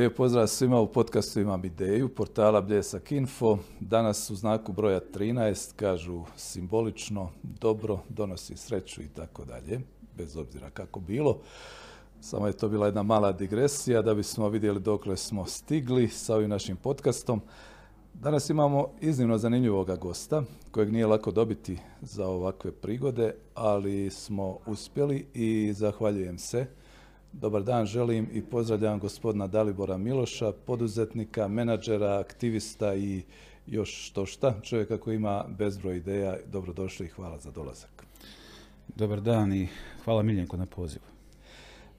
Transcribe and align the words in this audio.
Lijep 0.00 0.16
pozdrav 0.16 0.46
svima 0.46 0.80
u 0.80 0.92
podcastu 0.92 1.40
Imam 1.40 1.64
ideju, 1.64 2.08
portala 2.08 2.60
Bljesak 2.60 3.12
Info. 3.12 3.58
Danas 3.80 4.30
u 4.30 4.34
znaku 4.34 4.72
broja 4.72 5.00
13 5.14 5.74
kažu 5.76 6.22
simbolično, 6.36 7.30
dobro, 7.42 7.98
donosi 8.08 8.56
sreću 8.56 9.02
i 9.02 9.08
tako 9.08 9.44
dalje, 9.44 9.80
bez 10.16 10.36
obzira 10.36 10.70
kako 10.70 11.00
bilo. 11.00 11.38
Samo 12.20 12.46
je 12.46 12.52
to 12.52 12.68
bila 12.68 12.86
jedna 12.86 13.02
mala 13.02 13.32
digresija 13.32 14.02
da 14.02 14.14
bismo 14.14 14.48
vidjeli 14.48 14.80
dokle 14.80 15.16
smo 15.16 15.46
stigli 15.46 16.08
sa 16.08 16.34
ovim 16.34 16.50
našim 16.50 16.76
podcastom. 16.76 17.40
Danas 18.14 18.50
imamo 18.50 18.88
iznimno 19.00 19.38
zanimljivog 19.38 19.98
gosta 19.98 20.42
kojeg 20.70 20.92
nije 20.92 21.06
lako 21.06 21.30
dobiti 21.30 21.78
za 22.02 22.26
ovakve 22.26 22.72
prigode, 22.72 23.34
ali 23.54 24.10
smo 24.10 24.58
uspjeli 24.66 25.26
i 25.34 25.72
zahvaljujem 25.72 26.38
se 26.38 26.66
Dobar 27.32 27.62
dan 27.62 27.86
želim 27.86 28.28
i 28.32 28.42
pozdravljam 28.42 28.98
gospodina 28.98 29.46
Dalibora 29.46 29.98
Miloša, 29.98 30.52
poduzetnika, 30.52 31.48
menadžera, 31.48 32.18
aktivista 32.18 32.94
i 32.94 33.22
još 33.66 34.06
što 34.06 34.26
šta, 34.26 34.60
čovjeka 34.62 34.98
koji 34.98 35.16
ima 35.16 35.44
bezbroj 35.58 35.96
ideja. 35.96 36.36
Dobrodošli 36.52 37.06
i 37.06 37.08
hvala 37.08 37.38
za 37.38 37.50
dolazak. 37.50 38.06
Dobar 38.96 39.20
dan 39.20 39.52
i 39.52 39.68
hvala 40.04 40.22
Miljenko 40.22 40.56
na 40.56 40.66
pozivu. 40.66 41.04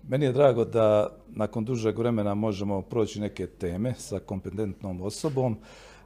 Meni 0.07 0.25
je 0.25 0.31
drago 0.31 0.65
da 0.65 1.17
nakon 1.27 1.65
dužeg 1.65 1.97
vremena 1.97 2.33
možemo 2.33 2.81
proći 2.81 3.19
neke 3.19 3.47
teme 3.47 3.93
sa 3.97 4.19
kompetentnom 4.19 5.01
osobom. 5.01 5.57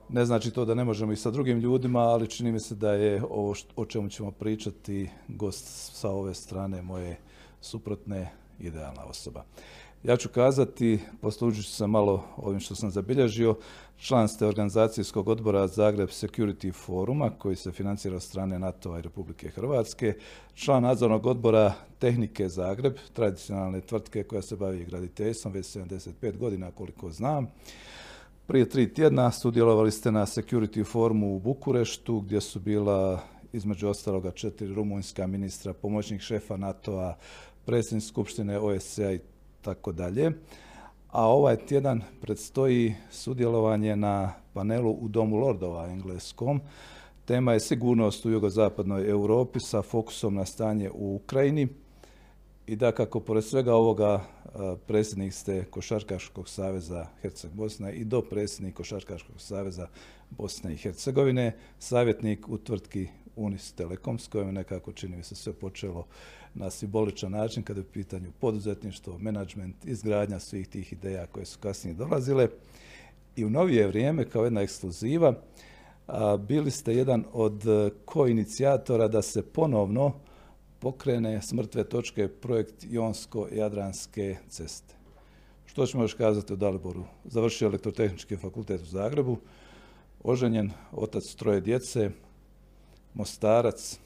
Ne 0.10 0.26
znači 0.26 0.52
to 0.52 0.66
da 0.66 0.74
ne 0.74 0.84
možemo 0.84 1.12
i 1.12 1.16
sa 1.16 1.32
drugim 1.32 1.60
ljudima, 1.60 2.00
ali 2.00 2.28
čini 2.28 2.52
mi 2.52 2.60
se 2.60 2.76
da 2.76 2.92
je 2.94 3.24
ovo 3.30 3.54
o 3.76 3.86
čemu 3.86 4.10
ćemo 4.10 4.32
pričati 4.32 5.10
gost 5.28 5.66
sa 5.96 6.10
ove 6.10 6.34
strane 6.34 6.82
moje 6.82 7.18
suprotne 7.62 8.45
idealna 8.60 9.06
osoba. 9.06 9.44
Ja 10.04 10.18
ću 10.18 10.30
kazati, 10.30 11.00
poslužit 11.22 11.66
ću 11.66 11.72
se 11.72 11.88
malo 11.88 12.24
ovim 12.38 12.60
što 12.60 12.76
sam 12.76 12.92
zabilježio, 12.92 13.56
član 13.98 14.28
ste 14.28 14.46
organizacijskog 14.46 15.28
odbora 15.28 15.68
Zagreb 15.68 16.10
Security 16.10 16.74
Foruma 16.74 17.30
koji 17.30 17.56
se 17.56 17.72
financira 17.72 18.16
od 18.16 18.24
strane 18.24 18.60
NATO-a 18.60 19.00
i 19.00 19.02
Republike 19.02 19.50
Hrvatske, 19.50 20.14
član 20.54 20.84
nadzornog 20.84 21.26
odbora 21.26 21.74
Tehnike 22.00 22.50
Zagreb, 22.50 22.94
tradicionalne 23.14 23.82
tvrtke 23.82 24.24
koja 24.24 24.42
se 24.42 24.56
bavi 24.56 24.86
graditeljstvom 24.86 25.54
već 25.54 25.66
75 25.66 26.38
godina 26.38 26.72
koliko 26.72 27.12
znam. 27.12 27.48
Prije 28.48 28.70
tri 28.70 28.94
tjedna 28.94 29.32
sudjelovali 29.32 29.92
ste 29.92 30.12
na 30.12 30.26
Security 30.26 30.86
Forumu 30.86 31.36
u 31.36 31.40
Bukureštu 31.40 32.20
gdje 32.20 32.42
su 32.42 32.60
bila 32.60 33.20
između 33.54 33.88
ostaloga 33.88 34.32
četiri 34.32 34.74
rumunjska 34.74 35.28
ministra, 35.28 35.74
pomoćnik 35.74 36.22
šefa 36.22 36.58
NATO-a, 36.58 37.16
predsjednik 37.66 38.04
Skupštine 38.04 38.60
OSCE 38.60 39.16
i 39.16 39.20
tako 39.62 39.92
dalje. 39.92 40.32
A 41.08 41.28
ovaj 41.28 41.66
tjedan 41.66 42.02
predstoji 42.22 42.96
sudjelovanje 43.12 43.96
na 43.96 44.34
panelu 44.54 44.92
u 44.92 45.08
Domu 45.08 45.36
Lordova 45.36 45.88
engleskom. 45.88 46.62
Tema 47.26 47.54
je 47.54 47.60
sigurnost 47.60 48.26
u 48.26 48.32
jugozapadnoj 48.32 49.10
Europi 49.10 49.60
sa 49.60 49.82
fokusom 49.82 50.36
na 50.36 50.46
stanje 50.46 50.92
u 50.94 51.16
Ukrajini. 51.16 51.68
I 52.68 52.76
da 52.76 52.92
kako 52.92 53.20
pored 53.20 53.44
svega 53.44 53.76
ovoga 53.76 54.22
predsjednik 54.88 55.34
ste 55.34 55.64
Košarkaškog 55.64 56.50
saveza 56.50 57.08
Herceg 57.22 57.52
Bosne 57.52 57.94
i 57.94 58.04
do 58.04 58.22
predsjednik 58.22 58.76
Košarkaškog 58.76 59.42
saveza 59.42 59.88
Bosne 60.30 60.74
i 60.74 60.78
Hercegovine, 60.78 61.58
savjetnik 61.80 62.50
u 62.50 62.58
tvrtki 62.58 63.08
Unis 63.36 63.74
Telekom, 63.74 64.20
s 64.20 64.30
nekako 64.52 64.92
čini 64.92 65.18
mi 65.18 65.24
se 65.24 65.36
sve 65.36 65.54
počelo 65.54 66.06
na 66.54 66.70
simboličan 66.70 67.32
način 67.32 67.64
kada 67.64 67.80
je 67.80 67.86
u 67.86 67.92
pitanju 67.92 68.32
poduzetništvo, 68.40 69.18
menadžment, 69.18 69.86
izgradnja 69.86 70.40
svih 70.40 70.68
tih 70.68 70.94
ideja 70.94 71.28
koje 71.28 71.46
su 71.46 71.60
kasnije 71.60 71.94
dolazile. 71.94 72.48
I 73.36 73.46
u 73.46 73.50
novije 73.50 73.88
vrijeme, 73.88 74.30
kao 74.30 74.44
jedna 74.44 74.62
ekskluziva, 74.62 75.34
bili 76.48 76.72
ste 76.72 76.96
jedan 76.96 77.26
od 77.34 77.64
koinicijatora 78.06 79.08
da 79.08 79.22
se 79.22 79.44
ponovno 79.44 80.14
pokrene 80.80 81.42
s 81.42 81.54
mrtve 81.54 81.84
točke 81.84 82.28
projekt 82.28 82.84
Jonsko-Jadranske 82.84 84.36
ceste. 84.50 84.96
Što 85.66 85.86
ćemo 85.86 86.04
još 86.04 86.14
kazati 86.14 86.54
o 86.54 86.56
Daliboru? 86.56 87.04
Završio 87.26 87.66
elektrotehnički 87.66 88.38
fakultet 88.38 88.82
u 88.82 88.86
Zagrebu, 88.86 89.38
oženjen, 90.24 90.72
otac 90.92 91.36
troje 91.36 91.62
djece, 91.62 92.12
mostarac, 93.16 94.00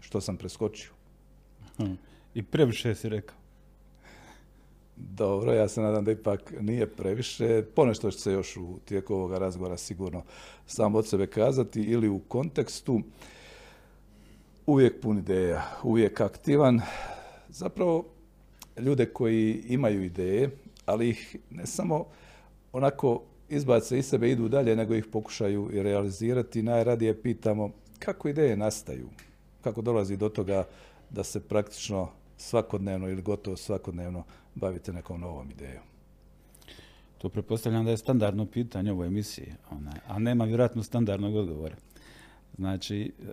što 0.00 0.20
sam 0.20 0.36
preskočio. 0.36 0.90
I 2.34 2.42
previše 2.42 2.94
si 2.94 3.08
rekao. 3.08 3.36
Dobro, 4.96 5.52
ja 5.52 5.68
se 5.68 5.80
nadam 5.80 6.04
da 6.04 6.12
ipak 6.12 6.54
nije 6.60 6.86
previše. 6.86 7.62
Ponešto 7.74 8.10
će 8.10 8.18
se 8.18 8.32
još 8.32 8.56
u 8.56 8.78
tijeku 8.84 9.14
ovoga 9.14 9.38
razgovora 9.38 9.76
sigurno 9.76 10.22
sam 10.66 10.94
od 10.94 11.08
sebe 11.08 11.26
kazati 11.26 11.82
ili 11.82 12.08
u 12.08 12.18
kontekstu. 12.18 13.00
Uvijek 14.66 15.00
pun 15.00 15.18
ideja, 15.18 15.62
uvijek 15.82 16.20
aktivan. 16.20 16.80
Zapravo, 17.48 18.04
ljude 18.78 19.06
koji 19.06 19.62
imaju 19.68 20.04
ideje, 20.04 20.50
ali 20.86 21.08
ih 21.08 21.36
ne 21.50 21.66
samo 21.66 22.06
onako 22.72 23.22
izbace 23.48 23.98
iz 23.98 24.06
sebe, 24.06 24.30
idu 24.30 24.48
dalje, 24.48 24.76
nego 24.76 24.94
ih 24.94 25.06
pokušaju 25.12 25.70
i 25.72 25.82
realizirati. 25.82 26.62
Najradije 26.62 27.22
pitamo 27.22 27.70
kako 28.04 28.28
ideje 28.28 28.56
nastaju, 28.56 29.08
kako 29.60 29.82
dolazi 29.82 30.16
do 30.16 30.28
toga 30.28 30.64
da 31.10 31.24
se 31.24 31.40
praktično 31.40 32.08
svakodnevno 32.36 33.08
ili 33.08 33.22
gotovo 33.22 33.56
svakodnevno 33.56 34.24
bavite 34.54 34.92
nekom 34.92 35.20
novom 35.20 35.50
idejom? 35.50 35.82
To 37.18 37.28
pretpostavljam 37.28 37.84
da 37.84 37.90
je 37.90 37.96
standardno 37.96 38.46
pitanje 38.46 38.92
ovoj 38.92 39.06
emisiji, 39.06 39.52
a 40.06 40.18
nema 40.18 40.44
vjerojatno 40.44 40.82
standardnog 40.82 41.34
odgovora. 41.34 41.76
Znači, 42.56 43.00
e, 43.00 43.32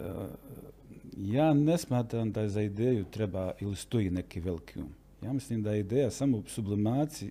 ja 1.17 1.53
ne 1.53 1.77
smatram 1.77 2.31
da 2.31 2.49
za 2.49 2.61
ideju 2.61 3.05
treba 3.11 3.51
ili 3.59 3.75
stoji 3.75 4.09
neki 4.09 4.39
veliki 4.39 4.79
um. 4.79 4.89
Ja 5.21 5.33
mislim 5.33 5.63
da 5.63 5.71
je 5.71 5.79
ideja 5.79 6.11
samo 6.11 6.43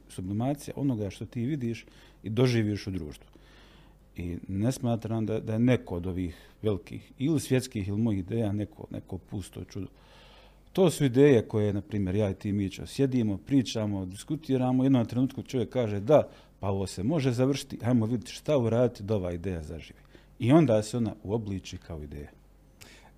sublimacija 0.09 0.75
onoga 0.77 1.11
što 1.11 1.27
ti 1.27 1.45
vidiš 1.45 1.87
i 2.23 2.31
doživiš 2.31 2.87
u 2.87 2.91
društvu. 2.91 3.27
I 4.21 4.39
ne 4.49 4.73
smatram 4.73 5.27
da, 5.27 5.41
da 5.41 5.53
je 5.53 5.59
neko 5.59 5.97
od 5.97 6.07
ovih 6.07 6.37
velikih 6.63 7.13
ili 7.19 7.41
svjetskih 7.41 7.89
ili 7.89 7.99
mojih 7.99 8.19
ideja 8.21 8.53
neko, 8.53 8.87
neko 8.91 9.19
pusto 9.19 9.65
čudo. 9.65 9.87
To 10.73 10.91
su 10.91 11.05
ideje 11.05 11.49
koje, 11.49 11.73
na 11.73 11.81
primjer, 11.81 12.17
ja 12.17 12.31
i 12.31 12.35
ti 12.35 12.53
Mićo 12.53 12.87
sjedimo, 12.87 13.39
pričamo, 13.39 14.07
diskutiramo, 14.07 14.85
jednom 14.85 15.07
trenutku 15.07 15.43
čovjek 15.43 15.71
kaže 15.71 16.01
da, 16.01 16.29
pa 16.61 16.69
ovo 16.69 16.87
se 16.87 17.03
može 17.03 17.33
završiti, 17.33 17.79
ajmo 17.83 18.07
vidjeti 18.07 18.33
šta 18.33 18.59
uraditi 18.59 19.03
da 19.03 19.17
ova 19.17 19.33
ideja 19.33 19.63
zaživi. 19.63 20.01
I 20.39 20.53
onda 20.53 20.83
se 20.83 20.97
ona 20.97 21.15
uobliči 21.25 21.79
kao 21.79 22.03
ideja. 22.03 22.31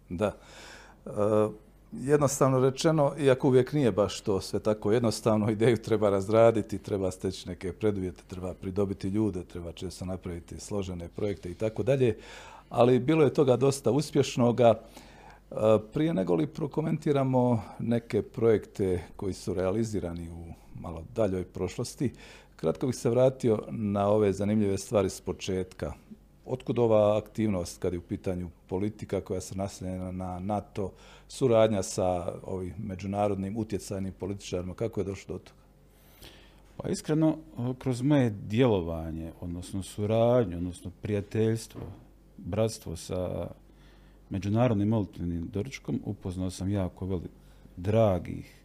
Da. 0.08 0.36
E, 1.06 1.10
jednostavno 1.92 2.60
rečeno, 2.60 3.12
iako 3.19 3.48
uvijek 3.48 3.72
nije 3.72 3.92
baš 3.92 4.20
to 4.20 4.41
sve 4.41 4.60
tako 4.60 4.92
jednostavno, 4.92 5.50
ideju 5.50 5.76
treba 5.76 6.10
razraditi, 6.10 6.78
treba 6.78 7.10
steći 7.10 7.48
neke 7.48 7.72
preduvjete, 7.72 8.22
treba 8.26 8.54
pridobiti 8.54 9.08
ljude, 9.08 9.44
treba 9.44 9.72
često 9.72 10.04
napraviti 10.04 10.60
složene 10.60 11.08
projekte 11.08 11.50
i 11.50 11.54
tako 11.54 11.82
dalje, 11.82 12.16
ali 12.70 12.98
bilo 12.98 13.25
je 13.25 13.34
toga 13.34 13.56
dosta 13.56 13.91
uspješnoga. 13.91 14.75
Prije 15.92 16.14
nego 16.14 16.34
li 16.34 16.47
prokomentiramo 16.47 17.62
neke 17.78 18.22
projekte 18.22 19.03
koji 19.16 19.32
su 19.32 19.54
realizirani 19.54 20.28
u 20.30 20.44
malo 20.80 21.04
daljoj 21.14 21.44
prošlosti, 21.44 22.12
kratko 22.56 22.86
bih 22.86 22.97
se 22.97 23.10
vratio 23.10 23.62
na 23.70 24.09
ove 24.09 24.32
zanimljive 24.32 24.78
stvari 24.78 25.10
s 25.10 25.20
početka. 25.20 25.92
Otkud 26.53 26.78
ova 26.78 27.19
aktivnost 27.19 27.78
kad 27.78 27.93
je 27.93 27.99
u 27.99 28.03
pitanju 28.03 28.51
politika 28.66 29.21
koja 29.21 29.41
se 29.41 29.57
naslanja 29.57 30.13
na 30.13 30.39
NATO, 30.39 30.93
suradnja 31.28 31.83
sa 31.83 32.34
ovim 32.43 32.75
međunarodnim 32.78 33.57
utjecajnim 33.57 34.13
političarima, 34.13 34.75
kako 34.75 35.01
je 35.01 35.04
došlo 35.04 35.34
do 35.34 35.39
toga? 35.39 35.63
Pa 36.77 36.89
iskreno, 36.89 37.39
kroz 37.78 38.03
moje 38.03 38.31
djelovanje, 38.31 39.33
odnosno 39.41 39.83
suradnju, 39.83 40.57
odnosno 40.57 40.91
prijateljstvo, 41.03 41.81
bratstvo 42.37 42.97
sa 42.97 43.49
međunarodnim 44.31 44.89
molitvenim 44.89 45.49
doručkom 45.53 46.01
upoznao 46.04 46.51
sam 46.51 46.71
jako 46.71 47.07
velik 47.07 47.31
dragih 47.77 48.63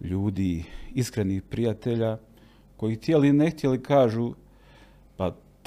ljudi, 0.00 0.64
iskrenih 0.94 1.42
prijatelja 1.42 2.18
koji 2.76 2.96
htjeli 2.96 3.32
ne 3.32 3.50
htjeli 3.50 3.82
kažu 3.82 4.34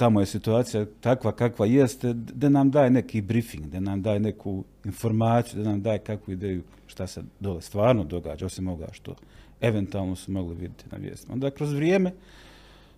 tamo 0.02 0.20
je 0.20 0.26
situacija 0.26 0.86
takva 1.00 1.32
kakva 1.32 1.66
jeste, 1.66 2.12
da 2.12 2.48
nam 2.48 2.70
daje 2.70 2.90
neki 2.90 3.20
briefing, 3.20 3.66
da 3.66 3.80
nam 3.80 4.02
daje 4.02 4.20
neku 4.20 4.64
informaciju, 4.84 5.62
da 5.62 5.70
nam 5.70 5.82
daje 5.82 5.98
kakvu 5.98 6.32
ideju 6.32 6.62
šta 6.86 7.06
se 7.06 7.22
dole 7.40 7.62
stvarno 7.62 8.04
događa, 8.04 8.46
osim 8.46 8.68
ovoga 8.68 8.88
što 8.92 9.14
eventualno 9.60 10.16
su 10.16 10.32
mogli 10.32 10.54
vidjeti 10.54 10.84
na 10.92 10.98
vijestima. 10.98 11.34
Onda 11.34 11.50
kroz 11.50 11.72
vrijeme 11.72 12.12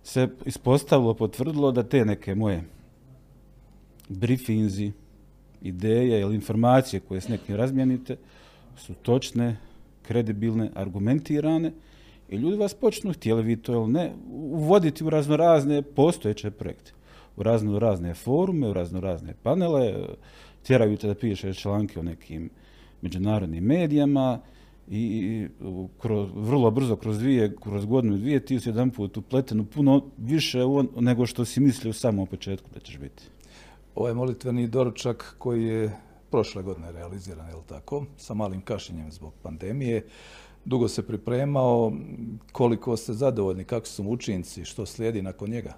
se 0.03 0.27
ispostavilo, 0.45 1.13
potvrdilo 1.13 1.71
da 1.71 1.83
te 1.83 2.05
neke 2.05 2.35
moje 2.35 2.63
briefinzi, 4.09 4.91
ideje 5.61 6.21
ili 6.21 6.35
informacije 6.35 6.99
koje 6.99 7.21
s 7.21 7.27
nekim 7.27 7.55
razmijenite 7.55 8.17
su 8.77 8.93
točne, 8.93 9.57
kredibilne, 10.01 10.71
argumentirane 10.75 11.71
I 12.29 12.35
ljudi 12.35 12.57
vas 12.57 12.73
počnu, 12.73 13.13
htjeli 13.13 13.43
vi 13.43 13.57
to 13.57 13.73
ili 13.73 13.87
ne, 13.87 14.13
uvoditi 14.33 15.03
u 15.03 15.09
raznorazne 15.09 15.81
postojeće 15.81 16.51
projekte. 16.51 16.91
U 17.37 17.43
razno 17.43 17.79
razne 17.79 18.13
forume, 18.13 18.67
u 18.67 18.73
razno 18.73 18.99
razne 18.99 19.33
panele, 19.43 19.93
tjeraju 20.63 20.97
te 20.97 21.07
da 21.07 21.15
pišeš 21.15 21.57
članke 21.57 21.99
o 21.99 22.03
nekim 22.03 22.49
međunarodnim 23.01 23.63
medijama 23.63 24.39
i 24.87 25.47
kroz, 26.01 26.29
vrlo 26.35 26.71
brzo 26.71 26.95
kroz 26.95 27.19
dvije, 27.19 27.55
kroz 27.63 27.85
godinu 27.85 28.17
dvije 28.17 28.45
ti 28.45 28.59
si 28.59 28.69
jedan 28.69 28.89
put 28.89 29.17
upletenu 29.17 29.65
puno 29.65 30.01
više 30.17 30.59
nego 30.99 31.25
što 31.25 31.45
si 31.45 31.59
mislio 31.59 31.93
u 32.21 32.25
početku 32.25 32.69
da 32.73 32.79
ćeš 32.79 32.97
biti. 32.97 33.23
Ovaj 33.95 34.13
molitveni 34.13 34.67
doručak 34.67 35.35
koji 35.37 35.63
je 35.63 35.91
prošle 36.31 36.63
godine 36.63 36.91
realiziran, 36.91 37.49
je 37.49 37.55
li 37.55 37.61
tako, 37.67 38.05
sa 38.17 38.33
malim 38.33 38.61
kašenjem 38.61 39.11
zbog 39.11 39.33
pandemije, 39.43 40.05
dugo 40.65 40.87
se 40.87 41.07
pripremao, 41.07 41.93
koliko 42.51 42.97
ste 42.97 43.13
zadovoljni, 43.13 43.63
kakvi 43.63 43.89
su 43.89 44.03
učinci, 44.03 44.65
što 44.65 44.85
slijedi 44.85 45.21
nakon 45.21 45.49
njega? 45.49 45.77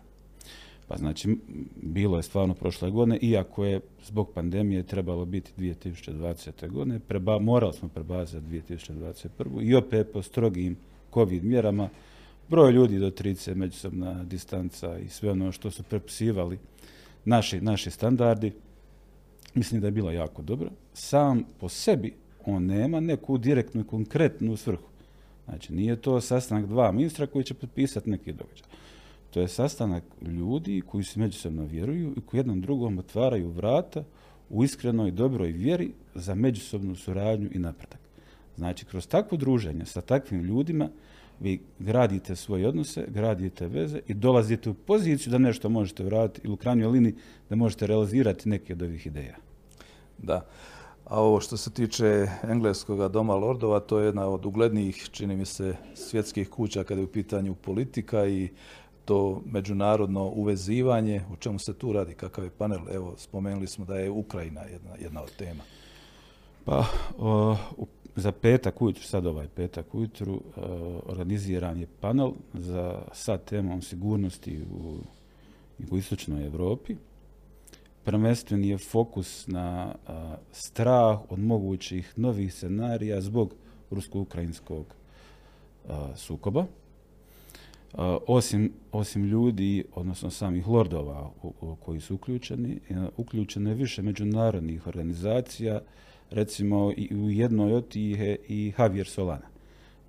Pa 0.87 0.97
znači, 0.97 1.37
bilo 1.75 2.17
je 2.17 2.23
stvarno 2.23 2.53
prošle 2.53 2.91
godine, 2.91 3.17
iako 3.21 3.65
je 3.65 3.81
zbog 4.05 4.31
pandemije 4.33 4.83
trebalo 4.83 5.25
biti 5.25 5.51
2020. 5.57 6.69
godine, 6.69 6.99
preba, 6.99 7.39
morali 7.39 7.73
smo 7.73 7.89
prebazati 7.89 8.45
2021. 8.45 9.61
i 9.61 9.75
opet 9.75 10.07
po 10.13 10.21
strogim 10.21 10.77
COVID 11.13 11.43
mjerama, 11.43 11.89
broj 12.49 12.71
ljudi 12.71 12.99
do 12.99 13.11
30, 13.11 13.55
međusobna 13.55 14.23
distanca 14.23 14.97
i 14.99 15.09
sve 15.09 15.31
ono 15.31 15.51
što 15.51 15.71
su 15.71 15.83
prepisivali 15.83 16.59
naši, 17.25 17.61
naši 17.61 17.91
standardi, 17.91 18.53
mislim 19.55 19.81
da 19.81 19.87
je 19.87 19.91
bilo 19.91 20.11
jako 20.11 20.41
dobro. 20.41 20.69
Sam 20.93 21.43
po 21.59 21.69
sebi 21.69 22.13
on 22.53 22.65
nema 22.65 22.99
neku 22.99 23.37
direktnu 23.37 23.81
i 23.81 23.87
konkretnu 23.87 24.57
svrhu. 24.57 24.87
Znači, 25.45 25.73
nije 25.73 25.95
to 25.95 26.21
sastanak 26.21 26.65
dva 26.65 26.91
ministra 26.91 27.27
koji 27.27 27.43
će 27.43 27.53
potpisati 27.53 28.09
neki 28.09 28.33
događaj. 28.33 28.67
To 29.31 29.41
je 29.41 29.47
sastanak 29.47 30.03
ljudi 30.21 30.81
koji 30.87 31.03
se 31.03 31.19
međusobno 31.19 31.65
vjeruju 31.65 32.13
i 32.17 32.21
koji 32.21 32.39
jednom 32.39 32.61
drugom 32.61 32.97
otvaraju 32.97 33.49
vrata 33.49 34.03
u 34.49 34.63
iskrenoj 34.63 35.11
dobroj 35.11 35.51
vjeri 35.51 35.91
za 36.15 36.35
međusobnu 36.35 36.95
suradnju 36.95 37.49
i 37.53 37.59
napredak. 37.59 37.99
Znači, 38.57 38.85
kroz 38.85 39.07
takvo 39.07 39.37
druženje 39.37 39.85
sa 39.85 40.01
takvim 40.01 40.41
ljudima 40.41 40.89
vi 41.39 41.59
gradite 41.79 42.35
svoje 42.35 42.67
odnose, 42.67 43.05
gradite 43.07 43.67
veze 43.67 43.99
i 44.07 44.13
dolazite 44.13 44.69
u 44.69 44.73
poziciju 44.73 45.31
da 45.31 45.37
nešto 45.37 45.69
možete 45.69 46.03
vratiti 46.03 46.41
ili 46.47 46.53
u 46.53 46.57
krajnjoj 46.57 46.87
liniji 46.87 47.15
da 47.49 47.55
možete 47.55 47.87
realizirati 47.87 48.49
neke 48.49 48.73
od 48.73 48.81
ovih 48.81 49.07
ideja. 49.07 49.35
Da. 50.17 50.45
A 51.09 51.21
ovo 51.21 51.39
što 51.39 51.57
se 51.57 51.69
tiče 51.71 52.27
engleskog 52.43 53.11
doma 53.11 53.35
lordova, 53.35 53.79
to 53.79 53.99
je 53.99 54.05
jedna 54.05 54.27
od 54.27 54.45
uglednijih, 54.45 55.09
čini 55.11 55.35
mi 55.35 55.45
se, 55.45 55.75
svjetskih 55.95 56.49
kuća 56.49 56.83
kada 56.83 57.01
je 57.01 57.05
u 57.05 57.11
pitanju 57.11 57.55
politika 57.55 58.27
i 58.27 58.49
to 59.05 59.41
međunarodno 59.45 60.25
uvezivanje, 60.25 61.21
o 61.33 61.35
čemu 61.35 61.59
se 61.59 61.73
tu 61.73 61.93
radi, 61.93 62.13
kakav 62.13 62.43
je 62.43 62.49
panel, 62.49 62.79
evo 62.93 63.13
spomenuli 63.17 63.67
smo 63.67 63.85
da 63.85 63.95
je 63.95 64.09
Ukrajina 64.09 64.61
jedna, 64.61 64.91
jedna 64.99 65.21
od 65.21 65.31
tema. 65.37 65.63
Pa, 66.65 66.85
za 68.15 68.31
petak 68.31 68.81
ujutru, 68.81 69.03
sad 69.03 69.25
ovaj 69.25 69.47
petak 69.55 69.95
ujutru, 69.95 70.41
organiziran 71.05 71.79
je 71.79 71.87
panel 72.01 72.31
za 72.53 73.01
sa 73.13 73.37
temom 73.37 73.81
sigurnosti 73.81 74.61
u 74.61 74.97
jugoistočnoj 75.79 76.45
Europi. 76.45 76.95
Prvenstveni 78.07 78.69
je 78.69 78.77
fokus 78.77 79.47
na 79.47 79.95
strah 80.51 81.19
od 81.29 81.39
mogućih 81.39 82.13
novih 82.15 82.53
scenarija 82.53 83.21
zbog 83.21 83.53
rusko-ukrajinskog 83.91 84.85
sukoba 86.15 86.65
osim, 88.27 88.71
osim 88.91 89.25
ljudi, 89.25 89.85
odnosno 89.95 90.29
samih 90.29 90.67
lordova 90.67 91.31
koji 91.79 91.99
su 92.01 92.15
uključeni, 92.15 92.79
uključeno 93.17 93.69
je 93.69 93.75
više 93.75 94.01
međunarodnih 94.01 94.87
organizacija, 94.87 95.81
recimo 96.29 96.91
i 96.97 97.15
u 97.15 97.29
jednoj 97.29 97.73
od 97.73 97.87
tih 97.87 98.19
je 98.19 98.37
i 98.47 98.73
Javier 98.79 99.07
Solana. 99.07 99.47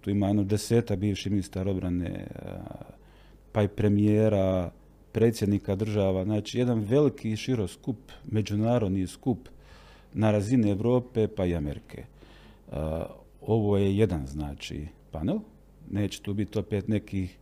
Tu 0.01 0.11
ima 0.11 0.27
jedno 0.27 0.45
deseta 0.45 0.97
bivši 0.97 1.31
ministar 1.31 1.69
obrane, 1.69 2.27
pa 3.53 3.63
i 3.63 3.69
premijera, 3.69 4.71
predsjednika 5.19 5.75
država, 5.75 6.25
znači 6.25 6.59
jedan 6.59 6.81
veliki 6.81 7.37
širo 7.37 7.67
skup, 7.67 7.97
međunarodni 8.31 9.07
skup 9.07 9.49
na 10.15 10.31
razini 10.31 10.71
Europe 10.71 11.29
pa 11.29 11.47
i 11.47 11.55
Amerike. 11.55 12.05
Ovo 13.41 13.77
je 13.77 13.97
jedan 13.97 14.27
znači 14.27 14.87
panel, 15.11 15.39
neće 15.91 16.23
tu 16.23 16.35
biti 16.35 16.59
opet 16.59 16.89
nekih 16.89 17.39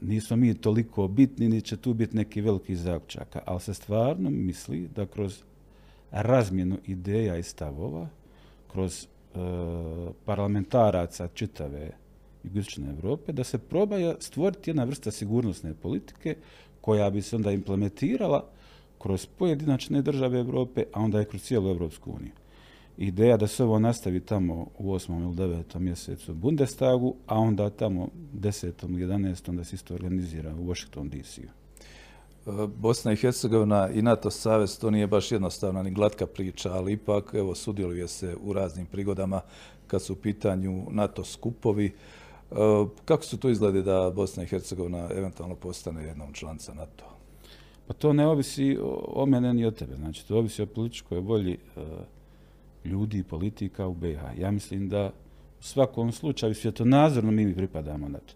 nismo 0.00 0.36
mi 0.36 0.54
toliko 0.54 1.08
bitni, 1.08 1.48
ni 1.48 1.60
će 1.60 1.76
tu 1.76 1.94
biti 1.94 2.16
neki 2.16 2.40
veliki 2.40 2.76
zaključaka, 2.76 3.42
ali 3.46 3.60
se 3.60 3.74
stvarno 3.74 4.30
misli 4.30 4.88
da 4.88 5.06
kroz 5.06 5.42
razmjenu 6.10 6.78
ideja 6.86 7.36
i 7.36 7.42
stavova, 7.42 8.08
kroz 8.72 9.06
parlamentaraca 10.24 11.28
čitave 11.28 11.90
jugoistočne 12.44 12.90
Europe, 12.90 13.32
da 13.32 13.44
se 13.44 13.58
proba 13.58 13.96
stvoriti 14.18 14.70
jedna 14.70 14.84
vrsta 14.84 15.10
sigurnosne 15.10 15.74
politike 15.74 16.36
koja 16.80 17.10
bi 17.10 17.22
se 17.22 17.36
onda 17.36 17.52
implementirala 17.52 18.46
kroz 18.98 19.26
pojedinačne 19.26 20.02
države 20.02 20.38
Europe, 20.38 20.84
a 20.92 21.00
onda 21.00 21.22
i 21.22 21.24
kroz 21.24 21.42
cijelu 21.42 21.68
Europsku 21.68 22.12
uniju 22.12 22.32
ideja 23.00 23.36
da 23.36 23.46
se 23.46 23.64
ovo 23.64 23.78
nastavi 23.78 24.20
tamo 24.20 24.66
u 24.78 24.94
8. 24.94 25.22
ili 25.22 25.34
9. 25.34 25.78
mjesecu 25.78 26.32
u 26.32 26.34
Bundestagu, 26.34 27.14
a 27.26 27.38
onda 27.38 27.70
tamo 27.70 28.08
10. 28.34 28.72
ili 28.88 29.06
11. 29.06 29.56
da 29.56 29.64
se 29.64 29.76
isto 29.76 29.94
organizira 29.94 30.54
u 30.54 30.66
Washington 30.68 31.08
DC. 31.08 31.38
E, 31.38 31.46
Bosna 32.76 33.12
i 33.12 33.16
Hercegovina 33.16 33.88
i 33.90 34.02
NATO 34.02 34.30
savez 34.30 34.78
to 34.78 34.90
nije 34.90 35.06
baš 35.06 35.32
jednostavna 35.32 35.82
ni 35.82 35.90
glatka 35.90 36.26
priča, 36.26 36.72
ali 36.72 36.92
ipak 36.92 37.34
evo 37.34 37.54
sudjeluje 37.54 38.08
se 38.08 38.36
u 38.42 38.52
raznim 38.52 38.86
prigodama 38.86 39.40
kad 39.86 40.02
su 40.02 40.12
u 40.12 40.16
pitanju 40.16 40.86
NATO 40.90 41.24
skupovi. 41.24 41.92
E, 42.50 42.54
kako 43.04 43.24
su 43.24 43.38
to 43.38 43.50
izglede 43.50 43.82
da 43.82 44.12
Bosna 44.14 44.42
i 44.42 44.46
Hercegovina 44.46 45.08
eventualno 45.16 45.54
postane 45.54 46.04
jednom 46.04 46.32
članca 46.32 46.74
NATO? 46.74 47.04
Pa 47.86 47.94
to 47.94 48.12
ne 48.12 48.26
ovisi 48.26 48.78
o, 48.82 49.26
mene 49.26 49.54
ni 49.54 49.66
o 49.66 49.70
tebe. 49.70 49.96
Znači, 49.96 50.28
to 50.28 50.38
ovisi 50.38 50.62
o 50.62 50.66
političkoj 50.66 51.20
volji 51.20 51.52
e, 51.52 51.58
ljudi 52.84 53.18
i 53.18 53.24
politika 53.24 53.86
u 53.86 53.94
BiH. 53.94 54.20
Ja 54.38 54.50
mislim 54.50 54.88
da 54.88 55.12
u 55.60 55.62
svakom 55.62 56.12
slučaju 56.12 56.54
svjetonazorno 56.54 57.30
mi 57.30 57.54
pripadamo 57.54 58.08
na 58.08 58.18
to. 58.18 58.34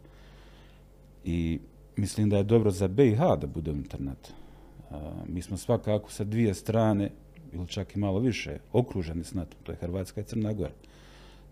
I 1.24 1.60
mislim 1.96 2.30
da 2.30 2.36
je 2.36 2.42
dobro 2.42 2.70
za 2.70 2.88
BiH 2.88 3.18
da 3.18 3.46
bude 3.46 3.70
unutar 3.70 4.00
NATO. 4.00 4.30
Mi 5.26 5.42
smo 5.42 5.56
svakako 5.56 6.10
sa 6.10 6.24
dvije 6.24 6.54
strane, 6.54 7.10
ili 7.52 7.66
čak 7.66 7.96
i 7.96 7.98
malo 7.98 8.18
više, 8.18 8.58
okruženi 8.72 9.24
s 9.24 9.34
NATO. 9.34 9.56
To 9.62 9.72
je 9.72 9.76
Hrvatska 9.76 10.20
i 10.20 10.24
Crna 10.24 10.52
Gora. 10.52 10.72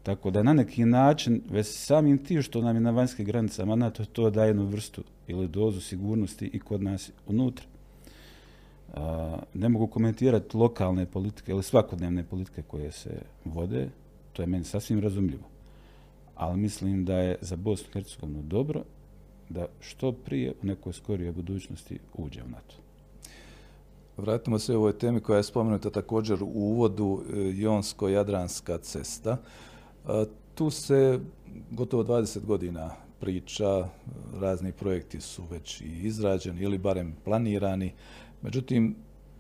Tako 0.03 0.31
da 0.31 0.43
na 0.43 0.53
neki 0.53 0.85
način, 0.85 1.43
već 1.51 1.67
samim 1.67 2.19
tim 2.19 2.43
što 2.43 2.63
nam 2.63 2.77
je 2.77 2.81
na 2.81 2.91
vanjskim 2.91 3.27
granicama 3.27 3.77
NATO, 3.77 4.05
to 4.05 4.31
daje 4.31 4.49
jednu 4.49 4.65
vrstu 4.65 5.03
ili 5.27 5.49
dozu 5.49 5.81
sigurnosti 5.81 6.51
i 6.53 6.59
kod 6.59 6.83
nas 6.83 7.11
unutra 7.27 7.67
ne 9.55 9.69
mogu 9.69 9.87
komentirati 9.87 10.57
lokalne 10.57 11.07
politike 11.07 11.53
ili 11.53 11.63
svakodnevne 11.63 12.25
politike 12.25 12.63
koje 12.63 12.93
se 12.93 13.23
vode, 13.45 13.89
to 14.33 14.43
je 14.43 14.47
meni 14.47 14.65
sasvim 14.65 15.01
razumljivo. 15.01 15.43
Ali 16.35 16.59
mislim 16.59 17.05
da 17.05 17.17
je 17.17 17.39
za 17.41 17.57
Bosnu 17.57 17.87
i 17.89 17.93
Hercegovinu 17.93 18.43
dobro 18.43 18.83
da 19.49 19.67
što 19.81 20.13
prije 20.13 20.53
u 20.63 20.67
nekoj 20.67 20.93
skorijoj 20.93 21.33
budućnosti 21.33 21.99
uđe 22.15 22.43
u 22.43 22.49
NATO. 22.49 22.75
Vratimo 24.17 24.59
se 24.59 24.77
u 24.77 24.79
ovoj 24.79 24.99
temi 24.99 25.21
koja 25.21 25.37
je 25.37 25.43
spomenuta 25.43 25.91
također 25.91 26.43
u 26.43 26.47
uvodu 26.47 27.23
e, 27.23 27.37
Jonsko-Jadranska 27.37 28.79
cesta. 28.83 29.37
Tu 30.55 30.71
se 30.71 31.21
gotovo 31.71 32.05
20 32.05 32.45
godina 32.45 32.91
priča, 33.21 33.89
razni 34.41 34.73
projekti 34.73 35.21
su 35.21 35.43
već 35.51 35.81
i 35.81 36.01
izrađeni 36.03 36.63
ili 36.63 36.79
barem 36.79 37.15
planirani. 37.25 37.93
Međutim, 38.43 38.97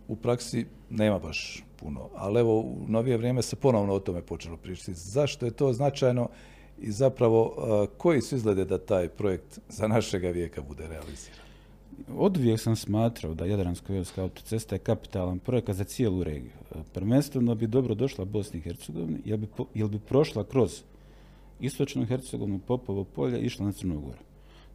u 0.08 0.16
praksi 0.16 0.66
nema 0.90 1.18
baš 1.18 1.64
puno. 1.76 2.08
Ali 2.16 2.40
evo, 2.40 2.60
u 2.60 2.84
novije 2.88 3.16
vrijeme 3.16 3.42
se 3.42 3.56
ponovno 3.56 3.92
o 3.92 4.00
tome 4.00 4.22
počelo 4.22 4.56
pričati. 4.56 4.94
Zašto 4.94 5.46
je 5.46 5.52
to 5.52 5.72
značajno 5.72 6.28
i 6.78 6.92
zapravo 6.92 7.54
koji 7.98 8.20
su 8.20 8.36
izglede 8.36 8.64
da 8.64 8.78
taj 8.78 9.08
projekt 9.08 9.58
za 9.68 9.88
našega 9.88 10.28
vijeka 10.28 10.62
bude 10.62 10.88
realiziran? 10.88 11.51
Od 12.16 12.36
uvijek 12.36 12.60
sam 12.60 12.76
smatrao 12.76 13.34
da 13.34 13.44
Jadransko-Jonska 13.44 14.22
autocesta 14.22 14.74
je 14.74 14.78
kapitalan 14.78 15.38
projekat 15.38 15.76
za 15.76 15.84
cijelu 15.84 16.24
regiju. 16.24 16.52
Prvenstveno 16.92 17.54
bi 17.54 17.66
dobro 17.66 17.94
došla 17.94 18.24
Bosni 18.24 18.58
i 18.58 18.62
Hercegovini, 18.62 19.18
jer 19.24 19.38
bi, 19.38 19.48
bi 19.88 19.98
prošla 19.98 20.44
kroz 20.44 20.82
istočnu 21.60 22.06
Hercegovinu, 22.06 22.58
Popovo 22.58 23.04
polje 23.04 23.40
i 23.40 23.46
išla 23.46 23.66
na 23.66 23.72
Crnu 23.72 24.00
Goru. 24.00 24.18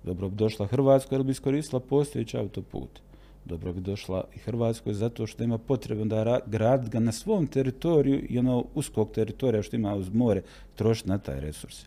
Dobro 0.04 0.30
bi 0.30 0.36
došla 0.36 0.68
Hrvatska 0.68 1.16
jer 1.16 1.24
bi 1.24 1.32
iskoristila 1.32 1.80
postojeći 1.80 2.38
autoput 2.38 3.02
dobro 3.48 3.74
bi 3.74 3.82
došla 3.82 4.24
i 4.36 4.40
Hrvatskoj 4.40 4.94
zato 4.94 5.28
što 5.28 5.44
ima 5.44 5.58
potrebu 5.58 6.06
da 6.06 6.40
grad 6.46 6.90
ga 6.90 7.00
na 7.00 7.12
svom 7.12 7.48
teritoriju 7.48 8.26
i 8.30 8.40
ono 8.40 8.66
uskog 8.76 9.12
teritorija 9.12 9.64
što 9.64 9.76
ima 9.76 9.96
uz 9.96 10.10
more 10.14 10.42
trošiti 10.76 11.10
na 11.10 11.18
taj 11.18 11.40
resurs. 11.42 11.86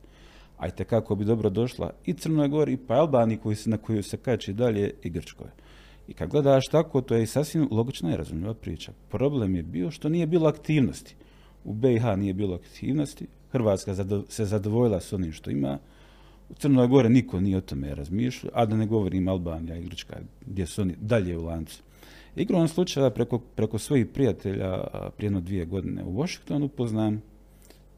A 0.60 0.68
i 0.68 0.84
kako 0.84 1.14
bi 1.14 1.24
dobro 1.24 1.50
došla 1.50 1.90
i 2.06 2.12
Crnoj 2.12 2.48
Gori, 2.48 2.76
pa 2.76 2.94
Albaniji 2.94 3.38
koji 3.38 3.56
se, 3.56 3.70
na 3.70 3.76
koju 3.76 4.02
se 4.02 4.16
kači 4.16 4.52
dalje 4.52 4.94
i 5.02 5.10
Grčkoj. 5.10 5.48
I 6.08 6.12
kad 6.12 6.28
gledaš 6.28 6.68
tako, 6.68 7.00
to 7.00 7.14
je 7.14 7.26
sasvim 7.26 7.68
logična 7.70 8.12
i 8.12 8.16
razumljiva 8.16 8.54
priča. 8.54 8.92
Problem 9.08 9.54
je 9.56 9.62
bio 9.62 9.90
što 9.90 10.08
nije 10.08 10.26
bilo 10.26 10.48
aktivnosti. 10.48 11.14
U 11.64 11.74
BiH 11.74 12.04
nije 12.16 12.34
bilo 12.34 12.54
aktivnosti, 12.54 13.26
Hrvatska 13.52 13.94
se 14.28 14.44
zadovoljila 14.44 15.00
s 15.00 15.12
onim 15.12 15.32
što 15.32 15.50
ima, 15.50 15.78
u 16.48 16.54
Crnoj 16.54 16.86
Gore 16.86 17.08
niko 17.08 17.40
nije 17.40 17.56
o 17.56 17.60
tome 17.60 17.94
razmišljao, 17.94 18.52
a 18.54 18.66
da 18.66 18.76
ne 18.76 18.86
govorim 18.86 19.28
Albanija 19.28 19.76
i 19.76 19.82
Grčka, 19.82 20.16
gdje 20.46 20.66
su 20.66 20.82
oni 20.82 20.94
dalje 21.00 21.38
u 21.38 21.44
lancu. 21.44 21.82
Igrom 22.36 22.68
slučaja 22.68 23.10
preko, 23.10 23.38
preko 23.38 23.78
svojih 23.78 24.06
prijatelja 24.06 24.84
prije 25.16 25.26
jedno 25.26 25.40
dvije 25.40 25.64
godine 25.64 26.04
u 26.04 26.12
Washingtonu 26.12 26.68
poznam 26.68 27.22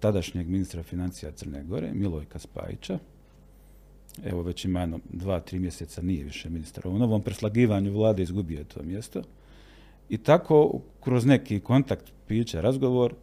tadašnjeg 0.02 0.49
ministra 0.49 0.82
financija 0.82 1.32
Crne 1.32 1.64
Gore, 1.64 1.92
Milojka 1.94 2.38
Spajića. 2.38 2.99
Evo 4.25 4.42
već 4.42 4.64
ima 4.64 4.80
jedno 4.80 5.00
dva, 5.12 5.40
tri 5.40 5.59
mjeseca 5.59 6.02
nije 6.02 6.25
više 6.25 6.50
ministar. 6.50 6.88
U 6.88 6.99
novom 6.99 7.23
preslagivanju 7.23 7.92
vlade 7.92 8.23
izgubio 8.23 8.59
je 8.59 8.64
to 8.64 8.82
mjesto. 8.82 9.23
I 10.09 10.18
tako 10.18 10.80
kroz 11.00 11.26
neki 11.26 11.61
kontakt, 11.61 12.12
piće, 12.26 12.62
razgovor, 12.62 13.14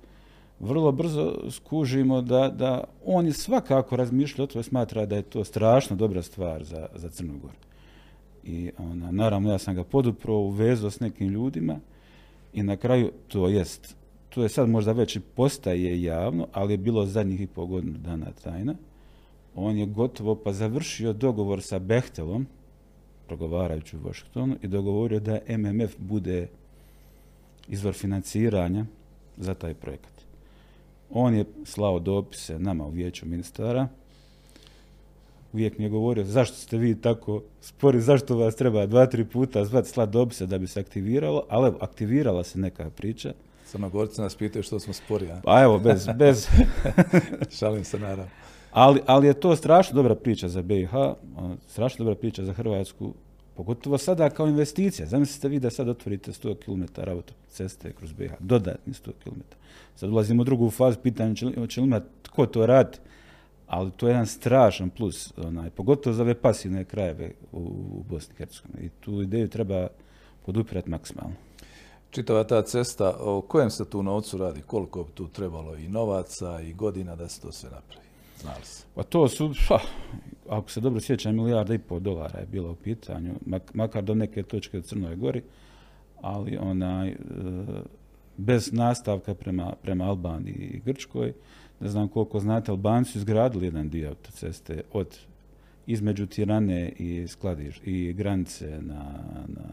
vrlo 0.60 0.92
brzo 0.92 1.52
skužimo 1.52 2.22
da, 2.22 2.50
da 2.50 2.84
on 3.06 3.26
je 3.26 3.34
svakako 3.34 3.96
razmišljao 3.96 4.44
o 4.44 4.48
to 4.48 4.64
smatra 4.64 5.06
da 5.06 5.16
je 5.16 5.22
to 5.22 5.44
strašno 5.44 5.96
dobra 5.96 6.22
stvar 6.22 6.64
za, 6.64 6.88
za 6.96 7.10
Crnu 7.10 7.40
Goru. 7.42 7.60
I 8.44 8.72
ona, 8.78 9.12
naravno 9.12 9.52
ja 9.52 9.58
sam 9.58 9.76
ga 9.76 9.84
podupro 9.84 10.34
uvezao 10.34 10.92
s 10.92 11.00
nekim 11.00 11.28
ljudima 11.28 11.80
i 12.54 12.64
na 12.64 12.78
kraju 12.78 13.12
to 13.28 13.48
jest, 13.48 13.96
to 14.30 14.44
je 14.44 14.50
sad 14.50 14.70
možda 14.70 14.92
već 14.92 15.16
i 15.16 15.20
postaje 15.20 16.02
javno, 16.02 16.48
ali 16.54 16.74
je 16.74 16.78
bilo 16.78 17.06
zadnjih 17.06 17.42
i 17.42 17.48
pol 17.48 17.66
godinu 17.66 17.98
dana 17.98 18.32
tajna. 18.44 18.76
On 19.56 19.78
je 19.78 19.86
gotovo 19.86 20.36
pa 20.36 20.54
završio 20.54 21.14
dogovor 21.14 21.62
sa 21.62 21.80
Behtelom, 21.80 22.48
progovarajući 23.28 23.98
u 23.98 24.00
Washingtonu, 24.00 24.56
i 24.62 24.68
dogovorio 24.68 25.20
da 25.20 25.40
MMF 25.50 25.96
bude 25.98 26.48
izvor 27.68 27.94
financiranja 27.94 28.86
za 29.38 29.54
taj 29.54 29.74
projekat. 29.74 30.12
On 31.10 31.36
je 31.36 31.46
slao 31.66 32.00
dopise 32.00 32.60
nama 32.60 32.86
u 32.86 32.90
vijeću 32.90 33.26
ministara. 33.26 33.88
Uvijek 35.54 35.78
mi 35.78 35.84
je 35.84 35.90
govorio 35.90 36.24
zašto 36.24 36.56
ste 36.56 36.78
vi 36.78 37.02
tako 37.02 37.42
spori, 37.62 38.02
zašto 38.02 38.38
vas 38.38 38.56
treba 38.56 38.86
dva, 38.86 39.06
tri 39.06 39.26
puta 39.26 39.66
zvati 39.66 39.90
slati 39.90 40.12
dopise 40.12 40.46
da 40.46 40.58
bi 40.58 40.68
se 40.68 40.80
aktiviralo, 40.80 41.44
ali 41.50 41.72
aktivirala 41.80 42.44
se 42.44 42.60
neka 42.60 42.90
priča. 42.90 43.34
Crnogorci 43.72 44.22
nas 44.22 44.36
pitaju 44.36 44.64
što 44.64 44.80
smo 44.80 44.94
spori, 44.94 45.32
a? 45.32 45.42
Pa 45.44 45.62
evo, 45.64 45.80
bez... 45.80 46.08
bez... 46.16 46.48
Šalim 47.60 47.84
se, 47.84 48.00
naravno. 48.00 48.28
Ali, 48.72 49.02
ali 49.06 49.28
je 49.28 49.34
to 49.34 49.56
strašno 49.56 49.96
dobra 49.96 50.16
priča 50.16 50.50
za 50.50 50.62
BiH, 50.62 50.92
strašno 51.68 52.06
dobra 52.06 52.16
priča 52.16 52.46
za 52.46 52.54
Hrvatsku, 52.54 53.14
Pogotovo 53.60 53.98
sada 53.98 54.30
kao 54.30 54.48
investicija. 54.48 55.08
Zamislite 55.08 55.48
vi 55.48 55.60
da 55.60 55.70
sad 55.70 55.90
otvorite 55.90 56.32
100 56.32 56.56
km 56.66 57.10
autoceste 57.12 57.94
kroz 57.94 58.14
BiH, 58.14 58.32
dodatni 58.40 58.94
100 58.94 59.12
km. 59.24 59.42
Sad 59.96 60.10
ulazimo 60.10 60.42
u 60.42 60.46
drugu 60.46 60.70
fazu, 60.70 60.98
pitanje 61.04 61.36
će 61.68 61.82
li 61.82 61.88
imati 61.88 62.06
tko 62.22 62.46
to 62.46 62.66
radi, 62.66 62.98
ali 63.68 63.92
to 63.92 64.08
je 64.08 64.12
jedan 64.12 64.28
strašan 64.28 64.90
plus, 64.90 65.34
onaj, 65.38 65.70
pogotovo 65.70 66.14
za 66.14 66.24
ove 66.24 66.36
pasivne 66.36 66.86
krajeve 66.86 67.32
u, 67.52 67.60
u 67.60 68.04
Bosni 68.10 68.34
i 68.34 68.38
Hercegovini. 68.38 68.86
I 68.86 68.90
tu 68.90 69.22
ideju 69.22 69.48
treba 69.48 69.88
podupirati 70.46 70.90
maksimalno. 70.90 71.36
Čitava 72.12 72.44
ta 72.44 72.62
cesta, 72.62 73.16
o 73.20 73.42
kojem 73.42 73.70
se 73.70 73.86
tu 73.86 74.04
novcu 74.04 74.38
radi? 74.38 74.62
Koliko 74.62 75.04
bi 75.04 75.12
tu 75.12 75.28
trebalo 75.28 75.76
i 75.76 75.88
novaca 75.88 76.62
i 76.62 76.74
godina 76.74 77.16
da 77.16 77.28
se 77.28 77.42
to 77.42 77.52
sve 77.52 77.70
napravi? 77.70 78.08
Znali 78.42 78.66
se. 78.66 78.86
Pa 78.96 79.04
to 79.04 79.28
su, 79.28 79.54
pa, 79.70 79.80
ako 80.50 80.72
se 80.72 80.82
dobro 80.82 81.02
sjećam, 81.02 81.36
milijarda 81.36 81.74
i 81.74 81.80
pol 81.80 82.00
dolara 82.00 82.40
je 82.40 82.46
bilo 82.46 82.72
u 82.72 82.76
pitanju, 82.76 83.34
makar 83.74 84.04
do 84.04 84.16
neke 84.16 84.44
točke 84.44 84.80
u 84.80 84.82
Crnoj 84.82 85.16
Gori, 85.16 85.44
ali 86.22 86.58
onaj, 86.58 87.10
e, 87.10 87.16
bez 88.38 88.74
nastavka 88.74 89.34
prema, 89.34 89.74
prema 89.82 90.06
Albaniji 90.06 90.72
i 90.74 90.80
Grčkoj, 90.86 91.34
ne 91.80 91.90
znam 91.90 92.08
koliko 92.08 92.40
znate, 92.40 92.72
Albanci 92.72 93.12
su 93.12 93.18
izgradili 93.18 93.66
jedan 93.66 93.90
dio 93.90 94.10
autoceste 94.10 94.82
od 94.94 95.18
između 95.88 96.26
Tirane 96.26 96.92
i 96.98 97.28
skladiš 97.28 97.82
i 97.86 98.14
granice 98.14 98.82
na, 98.82 99.14
na 99.48 99.66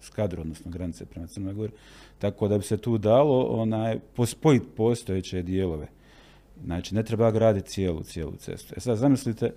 Skadru, 0.00 0.40
odnosno 0.40 0.70
granice 0.70 1.06
prema 1.06 1.26
Crnoj 1.26 1.54
Gori, 1.54 1.72
tako 2.18 2.48
da 2.48 2.58
bi 2.58 2.64
se 2.64 2.76
tu 2.76 2.98
dalo 2.98 3.42
onaj, 3.42 3.98
pospojiti 4.16 4.66
postojeće 4.76 5.42
dijelove. 5.42 5.86
Znači, 6.64 6.94
ne 6.94 7.02
treba 7.02 7.30
graditi 7.30 7.68
cijelu, 7.68 8.02
cijelu 8.02 8.32
cestu. 8.38 8.74
E 8.76 8.80
sad, 8.80 8.98
zamislite, 8.98 9.52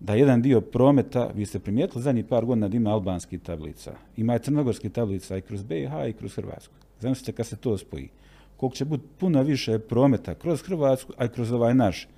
da 0.00 0.14
jedan 0.14 0.42
dio 0.42 0.60
prometa, 0.60 1.30
vi 1.34 1.46
ste 1.46 1.58
primijetili 1.58 2.02
zadnjih 2.02 2.24
par 2.24 2.44
godina 2.44 2.68
da 2.68 2.76
ima 2.76 2.90
albanskih 2.90 3.40
tablica. 3.40 3.92
Ima 4.16 4.36
i 4.36 4.38
crnogorskih 4.38 4.92
tablica 4.92 5.36
i 5.36 5.40
kroz 5.40 5.62
BiH 5.62 5.92
i 6.08 6.12
kroz 6.12 6.34
Hrvatsku. 6.34 6.74
Zamislite 7.00 7.32
kad 7.32 7.46
se 7.46 7.56
to 7.56 7.78
spoji. 7.78 8.08
Koliko 8.56 8.76
će 8.76 8.84
biti 8.84 9.04
puno 9.18 9.42
više 9.42 9.78
prometa 9.78 10.34
kroz 10.34 10.62
Hrvatsku, 10.62 11.12
a 11.16 11.24
i 11.24 11.28
kroz 11.28 11.52
ovaj 11.52 11.74
naš 11.74 12.08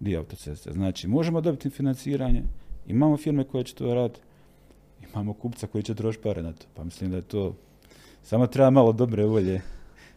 dio 0.00 0.18
autoceste. 0.18 0.72
Znači, 0.72 1.08
možemo 1.08 1.40
dobiti 1.40 1.70
financiranje, 1.70 2.42
imamo 2.86 3.16
firme 3.16 3.44
koje 3.44 3.64
će 3.64 3.74
to 3.74 3.94
raditi, 3.94 4.20
imamo 5.14 5.32
kupca 5.32 5.66
koji 5.66 5.84
će 5.84 5.94
trošiti 5.94 6.22
pare 6.22 6.42
na 6.42 6.52
to. 6.52 6.66
Pa 6.74 6.84
mislim 6.84 7.10
da 7.10 7.16
je 7.16 7.22
to, 7.22 7.54
samo 8.22 8.46
treba 8.46 8.70
malo 8.70 8.92
dobre 8.92 9.24
volje 9.24 9.60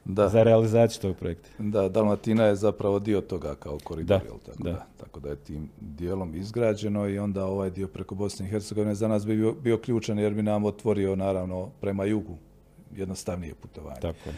da. 0.05 0.29
za 0.29 0.43
realizaciju 0.43 1.01
tog 1.01 1.15
projekta. 1.15 1.49
Da, 1.59 1.89
Dalmatina 1.89 2.45
je 2.45 2.55
zapravo 2.55 2.99
dio 2.99 3.21
toga 3.21 3.55
kao 3.55 3.77
koridor, 3.83 4.19
da, 4.19 4.51
tako 4.51 4.63
da. 4.63 4.85
Tako 4.97 5.19
da 5.19 5.29
je 5.29 5.35
tim 5.35 5.69
dijelom 5.79 6.35
izgrađeno 6.35 7.09
i 7.09 7.19
onda 7.19 7.45
ovaj 7.45 7.69
dio 7.69 7.87
preko 7.87 8.15
Bosne 8.15 8.45
i 8.45 8.49
Hercegovine 8.49 8.95
za 8.95 9.07
nas 9.07 9.25
bi 9.25 9.35
bio, 9.35 9.53
bio 9.53 9.77
ključan 9.77 10.19
jer 10.19 10.33
bi 10.33 10.43
nam 10.43 10.65
otvorio 10.65 11.15
naravno 11.15 11.69
prema 11.81 12.05
jugu 12.05 12.37
jednostavnije 12.95 13.53
putovanje. 13.53 13.99
Tako. 14.01 14.29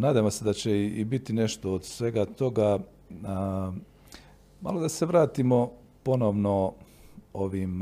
Nadamo 0.00 0.30
se 0.30 0.44
da 0.44 0.52
će 0.52 0.86
i 0.86 1.04
biti 1.04 1.32
nešto 1.32 1.72
od 1.72 1.84
svega 1.84 2.24
toga. 2.24 2.78
malo 4.60 4.80
da 4.80 4.88
se 4.88 5.06
vratimo 5.06 5.70
ponovno 6.02 6.72
ovim 7.32 7.80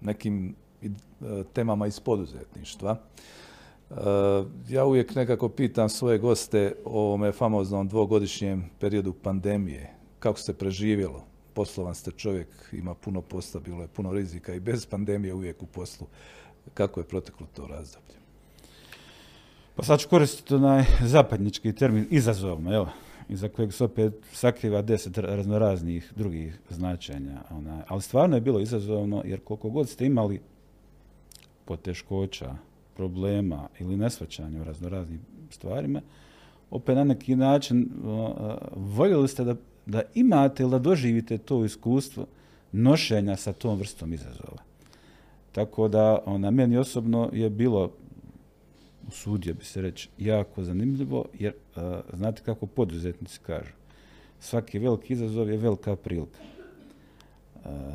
nekim 0.00 0.54
temama 1.52 1.86
iz 1.86 2.00
poduzetništva. 2.00 2.96
Eh, 3.90 3.94
ja 4.68 4.84
uvijek 4.84 5.14
nekako 5.14 5.48
pitam 5.48 5.88
svoje 5.88 6.18
goste 6.18 6.74
o 6.84 7.00
ovome 7.00 7.32
famoznom 7.32 7.88
dvogodišnjem 7.88 8.64
periodu 8.80 9.12
pandemije. 9.12 9.94
Kako 10.18 10.38
se 10.38 10.54
preživjelo? 10.54 11.24
Poslovan 11.54 11.94
ste 11.94 12.10
čovjek, 12.10 12.48
ima 12.72 12.94
puno 12.94 13.22
posla, 13.22 13.60
bilo 13.60 13.82
je 13.82 13.88
puno 13.88 14.12
rizika 14.12 14.54
i 14.54 14.60
bez 14.60 14.86
pandemije 14.86 15.34
uvijek 15.34 15.62
u 15.62 15.66
poslu. 15.66 16.06
Kako 16.74 17.00
je 17.00 17.04
proteklo 17.04 17.46
to 17.54 17.66
razdoblje? 17.66 18.14
Pa 19.76 19.82
sad 19.82 20.00
ću 20.00 20.08
koristiti 20.08 20.54
onaj 20.54 20.84
zapadnički 21.04 21.72
termin 21.72 22.06
izazovno, 22.10 22.74
evo, 22.74 22.88
iza 23.28 23.48
kojeg 23.48 23.72
se 23.72 23.84
opet 23.84 24.14
sakriva 24.32 24.82
deset 24.82 25.18
raznoraznih 25.18 26.12
drugih 26.16 26.60
značenja. 26.70 27.42
Ali 27.88 28.02
stvarno 28.02 28.36
je 28.36 28.40
bilo 28.40 28.60
izazovno, 28.60 29.22
jer 29.24 29.40
koliko 29.40 29.70
god 29.70 29.88
ste 29.88 30.06
imali 30.06 30.40
poteškoća, 31.68 32.54
problema 32.96 33.68
ili 33.78 33.96
nesvaćanja 33.96 34.60
u 34.60 34.64
raznoraznim 34.64 35.20
stvarima, 35.50 36.00
opet 36.70 36.96
na 36.96 37.04
neki 37.04 37.36
način 37.36 37.88
voljeli 38.76 39.28
ste 39.28 39.44
da, 39.44 39.54
da 39.86 40.02
imate 40.14 40.62
ili 40.62 40.70
da 40.70 40.78
doživite 40.78 41.38
to 41.38 41.64
iskustvo 41.64 42.26
nošenja 42.72 43.36
sa 43.36 43.52
tom 43.52 43.78
vrstom 43.78 44.12
izazova. 44.12 44.62
Tako 45.52 45.88
da 45.88 46.18
ona, 46.26 46.50
meni 46.50 46.76
osobno 46.76 47.30
je 47.32 47.50
bilo, 47.50 47.90
usudio 49.08 49.54
bi 49.54 49.64
se 49.64 49.82
reći, 49.82 50.08
jako 50.18 50.64
zanimljivo, 50.64 51.24
jer 51.38 51.52
znate 52.12 52.42
kako 52.42 52.66
poduzetnici 52.66 53.40
kažu, 53.46 53.72
svaki 54.40 54.78
veliki 54.78 55.12
izazov 55.12 55.50
je 55.50 55.56
velika 55.56 55.96
prilika. 55.96 56.40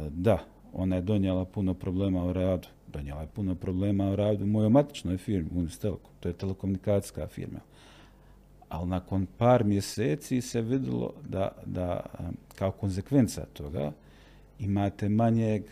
da, 0.09 0.43
ona 0.73 0.95
je 0.95 1.01
donijela 1.01 1.45
puno 1.45 1.73
problema 1.73 2.25
u 2.25 2.33
radu, 2.33 2.67
donijela 2.87 3.21
je 3.21 3.27
puno 3.27 3.55
problema 3.55 4.11
u 4.11 4.15
radu 4.15 4.43
u 4.43 4.47
mojoj 4.47 4.69
matičnoj 4.69 5.17
firmi, 5.17 5.49
Unis 5.55 5.79
Telekom, 5.79 6.11
to 6.19 6.29
je 6.29 6.33
telekomunikacijska 6.33 7.27
firma. 7.27 7.59
Ali 8.69 8.89
nakon 8.89 9.27
par 9.37 9.63
mjeseci 9.63 10.41
se 10.41 10.61
vidjelo 10.61 11.13
da, 11.29 11.51
da 11.65 12.05
kao 12.55 12.71
konsekvenca 12.71 13.45
toga 13.53 13.91
imate 14.59 15.09
manjeg 15.09 15.63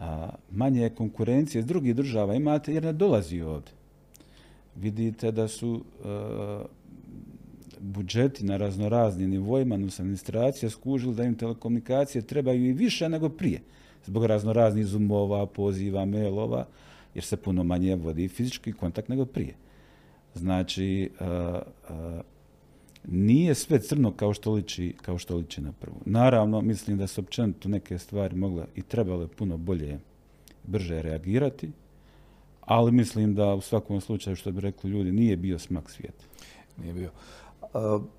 a, 0.00 0.30
manje 0.50 0.90
konkurencije 0.90 1.60
iz 1.60 1.66
drugih 1.66 1.96
država 1.96 2.34
imate 2.34 2.74
jer 2.74 2.84
ne 2.84 2.92
dolazi 2.92 3.40
ovdje. 3.40 3.72
Vidite 4.76 5.32
da 5.32 5.48
su 5.48 5.84
budžeti 7.80 8.44
na 8.44 8.56
raznoraznim 8.56 9.30
nivoima, 9.30 9.74
administracija 9.74 10.70
skužili 10.70 11.14
da 11.14 11.24
im 11.24 11.34
telekomunikacije 11.34 12.22
trebaju 12.22 12.66
i 12.66 12.72
više 12.72 13.08
nego 13.08 13.28
prije 13.28 13.60
zbog 14.06 14.24
raznoraznih 14.24 14.86
zoomova, 14.86 15.46
poziva, 15.46 16.04
mailova, 16.04 16.66
jer 17.14 17.24
se 17.24 17.36
puno 17.36 17.64
manje 17.64 17.96
vodi 17.96 18.28
fizički 18.28 18.72
kontakt 18.72 19.08
nego 19.08 19.24
prije. 19.24 19.54
Znači, 20.34 21.10
nije 23.04 23.54
sve 23.54 23.80
crno 23.80 24.12
kao 24.12 24.34
što 24.34 24.52
liči, 24.52 24.94
kao 25.02 25.18
što 25.18 25.36
liči 25.36 25.60
na 25.60 25.72
prvu. 25.72 25.96
Naravno, 26.04 26.60
mislim 26.60 26.98
da 26.98 27.06
su 27.06 27.20
općenito 27.20 27.68
neke 27.68 27.98
stvari 27.98 28.36
mogle 28.36 28.64
i 28.74 28.82
trebale 28.82 29.28
puno 29.28 29.56
bolje, 29.56 29.98
brže 30.64 31.02
reagirati, 31.02 31.70
ali 32.60 32.92
mislim 32.92 33.34
da 33.34 33.54
u 33.54 33.60
svakom 33.60 34.00
slučaju, 34.00 34.36
što 34.36 34.52
bi 34.52 34.60
rekli 34.60 34.90
ljudi, 34.90 35.12
nije 35.12 35.36
bio 35.36 35.58
smak 35.58 35.90
svijeta. 35.90 36.24
Nije 36.82 36.94
bio. 36.94 37.10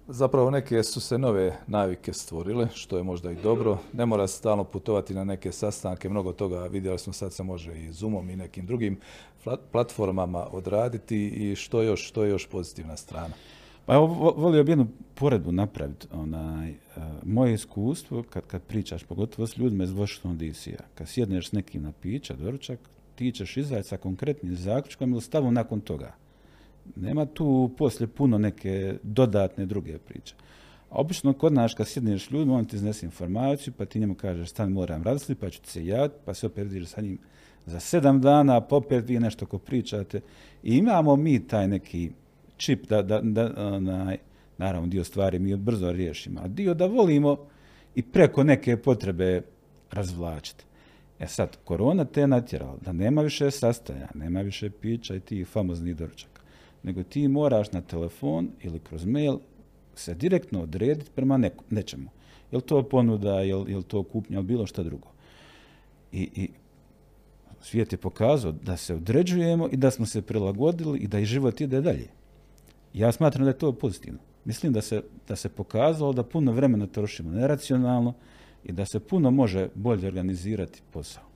Zapravo 0.07 0.51
neke 0.51 0.83
su 0.83 1.01
se 1.01 1.17
nove 1.17 1.57
navike 1.67 2.13
stvorile, 2.13 2.67
što 2.73 2.97
je 2.97 3.03
možda 3.03 3.31
i 3.31 3.35
dobro. 3.35 3.77
Ne 3.93 4.05
mora 4.05 4.27
se 4.27 4.37
stalno 4.37 4.63
putovati 4.63 5.13
na 5.13 5.23
neke 5.23 5.51
sastanke, 5.51 6.09
mnogo 6.09 6.33
toga 6.33 6.59
vidjeli 6.59 6.99
smo 6.99 7.13
sad 7.13 7.33
se 7.33 7.43
može 7.43 7.79
i 7.79 7.91
Zoomom 7.91 8.29
i 8.29 8.35
nekim 8.35 8.65
drugim 8.65 8.99
platformama 9.71 10.47
odraditi 10.51 11.27
i 11.27 11.55
što 11.55 11.81
još, 11.81 12.07
što 12.07 12.23
je 12.23 12.29
još 12.29 12.47
pozitivna 12.47 12.97
strana. 12.97 13.33
Pa 13.85 13.93
evo, 13.93 14.05
volio 14.37 14.63
bi 14.63 14.71
jednu 14.71 14.87
poredbu 15.15 15.51
napraviti. 15.51 16.07
Onaj, 16.13 16.69
e, 16.69 16.75
moje 17.23 17.53
iskustvo, 17.53 18.23
kad, 18.29 18.47
kad 18.47 18.61
pričaš, 18.61 19.03
pogotovo 19.03 19.47
s 19.47 19.57
ljudima 19.57 19.83
iz 19.83 19.91
Washington 19.91 20.37
DC-a, 20.37 20.83
kad 20.95 21.09
sjedneš 21.09 21.49
s 21.49 21.51
nekim 21.51 21.83
na 21.83 21.91
pića, 22.01 22.33
doručak, 22.33 22.79
ti 23.15 23.31
ćeš 23.31 23.57
izaći 23.57 23.87
sa 23.87 23.97
konkretnim 23.97 24.55
zaključkom 24.55 25.11
ili 25.11 25.21
stavom 25.21 25.53
nakon 25.53 25.81
toga. 25.81 26.20
Nema 26.95 27.25
tu 27.25 27.71
poslije 27.77 28.07
puno 28.07 28.37
neke 28.37 28.97
dodatne 29.03 29.65
druge 29.65 29.97
priče. 29.97 30.35
A 30.89 30.95
obično 30.95 31.33
kod 31.33 31.53
nas 31.53 31.73
kad 31.73 31.87
sjedneš 31.87 32.31
ljudima, 32.31 32.55
on 32.55 32.65
ti 32.65 32.75
iznese 32.75 33.05
informaciju, 33.05 33.73
pa 33.77 33.85
ti 33.85 33.99
njemu 33.99 34.15
kažeš 34.15 34.49
stan 34.49 34.71
moram 34.71 35.03
raditi, 35.03 35.35
pa 35.35 35.49
ću 35.49 35.61
ti 35.61 35.69
se 35.69 35.85
javiti, 35.85 36.15
pa 36.25 36.33
se 36.33 36.45
opet 36.45 36.71
vidiš 36.71 36.89
sa 36.89 37.01
njim 37.01 37.17
za 37.65 37.79
sedam 37.79 38.21
dana, 38.21 38.61
pa 38.61 38.75
opet 38.75 39.09
vi 39.09 39.19
nešto 39.19 39.45
ko 39.45 39.57
pričate. 39.57 40.21
I 40.63 40.77
imamo 40.77 41.15
mi 41.15 41.47
taj 41.47 41.67
neki 41.67 42.11
čip 42.57 42.87
da, 42.87 43.01
da, 43.01 43.21
da 43.21 43.53
onaj, 43.57 44.17
naravno 44.57 44.87
dio 44.87 45.03
stvari 45.03 45.39
mi 45.39 45.55
brzo 45.55 45.91
riješimo, 45.91 46.39
a 46.43 46.47
dio 46.47 46.73
da 46.73 46.85
volimo 46.85 47.37
i 47.95 48.01
preko 48.03 48.43
neke 48.43 48.77
potrebe 48.77 49.41
razvlačiti. 49.91 50.63
E 51.19 51.27
sad, 51.27 51.57
korona 51.63 52.05
te 52.05 52.27
natjerala 52.27 52.77
da 52.81 52.93
nema 52.93 53.21
više 53.21 53.51
sastaja, 53.51 54.07
nema 54.13 54.41
više 54.41 54.69
pića 54.69 55.15
i 55.15 55.19
tih 55.19 55.47
famoznih 55.47 55.95
doručaka, 55.95 56.30
nego 56.83 57.03
ti 57.03 57.27
moraš 57.27 57.71
na 57.71 57.81
telefon 57.81 58.49
ili 58.61 58.79
kroz 58.79 59.05
mail 59.05 59.37
se 59.95 60.13
direktno 60.13 60.61
odrediti 60.61 61.11
prema 61.15 61.37
neku, 61.37 61.63
nečemu. 61.69 62.09
Je 62.51 62.55
li 62.55 62.61
to 62.61 62.83
ponuda, 62.83 63.39
je 63.39 63.55
li, 63.55 63.71
je 63.71 63.81
to 63.81 64.03
kupnja, 64.03 64.37
ili 64.37 64.47
bilo 64.47 64.65
što 64.65 64.83
drugo. 64.83 65.07
I, 66.11 66.29
I 66.35 66.49
svijet 67.61 67.91
je 67.91 67.97
pokazao 67.97 68.51
da 68.51 68.77
se 68.77 68.95
određujemo 68.95 69.69
i 69.71 69.77
da 69.77 69.91
smo 69.91 70.05
se 70.05 70.21
prilagodili 70.21 70.99
i 70.99 71.07
da 71.07 71.19
i 71.19 71.25
život 71.25 71.61
ide 71.61 71.81
dalje. 71.81 72.07
Ja 72.93 73.11
smatram 73.11 73.43
da 73.43 73.49
je 73.49 73.57
to 73.57 73.71
pozitivno. 73.71 74.19
Mislim 74.45 74.73
da 74.73 74.81
se, 74.81 75.03
da 75.27 75.35
se 75.35 75.49
pokazalo 75.49 76.13
da 76.13 76.23
puno 76.23 76.51
vremena 76.51 76.87
trošimo 76.87 77.31
neracionalno 77.31 78.13
i 78.63 78.71
da 78.71 78.85
se 78.85 78.99
puno 78.99 79.31
može 79.31 79.69
bolje 79.75 80.07
organizirati 80.07 80.81
posao. 80.91 81.30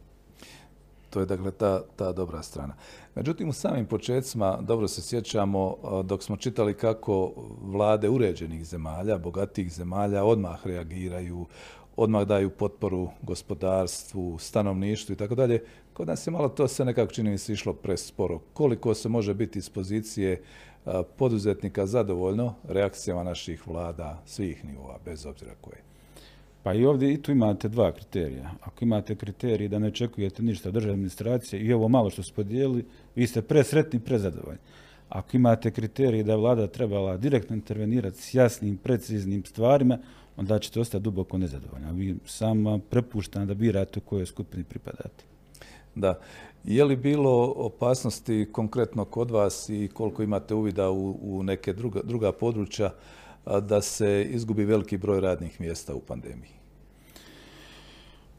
To 1.15 1.19
je 1.19 1.25
dakle 1.25 1.51
ta, 1.51 1.81
ta 1.95 2.11
dobra 2.11 2.43
strana. 2.43 2.75
Međutim, 3.15 3.49
u 3.49 3.53
samim 3.53 3.85
početcima, 3.85 4.59
dobro 4.61 4.87
se 4.87 5.01
sjećamo, 5.01 5.75
dok 6.03 6.23
smo 6.23 6.37
čitali 6.37 6.73
kako 6.73 7.33
vlade 7.61 8.09
uređenih 8.09 8.65
zemalja, 8.65 9.17
bogatih 9.17 9.73
zemalja, 9.73 10.23
odmah 10.23 10.67
reagiraju, 10.67 11.45
odmah 11.95 12.27
daju 12.27 12.49
potporu 12.49 13.09
gospodarstvu, 13.21 14.39
stanovništvu 14.39 15.13
i 15.13 15.17
tako 15.17 15.35
dalje. 15.35 15.63
Kod 15.93 16.07
nas 16.07 16.27
je 16.27 16.31
malo 16.31 16.49
to 16.49 16.67
sve 16.67 16.85
nekako 16.85 17.13
čini 17.13 17.29
mi 17.29 17.37
se 17.37 17.53
išlo 17.53 17.73
presporo. 17.73 18.39
Koliko 18.53 18.93
se 18.93 19.09
može 19.09 19.33
biti 19.33 19.59
iz 19.59 19.69
pozicije 19.69 20.43
poduzetnika 21.17 21.85
zadovoljno 21.85 22.53
reakcijama 22.67 23.23
naših 23.23 23.67
vlada 23.67 24.21
svih 24.25 24.65
nivoa, 24.65 24.99
bez 25.05 25.25
obzira 25.25 25.51
koje. 25.61 25.84
Pa 26.65 26.73
i 26.73 26.85
ovdje 26.85 27.13
i 27.13 27.21
tu 27.21 27.31
imate 27.31 27.69
dva 27.69 27.91
kriterija. 27.91 28.51
Ako 28.61 28.85
imate 28.85 29.15
kriterij 29.15 29.67
da 29.67 29.79
ne 29.79 29.87
očekujete 29.87 30.43
ništa 30.43 30.71
državne 30.71 30.93
administracije 30.93 31.61
i 31.61 31.73
ovo 31.73 31.87
malo 31.87 32.09
što 32.09 32.23
ste 32.23 32.33
podijelili, 32.33 32.85
vi 33.15 33.27
ste 33.27 33.41
presretni 33.41 33.99
prezadovoljni. 33.99 34.59
Ako 35.09 35.37
imate 35.37 35.71
kriterij 35.71 36.23
da 36.23 36.31
je 36.31 36.37
vlada 36.37 36.67
trebala 36.67 37.17
direktno 37.17 37.55
intervenirati 37.55 38.21
s 38.21 38.33
jasnim, 38.33 38.77
preciznim 38.77 39.45
stvarima, 39.45 39.97
onda 40.37 40.59
ćete 40.59 40.79
ostati 40.79 41.03
duboko 41.03 41.37
nezadovoljni. 41.37 41.93
Vi 41.93 42.15
samo 42.25 42.79
prepuštam 42.79 43.47
da 43.47 43.53
birate 43.53 43.99
u 43.99 44.03
kojoj 44.09 44.25
skupini 44.25 44.63
pripadate. 44.63 45.23
Da. 45.95 46.19
Je 46.63 46.83
li 46.83 46.95
bilo 46.95 47.53
opasnosti 47.55 48.47
konkretno 48.51 49.05
kod 49.05 49.31
vas 49.31 49.69
i 49.69 49.89
koliko 49.93 50.23
imate 50.23 50.53
uvida 50.53 50.89
u, 50.89 51.17
u 51.21 51.43
neke 51.43 51.73
druga, 51.73 52.01
druga 52.03 52.31
područja 52.31 52.91
da 53.61 53.81
se 53.81 54.27
izgubi 54.29 54.65
veliki 54.65 54.97
broj 54.97 55.21
radnih 55.21 55.61
mjesta 55.61 55.95
u 55.95 55.99
pandemiji? 55.99 56.51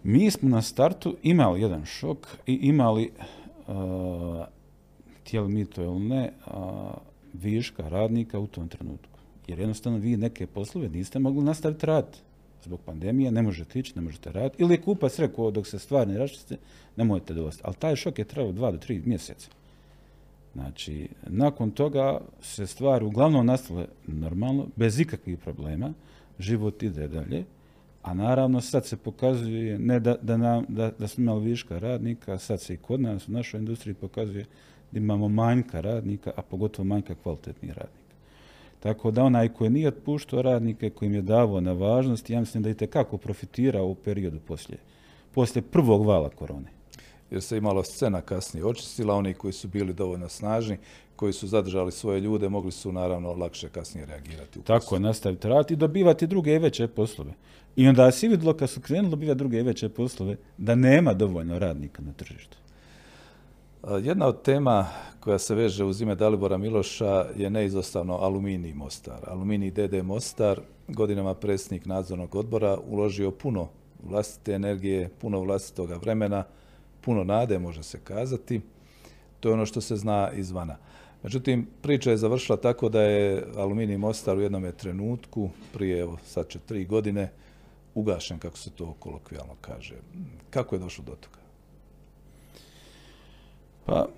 Mi 0.02 0.30
smo 0.30 0.48
na 0.48 0.62
startu 0.62 1.16
imali 1.22 1.60
jedan 1.60 1.84
šok 1.84 2.28
i 2.46 2.54
imali, 2.54 3.10
uh, 3.66 3.74
htjeli 5.20 5.48
mi 5.48 5.64
to 5.64 5.82
ili 5.82 6.00
ne, 6.00 6.32
viška 7.32 7.88
radnika 7.88 8.38
u 8.38 8.46
tom 8.46 8.68
trenutku. 8.68 9.18
Jer 9.46 9.58
jednostavno 9.58 9.98
vi 9.98 10.16
neke 10.16 10.46
poslove 10.46 10.88
niste 10.88 11.18
mogli 11.18 11.44
nastaviti 11.44 11.86
raditi 11.86 12.18
zbog 12.64 12.80
pandemije, 12.80 13.30
ne 13.30 13.42
možete 13.42 13.78
ići, 13.78 13.92
ne 13.96 14.02
možete 14.02 14.32
raditi. 14.32 14.62
Ili 14.62 14.74
je 14.74 14.82
kupac 14.82 15.18
rekao 15.18 15.50
dok 15.50 15.66
se 15.66 15.78
stvari 15.78 16.10
ne 16.10 16.18
raščiste, 16.18 16.56
nemojte 16.96 17.34
dovosti. 17.34 17.62
Ali 17.64 17.74
taj 17.74 17.96
šok 17.96 18.18
je 18.18 18.24
trebao 18.24 18.52
dva 18.52 18.70
do 18.70 18.78
tri 18.78 19.02
mjeseca. 19.04 19.50
Znači, 20.56 21.08
nakon 21.26 21.70
toga 21.70 22.20
se 22.40 22.66
stvari 22.66 23.04
uglavnom 23.04 23.46
nastale 23.46 23.86
normalno, 24.06 24.66
bez 24.76 25.00
ikakvih 25.00 25.38
problema, 25.38 25.92
život 26.38 26.82
ide 26.82 27.08
dalje, 27.08 27.44
a 28.02 28.14
naravno 28.14 28.60
sad 28.60 28.86
se 28.86 28.96
pokazuje, 28.96 29.78
ne 29.78 30.00
da, 30.00 30.16
da, 30.22 30.36
nam, 30.36 30.64
da, 30.68 30.90
da 30.98 31.08
smo 31.08 31.22
imali 31.22 31.44
viška 31.44 31.78
radnika, 31.78 32.38
sad 32.38 32.60
se 32.60 32.74
i 32.74 32.76
kod 32.76 33.00
nas 33.00 33.28
u 33.28 33.32
našoj 33.32 33.60
industriji 33.60 33.94
pokazuje 33.94 34.44
da 34.92 34.98
imamo 34.98 35.28
manjka 35.28 35.80
radnika, 35.80 36.32
a 36.36 36.42
pogotovo 36.42 36.86
manjka 36.86 37.14
kvalitetnih 37.14 37.70
radnika. 37.70 38.14
Tako 38.80 39.10
da 39.10 39.24
onaj 39.24 39.48
koji 39.48 39.70
nije 39.70 39.88
otpuštao 39.88 40.42
radnike, 40.42 40.90
koji 40.90 41.06
im 41.06 41.14
je 41.14 41.22
davao 41.22 41.60
na 41.60 41.72
važnosti, 41.72 42.32
ja 42.32 42.40
mislim 42.40 42.62
da 42.62 42.70
i 42.70 42.74
tekako 42.74 43.18
profitirao 43.18 43.86
u 43.86 43.94
periodu 43.94 44.40
poslije, 44.40 44.78
poslije 45.34 45.62
prvog 45.62 46.06
vala 46.06 46.28
korone. 46.28 46.75
Jer 47.30 47.42
se 47.42 47.56
imalo 47.56 47.84
scena 47.84 48.20
kasnije 48.20 48.66
očistila, 48.66 49.14
oni 49.14 49.34
koji 49.34 49.52
su 49.52 49.68
bili 49.68 49.94
dovoljno 49.94 50.28
snažni, 50.28 50.78
koji 51.16 51.32
su 51.32 51.46
zadržali 51.46 51.92
svoje 51.92 52.20
ljude, 52.20 52.48
mogli 52.48 52.72
su 52.72 52.92
naravno 52.92 53.32
lakše 53.32 53.68
kasnije 53.68 54.06
reagirati. 54.06 54.58
U 54.58 54.62
Tako 54.62 54.94
je, 54.94 55.00
nastaviti 55.00 55.48
raditi 55.48 55.74
i 55.74 55.76
dobivati 55.76 56.26
druge 56.26 56.54
i 56.54 56.58
veće 56.58 56.88
poslove. 56.88 57.32
I 57.76 57.88
onda 57.88 58.10
si 58.12 58.28
vidjelo 58.28 58.54
kad 58.54 58.70
su 58.70 58.80
krenuli 58.80 59.10
dobivati 59.10 59.38
druge 59.38 59.58
i 59.58 59.62
veće 59.62 59.88
poslove, 59.88 60.36
da 60.58 60.74
nema 60.74 61.14
dovoljno 61.14 61.58
radnika 61.58 62.02
na 62.02 62.12
tržištu. 62.12 62.56
Jedna 64.02 64.26
od 64.26 64.42
tema 64.42 64.86
koja 65.20 65.38
se 65.38 65.54
veže 65.54 65.84
uz 65.84 66.00
ime 66.00 66.14
Dalibora 66.14 66.58
Miloša 66.58 67.26
je 67.36 67.50
neizostavno 67.50 68.14
Aluminij 68.14 68.74
Mostar. 68.74 69.20
Aluminij 69.26 69.70
DD 69.70 70.04
Mostar, 70.04 70.60
godinama 70.88 71.34
predsjednik 71.34 71.86
nadzornog 71.86 72.34
odbora, 72.34 72.78
uložio 72.88 73.30
puno 73.30 73.68
vlastite 74.02 74.52
energije, 74.52 75.08
puno 75.20 75.40
vlastitoga 75.40 75.96
vremena, 75.96 76.44
puno 77.06 77.24
nade, 77.24 77.58
može 77.58 77.82
se 77.82 78.00
kazati. 78.04 78.60
To 79.40 79.48
je 79.48 79.52
ono 79.52 79.66
što 79.66 79.80
se 79.80 79.96
zna 79.96 80.30
izvana. 80.32 80.76
Međutim, 81.22 81.66
priča 81.82 82.10
je 82.10 82.16
završila 82.16 82.56
tako 82.56 82.88
da 82.88 83.02
je 83.02 83.44
Aluminij 83.56 83.98
Mostar 83.98 84.36
u 84.36 84.40
jednom 84.40 84.72
trenutku, 84.76 85.50
prije 85.72 86.00
evo, 86.00 86.18
sad 86.26 86.48
će 86.48 86.58
tri 86.58 86.84
godine, 86.84 87.30
ugašen, 87.94 88.38
kako 88.38 88.58
se 88.58 88.70
to 88.70 88.94
kolokvijalno 88.98 89.54
kaže. 89.60 89.94
Kako 90.50 90.74
je 90.74 90.78
došlo 90.78 91.04
do 91.04 91.14
toga? 91.14 91.42
Pa, 93.84 94.08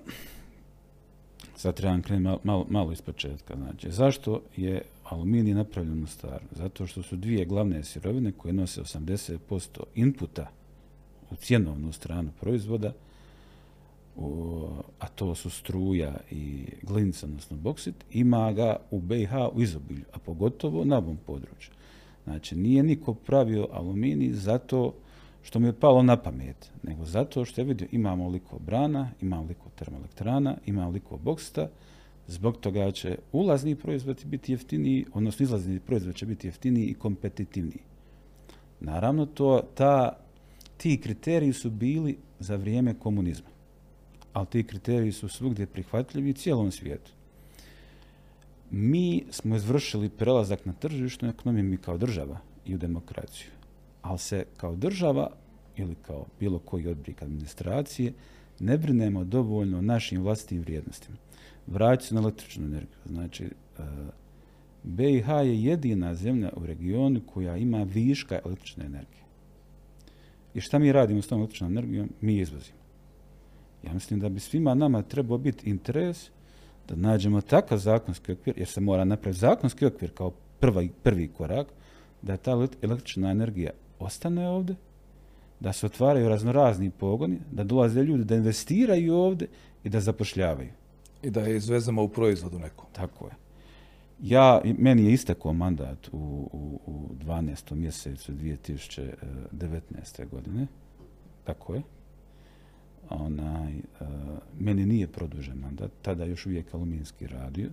sad 1.55 1.75
trebam 1.75 2.01
krenuti 2.01 2.47
malo, 2.47 2.65
malo 2.69 2.91
iz 2.91 3.01
početka. 3.01 3.55
Znači, 3.55 3.91
zašto 3.91 4.41
je 4.57 4.81
aluminij 5.03 5.53
napravljen 5.53 6.03
u 6.03 6.07
staru? 6.07 6.45
Zato 6.51 6.87
što 6.87 7.03
su 7.03 7.15
dvije 7.15 7.45
glavne 7.45 7.83
sirovine 7.83 8.31
koje 8.31 8.53
nose 8.53 8.81
80% 8.81 9.83
inputa 9.95 10.58
u 11.31 11.35
cjenovnu 11.35 11.91
stranu 11.91 12.31
proizvoda, 12.39 12.93
a 14.99 15.07
to 15.15 15.35
su 15.35 15.49
struja 15.49 16.17
i 16.31 16.65
glinica, 16.81 17.25
odnosno 17.25 17.57
boksit, 17.57 17.95
ima 18.11 18.51
ga 18.51 18.75
u 18.91 18.99
BiH 18.99 19.31
u 19.53 19.61
izobilju, 19.61 20.03
a 20.13 20.19
pogotovo 20.19 20.85
na 20.85 20.97
ovom 20.97 21.17
području. 21.17 21.71
Znači, 22.23 22.55
nije 22.55 22.83
niko 22.83 23.13
pravio 23.13 23.67
aluminij 23.71 24.33
zato 24.33 24.93
što 25.41 25.59
mi 25.59 25.67
je 25.67 25.79
palo 25.79 26.03
na 26.03 26.17
pamet, 26.17 26.71
nego 26.83 27.05
zato 27.05 27.45
što 27.45 27.61
je 27.61 27.65
vidio 27.65 27.87
imamo 27.91 28.29
liko 28.29 28.59
brana, 28.59 29.09
imamo 29.21 29.47
liko 29.47 29.69
termoelektrana, 29.75 30.57
imamo 30.65 30.91
liko 30.91 31.17
boksta, 31.17 31.69
zbog 32.27 32.57
toga 32.57 32.91
će 32.91 33.17
ulazni 33.31 33.75
proizvod 33.75 34.25
biti 34.25 34.51
jeftiniji, 34.51 35.05
odnosno 35.13 35.43
izlazni 35.43 35.79
proizvod 35.79 36.15
će 36.15 36.25
biti 36.25 36.47
jeftiniji 36.47 36.85
i 36.85 36.93
kompetitivniji. 36.93 37.81
Naravno, 38.79 39.25
to, 39.25 39.61
ta, 39.75 40.17
ti 40.79 41.01
kriteriji 41.01 41.53
su 41.53 41.69
bili 41.69 42.17
za 42.39 42.55
vrijeme 42.55 42.93
komunizma, 42.93 43.49
ali 44.33 44.47
ti 44.47 44.63
kriteriji 44.63 45.11
su 45.11 45.29
svugdje 45.29 45.65
prihvatljivi 45.65 46.33
cijelom 46.33 46.71
svijetu. 46.71 47.11
mi 48.71 49.23
smo 49.29 49.55
izvršili 49.55 50.09
prelazak 50.09 50.65
na 50.65 50.73
tržišnu 50.73 51.29
ekonomiju, 51.29 51.63
mi 51.63 51.77
kao 51.77 51.97
država 51.97 52.39
i 52.65 52.75
u 52.75 52.77
demokraciju. 52.77 53.49
Ali 54.01 54.19
se 54.19 54.45
kao 54.57 54.75
država 54.75 55.31
ili 55.77 55.95
kao 56.01 56.25
bilo 56.39 56.59
koji 56.59 56.87
oblik 56.87 57.21
administracije 57.21 58.13
ne 58.59 58.77
brinemo 58.77 59.23
dovoljno 59.23 59.77
o 59.77 59.81
našim 59.81 60.21
vlastitim 60.21 60.61
vrijednostima. 60.61 61.17
Vraći 61.67 62.07
se 62.07 62.15
na 62.15 62.21
električnu 62.21 62.65
energiju. 62.65 62.99
Znači, 63.05 63.43
e, 63.43 63.49
BiH 64.83 65.27
je 65.27 65.63
jedina 65.63 66.15
zemlja 66.15 66.49
u 66.55 66.65
regionu 66.65 67.21
koja 67.25 67.57
ima 67.57 67.83
viška 67.83 68.39
električne 68.45 68.85
energije. 68.85 69.18
I 70.53 70.61
šta 70.61 70.79
mi 70.79 70.91
radimo 70.91 71.21
s 71.21 71.27
tom 71.27 71.39
električnom 71.39 71.71
energijom? 71.71 72.09
Mi 72.21 72.37
izvozimo. 72.37 72.79
Ja 73.83 73.93
mislim 73.93 74.19
da 74.19 74.29
bi 74.29 74.39
svima 74.39 74.73
nama 74.73 75.01
trebao 75.01 75.37
biti 75.37 75.69
interes 75.69 76.29
da 76.87 76.95
nađemo 76.95 77.41
takav 77.41 77.77
zakonski 77.77 78.31
okvir, 78.31 78.57
jer 78.57 78.67
se 78.67 78.81
mora 78.81 79.05
napraviti 79.05 79.39
zakonski 79.39 79.85
okvir 79.85 80.11
kao 80.13 80.31
prvi, 80.59 80.89
prvi 81.03 81.27
korak, 81.27 81.67
da 82.21 82.37
ta 82.37 82.67
električna 82.81 83.31
energija 83.31 83.71
ostane 83.99 84.49
ovdje, 84.49 84.75
da 85.59 85.73
se 85.73 85.85
otvaraju 85.85 86.29
raznorazni 86.29 86.89
pogoni, 86.89 87.39
da 87.51 87.63
dolaze 87.63 88.03
ljudi 88.03 88.23
da 88.23 88.35
investiraju 88.35 89.15
ovdje 89.15 89.47
i 89.83 89.89
da 89.89 89.99
zapošljavaju. 89.99 90.69
I 91.23 91.29
da 91.29 91.41
je 91.41 91.57
izvezemo 91.57 92.03
u 92.03 92.09
proizvodu 92.09 92.59
nekom. 92.59 92.85
Tako 92.91 93.25
je. 93.25 93.48
Ja, 94.21 94.61
meni 94.77 95.05
je 95.05 95.13
istekao 95.13 95.53
mandat 95.53 96.07
u, 96.11 96.49
u, 96.51 96.79
u 96.85 97.09
12. 97.25 97.75
mjesecu 97.75 98.31
2019. 98.33 100.29
godine. 100.31 100.67
Tako 101.43 101.75
je. 101.75 101.81
Onaj, 103.09 103.73
uh, 103.75 104.07
meni 104.59 104.85
nije 104.85 105.07
produžen 105.07 105.57
mandat, 105.57 105.91
tada 106.01 106.25
još 106.25 106.45
uvijek 106.45 106.73
aluminski 106.73 107.27
radio. 107.27 107.69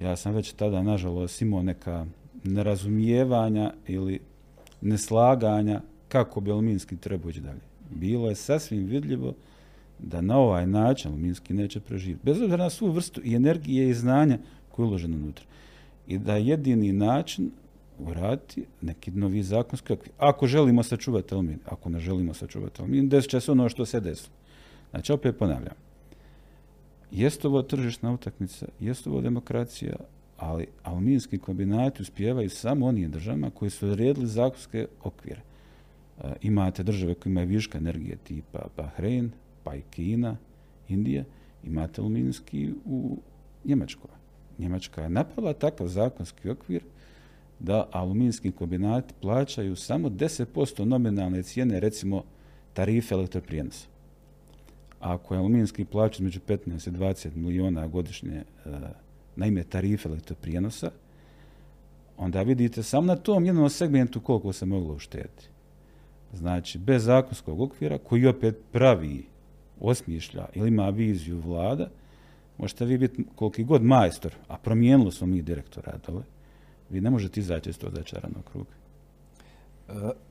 Ja 0.00 0.16
sam 0.16 0.34
već 0.34 0.52
tada, 0.52 0.82
nažalost, 0.82 1.42
imao 1.42 1.62
neka 1.62 2.06
nerazumijevanja 2.44 3.72
ili 3.86 4.20
neslaganja 4.80 5.80
kako 6.08 6.40
bi 6.40 6.50
aluminski 6.50 6.96
trebao 6.96 7.30
ići 7.30 7.40
dalje. 7.40 7.60
Bilo 7.90 8.28
je 8.28 8.34
sasvim 8.34 8.84
vidljivo 8.84 9.34
da 9.98 10.20
na 10.20 10.38
ovaj 10.38 10.66
način 10.66 11.10
aluminski 11.10 11.54
neće 11.54 11.80
preživjeti. 11.80 12.24
Bez 12.24 12.42
obzira 12.42 12.64
na 12.64 12.70
svu 12.70 12.90
vrstu 12.90 13.20
i 13.24 13.34
energije 13.34 13.88
i 13.88 13.94
znanja 13.94 14.38
koje 14.72 14.84
je 14.84 14.88
uloženo 14.88 15.16
unutra. 15.16 15.44
I 16.06 16.18
da 16.18 16.36
jedini 16.36 16.92
način 16.92 17.50
uraditi 17.98 18.64
neki 18.80 19.10
novi 19.10 19.42
zakonski 19.42 19.92
okvir. 19.92 20.12
Ako 20.18 20.46
želimo 20.46 20.82
sačuvati 20.82 21.34
alumin, 21.34 21.58
ako 21.64 21.88
ne 21.88 22.00
želimo 22.00 22.34
sačuvati 22.34 22.82
alumin, 22.82 23.08
desit 23.08 23.30
će 23.30 23.40
se 23.40 23.52
ono 23.52 23.68
što 23.68 23.86
se 23.86 24.00
desilo. 24.00 24.34
Znači, 24.90 25.12
opet 25.12 25.38
ponavljam. 25.38 25.74
Jeste 27.10 27.48
ovo 27.48 27.62
tržišna 27.62 28.12
utakmica, 28.12 28.66
jeste 28.80 29.10
ovo 29.10 29.20
demokracija, 29.20 29.96
ali 30.36 30.66
aluminski 30.82 31.38
kombinati 31.38 32.02
uspijevaju 32.02 32.50
samo 32.50 32.86
onim 32.86 33.10
državama 33.10 33.50
koji 33.50 33.70
su 33.70 33.86
odredili 33.86 34.26
zakonske 34.26 34.86
okvire. 35.02 35.40
E, 36.22 36.32
imate 36.42 36.82
države 36.82 37.14
koje 37.14 37.30
imaju 37.30 37.48
viška 37.48 37.78
energije 37.78 38.16
tipa 38.16 38.66
Bahrein, 38.76 39.30
pa 39.64 39.74
i 39.74 39.82
Kina, 39.90 40.36
Indija, 40.88 41.24
imate 41.64 42.00
aluminijski 42.00 42.70
u 42.84 43.18
Njemačkoj. 43.64 44.21
Njemačka 44.62 45.02
je 45.02 45.08
napravila 45.08 45.52
takav 45.52 45.86
zakonski 45.86 46.50
okvir 46.50 46.82
da 47.58 47.88
aluminijski 47.92 48.52
kombinati 48.52 49.14
plaćaju 49.20 49.76
samo 49.76 50.08
10% 50.08 50.84
nominalne 50.84 51.42
cijene, 51.42 51.80
recimo 51.80 52.22
tarife 52.72 53.14
elektroprijenosa. 53.14 53.86
Ako 55.00 55.34
je 55.34 55.38
aluminijski 55.38 55.84
plaća 55.84 56.14
između 56.14 56.40
15 56.48 56.88
i 56.88 56.92
20 56.92 57.36
miliona 57.36 57.86
godišnje 57.86 58.36
e, 58.36 58.44
na 59.36 59.46
ime 59.46 59.62
tarife 59.62 60.08
elektroprijenosa, 60.08 60.90
onda 62.16 62.42
vidite 62.42 62.82
samo 62.82 63.06
na 63.06 63.16
tom 63.16 63.46
jednom 63.46 63.70
segmentu 63.70 64.20
koliko 64.20 64.52
se 64.52 64.66
moglo 64.66 64.94
uštediti. 64.94 65.48
Znači, 66.32 66.78
bez 66.78 67.04
zakonskog 67.04 67.60
okvira, 67.60 67.98
koji 67.98 68.26
opet 68.26 68.56
pravi, 68.72 69.24
osmišlja 69.80 70.46
ili 70.54 70.68
ima 70.68 70.88
viziju 70.88 71.40
vlada, 71.40 71.88
možete 72.62 72.84
vi 72.84 72.98
biti 72.98 73.24
koliki 73.36 73.64
god 73.64 73.82
majstor, 73.82 74.34
a 74.48 74.56
promijenilo 74.56 75.10
smo 75.10 75.26
mi 75.26 75.42
direktora 75.42 75.98
dole, 76.06 76.22
vi 76.90 77.00
ne 77.00 77.10
možete 77.10 77.40
izaći 77.40 77.70
iz 77.70 77.78
tog 77.78 77.94
začaranog 77.94 78.44
kruga. 78.52 78.70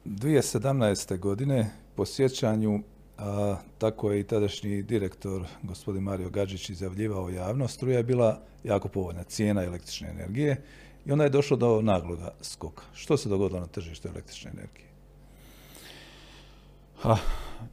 2017. 0.05 1.19
godine 1.19 1.69
po 1.95 2.05
sjećanju 2.05 2.81
a, 3.17 3.55
tako 3.77 4.11
je 4.11 4.19
i 4.19 4.23
tadašnji 4.23 4.83
direktor 4.83 5.45
gospodin 5.63 6.03
Mario 6.03 6.29
Gađić 6.29 6.69
izjavljivao 6.69 7.29
javnost, 7.29 7.75
struja 7.75 7.97
je 7.97 8.03
bila 8.03 8.39
jako 8.63 8.87
povoljna 8.87 9.23
cijena 9.23 9.63
električne 9.63 10.09
energije 10.09 10.63
i 11.05 11.11
onda 11.11 11.23
je 11.23 11.29
došlo 11.29 11.57
do 11.57 11.81
nagloga 11.81 12.33
skoka. 12.41 12.83
Što 12.93 13.17
se 13.17 13.29
dogodilo 13.29 13.59
na 13.59 13.67
tržištu 13.67 14.07
električne 14.07 14.51
energije? 14.51 14.87
Ha, 17.01 17.17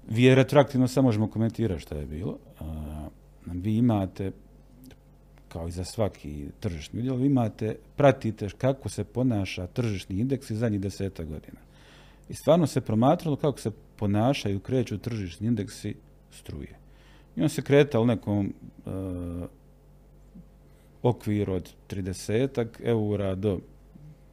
vi 0.08 0.34
retroaktivno 0.34 0.88
samo 0.88 1.08
možemo 1.08 1.30
komentirati 1.30 1.80
što 1.80 1.94
je 1.94 2.06
bilo. 2.06 2.38
A, 2.60 3.08
vi 3.46 3.76
imate 3.76 4.32
kao 5.48 5.68
i 5.68 5.70
za 5.70 5.84
svaki 5.84 6.46
tržišni 6.60 7.00
udjel, 7.00 7.24
imate, 7.24 7.76
pratite 7.96 8.48
kako 8.58 8.88
se 8.88 9.04
ponaša 9.04 9.66
tržišni 9.66 10.20
indeks 10.20 10.50
i 10.50 10.56
zadnjih 10.56 10.80
deseta 10.80 11.24
godina. 11.24 11.60
I 12.28 12.34
stvarno 12.34 12.66
se 12.66 12.80
promatralo 12.80 13.36
kako 13.36 13.60
se 13.60 13.70
ponašaju, 13.96 14.60
kreću 14.60 14.98
tržišni 14.98 15.46
indeksi 15.46 15.94
struje. 16.30 16.78
I 17.36 17.42
on 17.42 17.48
se 17.48 17.62
kretao 17.62 18.02
u 18.02 18.06
nekom 18.06 18.54
uh, 18.86 18.92
okviru 21.02 21.52
od 21.52 21.74
30 21.90 22.66
eura 22.82 23.34
do 23.34 23.60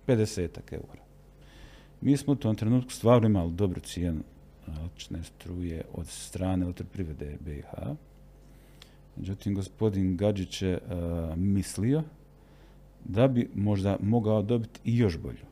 50 0.08 0.49
eura. 0.71 1.04
Mi 2.01 2.17
smo 2.17 2.34
u 2.34 2.36
tom 2.36 2.56
trenutku 2.56 2.91
stvarno 2.91 3.28
imali 3.28 3.51
dobru 3.51 3.82
cijenu 3.82 4.23
električne 4.67 5.23
struje 5.23 5.84
od 5.93 6.08
strane 6.08 6.65
elektroprivrede 6.65 7.38
BiH. 7.39 7.67
Međutim, 9.17 9.56
gospodin 9.56 10.17
Gadžić 10.17 10.62
je 10.62 10.78
uh, 10.78 11.38
mislio 11.38 12.04
da 13.04 13.28
bi 13.28 13.49
možda 13.56 13.97
mogao 14.01 14.41
dobiti 14.41 14.80
i 14.84 14.97
još 14.97 15.17
bolju. 15.17 15.45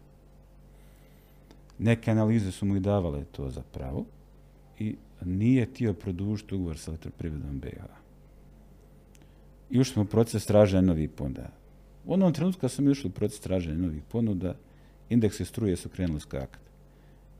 Neke 1.79 2.11
analize 2.11 2.51
su 2.51 2.65
mu 2.65 2.75
i 2.75 2.79
davale 2.79 3.23
to 3.31 3.49
za 3.49 3.61
pravo 3.71 4.05
i 4.79 4.95
nije 5.25 5.65
htio 5.65 5.93
produžiti 5.93 6.55
ugovor 6.55 6.77
sa 6.77 6.91
elektroprivredom 6.91 7.59
BiH. 7.59 7.83
I 9.69 9.79
ušli 9.79 9.93
smo 9.93 10.01
u 10.01 10.05
proces 10.05 10.45
traženja 10.45 10.81
novih 10.81 11.09
ponuda. 11.09 11.49
U 12.05 12.13
onom 12.13 12.33
trenutku 12.33 12.61
kad 12.61 12.71
smo 12.71 12.91
ušli 12.91 13.07
u 13.07 13.13
proces 13.13 13.39
traženja 13.39 13.77
novih 13.77 14.03
ponuda, 14.11 14.55
indeksi 15.09 15.45
struje 15.45 15.75
su 15.75 15.89
krenuli 15.89 16.19
skakati. 16.19 16.72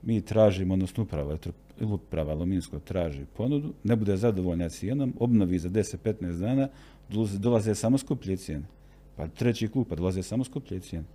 Mi 0.06 0.22
tražimo, 0.22 0.74
odnosno 0.74 1.04
uprava, 1.04 1.38
uprava 1.82 2.32
aluminskog 2.32 2.84
traži 2.84 3.26
ponudu, 3.38 3.74
ne 3.84 3.96
bude 3.96 4.18
zadovoljna 4.18 4.70
cijenom, 4.70 5.13
obnovi 5.20 5.60
za 5.60 5.70
10-15 5.70 6.39
dana, 6.39 6.68
dolaze 7.39 7.76
samo 7.76 7.98
skuplje 7.98 8.38
cijene. 8.38 8.66
Pa 9.16 9.28
treći 9.28 9.68
klub, 9.68 9.88
pa 9.89 9.96
dolaze 9.96 10.24
samo 10.24 10.44
skuplje 10.44 10.80
cijene 10.80 11.06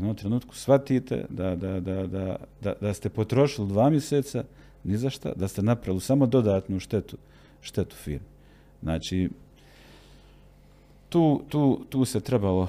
jednom 0.00 0.16
trenutku 0.16 0.54
shvatite 0.54 1.24
da, 1.28 1.56
da, 1.56 1.80
da, 1.80 2.74
da 2.80 2.94
ste 2.94 3.08
potrošili 3.08 3.68
dva 3.68 3.90
mjeseca 3.90 4.44
ni 4.84 4.96
za 4.96 5.10
šta, 5.10 5.32
da 5.36 5.48
ste 5.48 5.62
napravili 5.62 6.00
samo 6.00 6.26
dodatnu 6.26 6.78
štetu, 6.80 7.16
štetu 7.60 7.96
firmi. 7.96 8.26
Znači, 8.82 9.30
tu, 11.08 11.42
tu, 11.48 11.84
tu 11.88 12.04
se 12.04 12.20
trebalo 12.20 12.68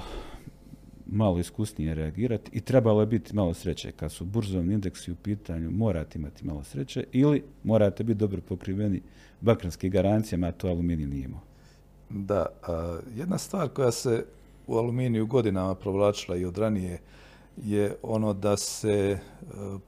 malo 1.12 1.38
iskusnije 1.38 1.94
reagirati 1.94 2.50
i 2.52 2.60
trebalo 2.60 3.00
je 3.00 3.06
biti 3.06 3.34
malo 3.34 3.54
sreće. 3.54 3.92
Kad 3.92 4.12
su 4.12 4.24
burzovni 4.24 4.74
indeksi 4.74 5.12
u 5.12 5.16
pitanju, 5.16 5.70
morate 5.70 6.18
imati 6.18 6.46
malo 6.46 6.64
sreće 6.64 7.04
ili 7.12 7.42
morate 7.64 8.04
biti 8.04 8.18
dobro 8.18 8.40
pokriveni 8.40 9.02
bakranskim 9.40 9.90
garancijama, 9.90 10.46
a 10.46 10.52
to 10.52 10.68
aluminij 10.68 11.06
nije 11.06 11.24
imao. 11.24 11.40
Da, 12.10 12.46
jedna 13.16 13.38
stvar 13.38 13.68
koja 13.68 13.90
se 13.90 14.24
u 14.66 14.76
aluminiju 14.76 15.26
godinama 15.26 15.74
provlačila 15.74 16.36
i 16.36 16.44
od 16.44 16.58
ranije 16.58 16.98
je 17.56 17.96
ono 18.02 18.32
da 18.32 18.56
se 18.56 18.90
e, 18.90 19.18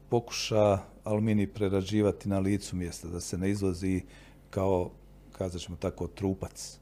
pokuša 0.08 0.78
aluminij 1.04 1.46
prerađivati 1.46 2.28
na 2.28 2.38
licu 2.38 2.76
mjesta, 2.76 3.08
da 3.08 3.20
se 3.20 3.38
ne 3.38 3.50
izvozi 3.50 4.02
kao, 4.50 4.90
kazat 5.32 5.60
ćemo 5.60 5.76
tako, 5.76 6.06
trupac. 6.06 6.78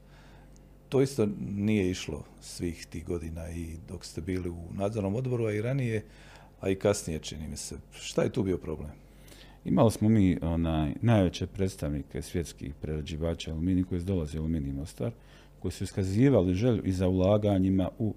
To 0.93 1.03
isto 1.03 1.29
nije 1.51 1.91
išlo 1.91 2.25
svih 2.41 2.87
tih 2.87 3.07
godina 3.07 3.51
i 3.51 3.77
dok 3.89 4.05
ste 4.05 4.21
bili 4.21 4.51
u 4.51 4.59
nadzornom 4.75 5.15
odboru, 5.15 5.45
a 5.45 5.53
i 5.53 5.63
ranije, 5.63 6.05
a 6.61 6.69
i 6.69 6.75
kasnije 6.75 7.19
čini 7.19 7.49
mi 7.49 7.57
se. 7.57 7.77
Šta 7.93 8.23
je 8.23 8.33
tu 8.33 8.43
bio 8.43 8.59
problem? 8.59 8.91
Imali 9.65 9.91
smo 9.91 10.09
mi 10.09 10.39
onaj, 10.43 10.95
najveće 11.01 11.47
predstavnike 11.47 12.23
svjetskih 12.23 12.75
prerađivača 12.75 13.51
aluminija 13.51 13.85
koji 13.85 14.01
su 14.01 14.07
dolaze 14.07 14.39
aluminij 14.39 14.73
Mostar, 14.73 15.13
koji 15.59 15.73
su 15.73 15.85
iskazivali 15.85 16.55
želju 16.55 16.83
i 16.85 16.93
za 16.93 17.09
ulaganjima 17.09 17.89
u 17.99 18.15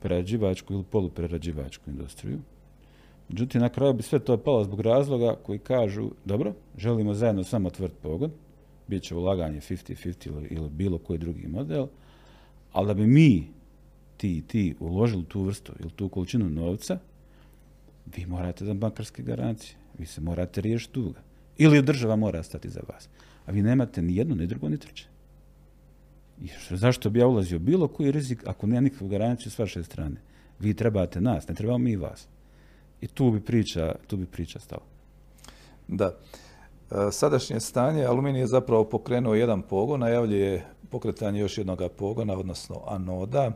prerađivačku 0.00 0.74
ili 0.74 0.84
poluprerađivačku 0.84 1.90
industriju. 1.90 2.38
Međutim, 3.28 3.60
na 3.60 3.68
kraju 3.68 3.92
bi 3.92 4.02
sve 4.02 4.18
to 4.18 4.36
palo 4.36 4.64
zbog 4.64 4.80
razloga 4.80 5.36
koji 5.42 5.58
kažu, 5.58 6.10
dobro, 6.24 6.52
želimo 6.78 7.14
zajedno 7.14 7.44
samo 7.44 7.70
tvrt 7.70 7.92
pogon, 8.02 8.30
bit 8.88 9.02
će 9.02 9.14
ulaganje 9.14 9.60
50-50 9.60 10.46
ili, 10.50 10.68
bilo 10.70 10.98
koji 10.98 11.18
drugi 11.18 11.46
model, 11.48 11.86
ali 12.72 12.86
da 12.86 12.94
bi 12.94 13.06
mi 13.06 13.48
ti 14.16 14.36
i 14.36 14.42
ti 14.42 14.74
uložili 14.80 15.24
tu 15.24 15.42
vrstu 15.42 15.72
ili 15.80 15.90
tu 15.90 16.08
količinu 16.08 16.50
novca, 16.50 16.98
vi 18.16 18.26
morate 18.26 18.64
za 18.64 18.74
bankarske 18.74 19.22
garancije. 19.22 19.76
Vi 19.98 20.06
se 20.06 20.20
morate 20.20 20.60
riješiti 20.60 20.92
duga. 20.94 21.20
Ili 21.58 21.82
država 21.82 22.16
mora 22.16 22.42
stati 22.42 22.70
za 22.70 22.80
vas. 22.88 23.08
A 23.46 23.52
vi 23.52 23.62
nemate 23.62 24.02
ni 24.02 24.16
jedno, 24.16 24.34
ni 24.34 24.46
drugo, 24.46 24.68
ni 24.68 24.78
treće. 24.78 25.06
I 26.42 26.48
zašto 26.70 27.10
bi 27.10 27.18
ja 27.18 27.26
ulazio 27.26 27.58
bilo 27.58 27.88
koji 27.88 28.12
rizik 28.12 28.42
ako 28.46 28.66
nema 28.66 28.80
nikakvu 28.80 29.08
garanciju 29.08 29.52
s 29.52 29.58
vaše 29.58 29.84
strane? 29.84 30.16
Vi 30.58 30.74
trebate 30.74 31.20
nas, 31.20 31.48
ne 31.48 31.54
trebamo 31.54 31.78
mi 31.78 31.96
vas. 31.96 32.28
I 33.00 33.06
tu 33.06 33.30
bi 33.30 33.40
priča, 33.40 33.94
tu 34.06 34.16
bi 34.16 34.26
priča 34.26 34.58
stala. 34.60 34.84
Da. 35.88 36.16
E, 36.90 37.12
sadašnje 37.12 37.60
stanje, 37.60 38.04
aluminij 38.04 38.40
je 38.40 38.46
zapravo 38.46 38.84
pokrenuo 38.84 39.34
jedan 39.34 39.62
pogon, 39.62 40.00
najavljuje 40.00 40.64
pokretanje 40.90 41.40
još 41.40 41.58
jednog 41.58 41.82
pogona, 41.96 42.38
odnosno 42.38 42.82
anoda. 42.86 43.52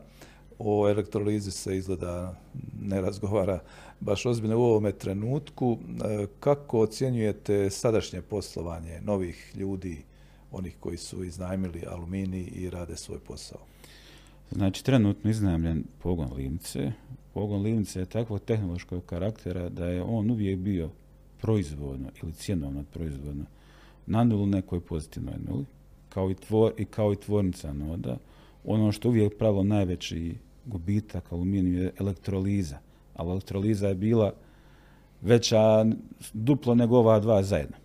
O 0.59 0.89
elektrolizi 0.89 1.51
se 1.51 1.77
izgleda 1.77 2.35
ne 2.81 3.01
razgovara 3.01 3.61
baš 4.01 4.27
ozbiljno 4.27 4.59
u 4.59 4.63
ovome 4.63 4.93
trenutku. 4.93 5.79
E, 6.05 6.27
kako 6.41 6.81
ocjenjujete 6.81 7.71
sadašnje 7.71 8.23
poslovanje 8.23 9.01
novih 9.01 9.53
ljudi, 9.55 10.05
onih 10.51 10.77
koji 10.81 10.97
su 10.97 11.25
iznajmili 11.25 11.85
aluminij 11.91 12.49
i 12.55 12.71
rade 12.71 12.97
svoj 12.97 13.19
posao? 13.19 13.61
Znači, 14.51 14.85
trenutno 14.85 15.31
iznajmljen 15.31 15.85
pogon 16.03 16.33
Livnice. 16.37 16.93
Pogon 17.35 17.63
Livnice 17.63 18.01
je 18.01 18.07
takvog 18.07 18.41
tehnološkog 18.41 19.05
karaktera 19.05 19.69
da 19.69 19.87
je 19.87 20.03
on 20.03 20.31
uvijek 20.31 20.59
bio 20.59 20.91
proizvodno 21.43 22.09
ili 22.23 22.33
cjenovno 22.33 22.85
proizvodno 22.93 23.45
na 24.07 24.25
nulu 24.25 24.47
nekoj 24.47 24.81
pozitivnoj 24.81 25.35
nuli, 25.49 25.65
kao 26.09 26.31
i, 26.31 26.35
tvor, 26.35 26.73
i 26.79 26.85
kao 26.85 27.13
i 27.13 27.17
tvornica 27.17 27.73
noda. 27.73 28.17
Ono 28.65 28.93
što 28.93 29.09
uvijek 29.09 29.39
pravilo 29.39 29.63
najveći 29.63 30.35
gubitak 30.67 31.33
aluminiju 31.33 31.83
je 31.83 31.93
elektroliza. 32.01 32.79
Ali 33.15 33.31
elektroliza 33.31 33.89
je 33.89 33.95
bila 33.95 34.33
veća 35.21 35.87
duplo 36.33 36.75
nego 36.75 36.99
ova 36.99 37.21
dva 37.21 37.43
zajedno. 37.43 37.77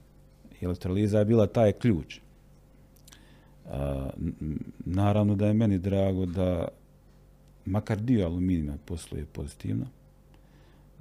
Elektroliza 0.61 1.19
je 1.19 1.25
bila 1.25 1.47
taj 1.47 1.71
ključ. 1.71 2.19
naravno 4.85 5.35
da 5.35 5.47
je 5.47 5.53
meni 5.53 5.77
drago 5.77 6.25
da 6.25 6.67
makar 7.65 7.99
dio 8.01 8.25
aluminija 8.25 8.77
posluje 8.85 9.25
pozitivno. 9.25 9.85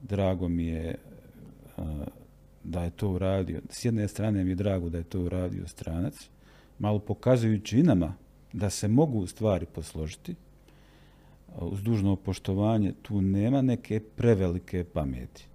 Drago 0.02 0.48
mi 0.48 0.66
je 0.66 0.94
da 2.66 2.84
je 2.84 2.90
to 2.90 3.08
uradio. 3.08 3.60
S 3.70 3.84
jedne 3.84 4.08
strane 4.08 4.44
mi 4.44 4.50
je 4.50 4.54
drago 4.54 4.88
da 4.88 4.98
je 4.98 5.04
to 5.04 5.20
uradio 5.20 5.68
stranac, 5.68 6.28
malo 6.78 6.98
pokazujući 6.98 7.78
i 7.78 7.82
nama 7.82 8.14
da 8.52 8.70
se 8.70 8.88
mogu 8.88 9.26
stvari 9.26 9.66
posložiti, 9.66 10.34
uz 11.60 11.82
dužno 11.82 12.16
poštovanje, 12.16 12.92
tu 13.02 13.20
nema 13.20 13.62
neke 13.62 14.00
prevelike 14.00 14.84
pameti. 14.84 15.46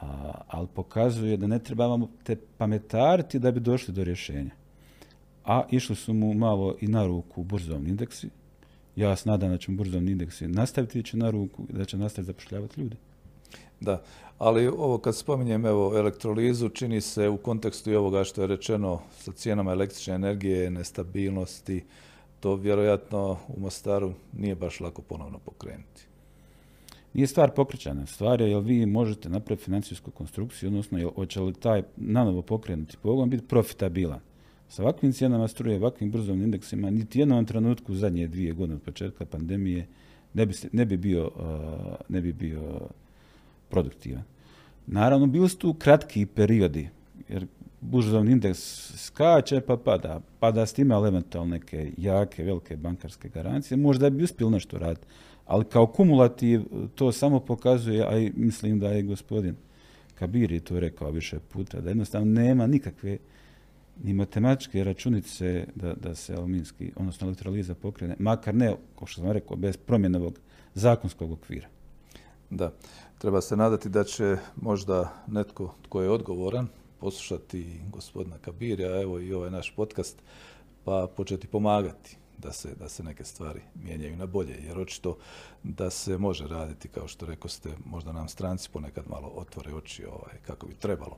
A, 0.00 0.32
ali 0.48 0.66
pokazuje 0.74 1.36
da 1.36 1.46
ne 1.46 1.58
trebamo 1.58 2.10
te 2.24 2.36
pametariti 2.36 3.38
da 3.38 3.50
bi 3.50 3.60
došli 3.60 3.94
do 3.94 4.04
rješenja. 4.04 4.50
A 5.44 5.62
išli 5.70 5.96
su 5.96 6.14
mu 6.14 6.34
malo 6.34 6.76
i 6.80 6.86
na 6.86 7.06
ruku 7.06 7.42
burzovni 7.42 7.90
indeksi. 7.90 8.28
Ja 8.96 9.16
se 9.16 9.28
nadam 9.28 9.50
da 9.50 9.58
će 9.58 9.72
burzovni 9.72 10.12
indeksi 10.12 10.48
nastaviti 10.48 10.98
ići 10.98 11.16
na 11.16 11.30
ruku 11.30 11.66
i 11.70 11.72
da 11.72 11.84
će 11.84 11.96
nastaviti 11.96 12.26
zapošljavati 12.26 12.80
ljude. 12.80 12.96
Da, 13.80 14.02
ali 14.38 14.66
ovo 14.66 14.98
kad 14.98 15.16
spominjem 15.16 15.66
evo 15.66 15.92
elektrolizu 15.96 16.68
čini 16.68 17.00
se 17.00 17.28
u 17.28 17.36
kontekstu 17.36 17.90
i 17.90 17.96
ovoga 17.96 18.24
što 18.24 18.40
je 18.40 18.46
rečeno 18.46 19.00
sa 19.18 19.32
cijenama 19.32 19.72
električne 19.72 20.14
energije, 20.14 20.70
nestabilnosti, 20.70 21.84
to 22.40 22.54
vjerojatno 22.54 23.36
u 23.48 23.60
Mostaru 23.60 24.12
nije 24.32 24.54
baš 24.54 24.80
lako 24.80 25.02
ponovno 25.02 25.38
pokrenuti. 25.38 26.08
Nije 27.14 27.26
stvar 27.26 27.50
pokrećana. 27.50 28.06
Stvar 28.06 28.40
je 28.40 28.50
jel 28.50 28.60
vi 28.60 28.86
možete 28.86 29.28
napraviti 29.28 29.64
financijsku 29.64 30.10
konstrukciju, 30.10 30.68
odnosno 30.68 30.98
jel, 30.98 31.10
hoće 31.10 31.40
li 31.40 31.54
taj 31.54 31.82
nanovo 31.96 32.42
pokrenuti 32.42 32.96
pogon 33.02 33.30
biti 33.30 33.46
profitabilan. 33.46 34.20
Sa 34.68 34.82
ovakvim 34.82 35.12
cijenama 35.12 35.48
struje, 35.48 35.76
ovakvim 35.76 36.10
brzovnim 36.10 36.44
indeksima, 36.44 36.90
niti 36.90 37.18
jednom 37.18 37.44
trenutku 37.44 37.94
zadnje 37.94 38.28
dvije 38.28 38.52
godine 38.52 38.74
od 38.74 38.82
početka 38.82 39.26
pandemije 39.26 39.86
ne 40.34 40.46
bi, 40.46 40.54
ne 40.72 40.84
bi 40.84 40.96
bio, 40.96 41.30
ne 42.08 42.20
bi 42.20 42.32
bio 42.32 42.80
produktivan. 43.68 44.22
Naravno, 44.86 45.26
bili 45.26 45.48
su 45.48 45.58
tu 45.58 45.74
kratki 45.74 46.26
periodi, 46.26 46.88
jer 47.28 47.46
burzovni 47.80 48.32
indeks 48.32 48.92
skače 48.96 49.60
pa 49.60 49.76
pada. 49.76 50.20
Pada 50.40 50.66
s 50.66 50.72
time 50.72 50.94
neke 51.46 51.92
jake, 51.96 52.44
velike 52.44 52.76
bankarske 52.76 53.28
garancije. 53.28 53.78
Možda 53.78 54.10
bi 54.10 54.24
uspjeli 54.24 54.52
nešto 54.52 54.78
raditi. 54.78 55.06
Ali 55.46 55.64
kao 55.64 55.86
kumulativ 55.86 56.62
to 56.94 57.12
samo 57.12 57.40
pokazuje, 57.40 58.06
a 58.08 58.18
i 58.18 58.32
mislim 58.36 58.78
da 58.78 58.88
je 58.88 59.02
gospodin 59.02 59.54
Kabiri 60.14 60.60
to 60.60 60.80
rekao 60.80 61.10
više 61.10 61.38
puta, 61.38 61.80
da 61.80 61.90
jednostavno 61.90 62.40
nema 62.40 62.66
nikakve 62.66 63.18
ni 64.02 64.14
matematičke 64.14 64.84
računice 64.84 65.66
da, 65.74 65.94
da 65.94 66.14
se 66.14 66.34
aluminski, 66.34 66.92
odnosno 66.96 67.26
elektroliza 67.26 67.74
pokrene, 67.74 68.16
makar 68.18 68.54
ne, 68.54 68.74
kao 68.98 69.06
što 69.06 69.20
sam 69.20 69.30
rekao, 69.30 69.56
bez 69.56 69.76
promjenovog 69.76 70.38
zakonskog 70.74 71.32
okvira. 71.32 71.68
Da, 72.50 72.72
treba 73.18 73.40
se 73.40 73.56
nadati 73.56 73.88
da 73.88 74.04
će 74.04 74.36
možda 74.56 75.12
netko 75.26 75.74
tko 75.82 76.02
je 76.02 76.10
odgovoran 76.10 76.68
poslušati 77.00 77.80
gospodina 77.92 78.38
Kabirja, 78.38 79.00
evo 79.02 79.20
i 79.20 79.32
ovaj 79.32 79.50
naš 79.50 79.72
podcast, 79.76 80.22
pa 80.84 81.06
početi 81.16 81.46
pomagati 81.46 82.16
da 82.38 82.52
se, 82.52 82.74
da 82.74 82.88
se 82.88 83.02
neke 83.02 83.24
stvari 83.24 83.60
mijenjaju 83.74 84.16
na 84.16 84.26
bolje, 84.26 84.56
jer 84.66 84.78
očito 84.78 85.16
da 85.62 85.90
se 85.90 86.18
može 86.18 86.48
raditi, 86.48 86.88
kao 86.88 87.08
što 87.08 87.26
rekao 87.26 87.48
ste, 87.48 87.70
možda 87.84 88.12
nam 88.12 88.28
stranci 88.28 88.68
ponekad 88.72 89.04
malo 89.10 89.32
otvore 89.34 89.74
oči 89.74 90.04
ovaj, 90.04 90.34
kako 90.46 90.66
bi 90.66 90.74
trebalo. 90.74 91.16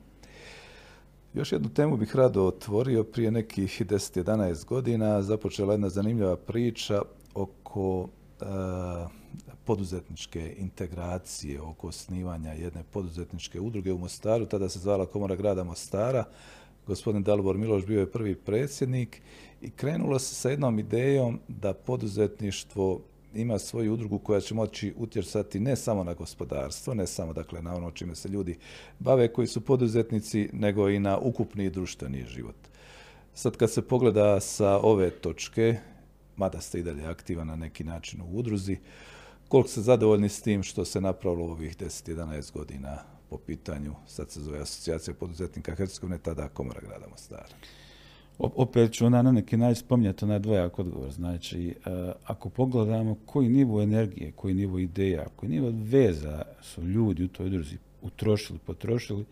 Još 1.33 1.51
jednu 1.51 1.69
temu 1.69 1.97
bih 1.97 2.15
rado 2.15 2.45
otvorio. 2.45 3.03
Prije 3.03 3.31
nekih 3.31 3.81
10-11 3.81 4.65
godina 4.65 5.21
započela 5.21 5.73
jedna 5.73 5.89
zanimljiva 5.89 6.35
priča 6.35 7.01
oko 7.33 8.09
poduzetničke 9.63 10.55
integracije, 10.57 11.61
oko 11.61 11.87
osnivanja 11.87 12.53
jedne 12.53 12.83
poduzetničke 12.91 13.59
udruge 13.59 13.93
u 13.93 13.97
Mostaru, 13.97 14.45
tada 14.45 14.69
se 14.69 14.79
zvala 14.79 15.05
Komora 15.05 15.35
grada 15.35 15.63
Mostara. 15.63 16.23
Gospodin 16.87 17.23
Dalibor 17.23 17.57
Miloš 17.57 17.85
bio 17.85 17.99
je 17.99 18.11
prvi 18.11 18.35
predsjednik 18.35 19.21
i 19.61 19.69
krenulo 19.69 20.19
se 20.19 20.35
sa 20.35 20.49
jednom 20.49 20.79
idejom 20.79 21.39
da 21.47 21.73
poduzetništvo 21.73 23.01
ima 23.33 23.59
svoju 23.59 23.93
udrugu 23.93 24.19
koja 24.19 24.39
će 24.41 24.53
moći 24.53 24.93
utjecati 24.97 25.59
ne 25.59 25.75
samo 25.75 26.03
na 26.03 26.13
gospodarstvo, 26.13 26.93
ne 26.93 27.07
samo 27.07 27.33
dakle 27.33 27.61
na 27.61 27.75
ono 27.75 27.91
čime 27.91 28.15
se 28.15 28.29
ljudi 28.29 28.57
bave 28.99 29.33
koji 29.33 29.47
su 29.47 29.61
poduzetnici, 29.61 30.49
nego 30.53 30.89
i 30.89 30.99
na 30.99 31.17
ukupni 31.17 31.69
društveni 31.69 32.25
život. 32.27 32.55
Sad 33.33 33.57
kad 33.57 33.71
se 33.71 33.81
pogleda 33.81 34.39
sa 34.39 34.79
ove 34.79 35.09
točke, 35.09 35.77
mada 36.37 36.61
ste 36.61 36.79
i 36.79 36.83
dalje 36.83 37.05
aktivan 37.05 37.47
na 37.47 37.55
neki 37.55 37.83
način 37.83 38.21
u 38.21 38.25
udruzi, 38.37 38.77
koliko 39.47 39.69
ste 39.69 39.81
zadovoljni 39.81 40.29
s 40.29 40.41
tim 40.41 40.63
što 40.63 40.85
se 40.85 41.01
napravilo 41.01 41.45
ovih 41.45 41.77
10-11 41.77 42.53
godina 42.53 42.97
po 43.29 43.37
pitanju, 43.37 43.93
sad 44.07 44.31
se 44.31 44.41
zove 44.41 44.59
Asocijacija 44.59 45.13
poduzetnika 45.13 45.75
Hercegovine, 45.75 46.17
tada 46.17 46.47
Komora 46.47 46.81
grada 46.81 47.07
Mostara? 47.07 47.45
Opet 48.39 48.91
ću 48.91 49.05
ona 49.05 49.21
na 49.21 49.31
neki 49.31 49.57
način 49.57 49.75
spominjati 49.75 50.25
onaj 50.25 50.39
dvojak 50.39 50.79
odgovor. 50.79 51.11
Znači, 51.11 51.69
e, 51.69 52.11
ako 52.23 52.49
pogledamo 52.49 53.17
koji 53.25 53.49
nivo 53.49 53.81
energije, 53.81 54.31
koji 54.31 54.53
nivo 54.53 54.79
ideja, 54.79 55.25
koji 55.35 55.49
nivo 55.49 55.71
veza 55.73 56.41
su 56.61 56.83
ljudi 56.83 57.23
u 57.23 57.27
toj 57.27 57.45
udruzi 57.45 57.77
utrošili, 58.01 58.59
potrošili, 58.59 59.25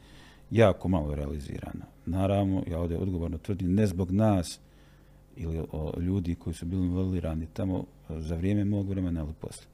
jako 0.51 0.87
malo 0.87 1.15
realizirano. 1.15 1.85
Naravno, 2.05 2.63
ja 2.67 2.79
ovdje 2.79 2.97
odgovorno 2.97 3.37
tvrdim, 3.37 3.73
ne 3.73 3.87
zbog 3.87 4.11
nas 4.11 4.59
ili 5.39 5.59
o 5.71 5.99
ljudi 5.99 6.35
koji 6.35 6.53
su 6.53 6.65
bili 6.65 6.85
involirani 6.85 7.47
tamo 7.53 7.85
za 8.09 8.35
vrijeme 8.35 8.65
mog 8.65 8.89
vremena, 8.89 9.21
ali 9.21 9.33
poslije. 9.41 9.67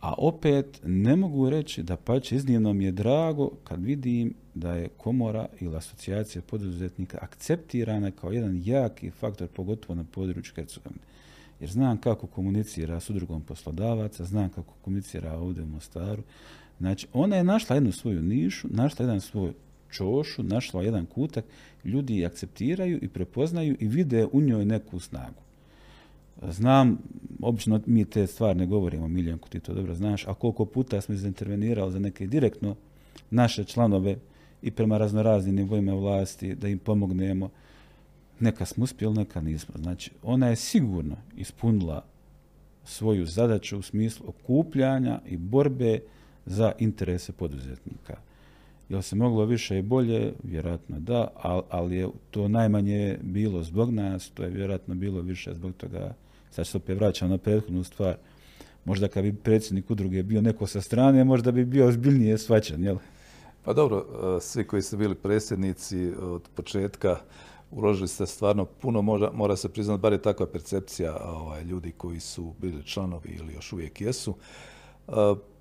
A 0.00 0.14
opet 0.18 0.80
ne 0.84 1.16
mogu 1.16 1.50
reći 1.50 1.82
da 1.82 1.96
pa 1.96 2.20
će 2.20 2.36
iznimno 2.36 2.72
mi 2.72 2.84
je 2.84 2.92
drago 2.92 3.50
kad 3.64 3.84
vidim 3.84 4.34
da 4.54 4.74
je 4.74 4.88
komora 4.88 5.48
ili 5.60 5.76
asocijacija 5.76 6.42
poduzetnika 6.42 7.18
akceptirana 7.20 8.10
kao 8.10 8.32
jedan 8.32 8.62
jaki 8.64 9.10
faktor, 9.10 9.48
pogotovo 9.48 9.94
na 9.94 10.04
području 10.04 10.54
Hercegovine. 10.54 11.00
Jer 11.60 11.70
znam 11.70 11.98
kako 11.98 12.26
komunicira 12.26 13.00
s 13.00 13.10
udrugom 13.10 13.42
poslodavaca, 13.42 14.24
znam 14.24 14.48
kako 14.48 14.74
komunicira 14.84 15.38
ovdje 15.38 15.62
u 15.62 15.66
Mostaru. 15.66 16.22
Znači, 16.78 17.06
ona 17.12 17.36
je 17.36 17.44
našla 17.44 17.76
jednu 17.76 17.92
svoju 17.92 18.22
nišu, 18.22 18.68
našla 18.70 19.04
jedan 19.04 19.20
svoj 19.20 19.52
čošu, 19.90 20.42
našla 20.42 20.82
jedan 20.82 21.06
kutak, 21.06 21.44
ljudi 21.84 22.18
je 22.18 22.26
akceptiraju 22.26 22.98
i 23.02 23.08
prepoznaju 23.08 23.76
i 23.80 23.88
vide 23.88 24.26
u 24.32 24.40
njoj 24.40 24.64
neku 24.64 25.00
snagu. 25.00 25.40
Znam, 26.42 26.98
obično 27.42 27.80
mi 27.86 28.04
te 28.04 28.26
stvari 28.26 28.58
ne 28.58 28.66
govorimo, 28.66 29.08
Miljenko, 29.08 29.48
ti 29.48 29.60
to 29.60 29.74
dobro 29.74 29.94
znaš, 29.94 30.26
a 30.26 30.34
koliko 30.34 30.64
puta 30.64 31.00
smo 31.00 31.14
zaintervenirali 31.14 31.92
za 31.92 31.98
neke 31.98 32.26
direktno 32.26 32.76
naše 33.30 33.64
članove 33.64 34.16
i 34.62 34.70
prema 34.70 34.98
raznoraznim 34.98 35.54
nivoima 35.54 35.94
vlasti 35.94 36.54
da 36.54 36.68
im 36.68 36.78
pomognemo. 36.78 37.50
Neka 38.40 38.66
smo 38.66 38.84
uspjeli, 38.84 39.14
neka 39.14 39.40
nismo. 39.40 39.74
Znači, 39.78 40.10
ona 40.22 40.48
je 40.48 40.56
sigurno 40.56 41.16
ispunila 41.36 42.04
svoju 42.84 43.26
zadaću 43.26 43.78
u 43.78 43.82
smislu 43.82 44.26
okupljanja 44.28 45.20
i 45.26 45.36
borbe 45.36 46.00
za 46.46 46.72
interese 46.78 47.32
poduzetnika. 47.32 48.16
Jel 48.88 49.02
se 49.02 49.16
moglo 49.16 49.44
više 49.44 49.78
i 49.78 49.82
bolje? 49.82 50.32
Vjerojatno 50.42 51.00
da, 51.00 51.28
ali 51.70 51.96
je 51.96 52.08
to 52.30 52.48
najmanje 52.48 53.18
bilo 53.22 53.62
zbog 53.62 53.90
nas, 53.90 54.30
to 54.30 54.42
je 54.42 54.50
vjerojatno 54.50 54.94
bilo 54.94 55.20
više 55.20 55.54
zbog 55.54 55.72
toga, 55.76 56.14
sad 56.50 56.66
se 56.66 56.76
opet 56.76 56.98
vraćam 56.98 57.30
na 57.30 57.38
prethodnu 57.38 57.84
stvar, 57.84 58.16
možda 58.84 59.08
kad 59.08 59.24
bi 59.24 59.32
predsjednik 59.32 59.90
udruge 59.90 60.22
bio 60.22 60.40
neko 60.40 60.66
sa 60.66 60.80
strane, 60.80 61.24
možda 61.24 61.52
bi 61.52 61.64
bio 61.64 61.86
ozbiljnije 61.86 62.38
svaćan, 62.38 62.84
jel? 62.84 62.96
Pa 63.64 63.72
dobro, 63.72 64.06
e, 64.36 64.40
svi 64.40 64.64
koji 64.64 64.82
ste 64.82 64.96
bili 64.96 65.14
predsjednici 65.14 66.12
od 66.20 66.48
početka, 66.54 67.16
uložili 67.70 68.08
ste 68.08 68.26
stvarno 68.26 68.64
puno, 68.64 69.02
mora, 69.02 69.30
mora 69.34 69.56
se 69.56 69.68
priznati, 69.68 70.00
bar 70.00 70.12
je 70.12 70.22
takva 70.22 70.46
percepcija 70.46 71.16
ovaj, 71.24 71.64
ljudi 71.64 71.92
koji 71.92 72.20
su 72.20 72.54
bili 72.58 72.84
članovi 72.84 73.30
ili 73.40 73.54
još 73.54 73.72
uvijek 73.72 74.00
jesu. 74.00 74.34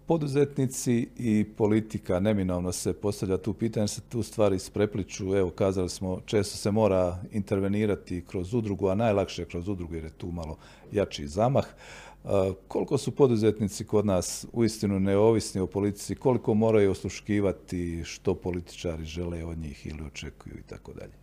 E, 0.07 0.13
poduzetnici 0.17 1.07
i 1.17 1.45
politika 1.57 2.19
neminovno 2.19 2.71
se 2.71 2.93
postavlja 2.93 3.37
tu 3.37 3.53
pitanje, 3.53 3.87
se 3.87 4.01
tu 4.09 4.23
stvari 4.23 4.55
isprepliču. 4.55 5.35
Evo, 5.35 5.49
kazali 5.49 5.89
smo, 5.89 6.21
često 6.25 6.57
se 6.57 6.71
mora 6.71 7.23
intervenirati 7.31 8.23
kroz 8.27 8.53
udrugu, 8.53 8.87
a 8.87 8.95
najlakše 8.95 9.45
kroz 9.45 9.67
udrugu 9.67 9.95
jer 9.95 10.03
je 10.03 10.09
tu 10.09 10.31
malo 10.31 10.57
jači 10.91 11.27
zamah. 11.27 11.65
Koliko 12.67 12.97
su 12.97 13.11
poduzetnici 13.11 13.85
kod 13.85 14.05
nas 14.05 14.45
uistinu 14.53 14.99
neovisni 14.99 15.61
o 15.61 15.67
politici, 15.67 16.15
koliko 16.15 16.53
moraju 16.53 16.91
osluškivati 16.91 18.01
što 18.03 18.35
političari 18.35 19.05
žele 19.05 19.45
od 19.45 19.57
njih 19.57 19.85
ili 19.85 20.03
očekuju 20.03 20.55
i 20.59 20.67
tako 20.67 20.93
dalje? 20.93 21.13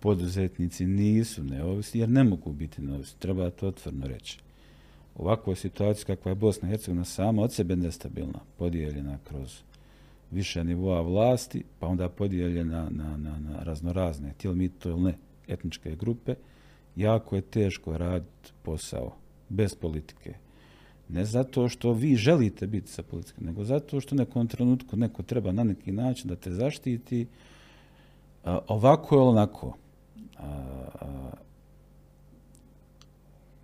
Poduzetnici 0.00 0.86
nisu 0.86 1.44
neovisni 1.44 2.00
jer 2.00 2.08
ne 2.08 2.24
mogu 2.24 2.52
biti 2.52 2.82
neovisni, 2.82 3.18
treba 3.18 3.50
to 3.50 3.68
otvorno 3.68 4.06
reći. 4.06 4.45
Ovakva 5.18 5.54
situacija 5.54 6.16
kakva 6.16 6.30
je 6.30 6.34
Bosna 6.34 6.68
i 6.68 6.70
Hercegovina 6.70 7.04
sama 7.04 7.42
od 7.42 7.52
sebe 7.52 7.76
nestabilna, 7.76 8.40
podijeljena 8.58 9.18
kroz 9.24 9.62
više 10.30 10.64
nivoa 10.64 11.00
vlasti, 11.00 11.64
pa 11.78 11.86
onda 11.86 12.08
podijeljena 12.08 12.88
na, 12.90 13.16
na, 13.16 13.38
na 13.38 13.62
raznorazne, 13.62 14.34
tijel 14.38 14.54
mi 14.54 14.68
to 14.68 14.88
ili 14.88 15.00
ne, 15.00 15.14
etničke 15.48 15.96
grupe, 15.96 16.34
jako 16.96 17.36
je 17.36 17.42
teško 17.42 17.98
raditi 17.98 18.52
posao 18.62 19.16
bez 19.48 19.74
politike. 19.74 20.34
Ne 21.08 21.24
zato 21.24 21.68
što 21.68 21.92
vi 21.92 22.16
želite 22.16 22.66
biti 22.66 22.90
sa 22.90 23.02
politike, 23.02 23.40
nego 23.40 23.64
zato 23.64 24.00
što 24.00 24.14
u 24.14 24.18
nekom 24.18 24.46
trenutku 24.46 24.96
neko 24.96 25.22
treba 25.22 25.52
na 25.52 25.64
neki 25.64 25.92
način 25.92 26.28
da 26.28 26.36
te 26.36 26.50
zaštiti 26.50 27.26
ovako 28.68 29.14
ili 29.14 29.24
onako. 29.24 29.76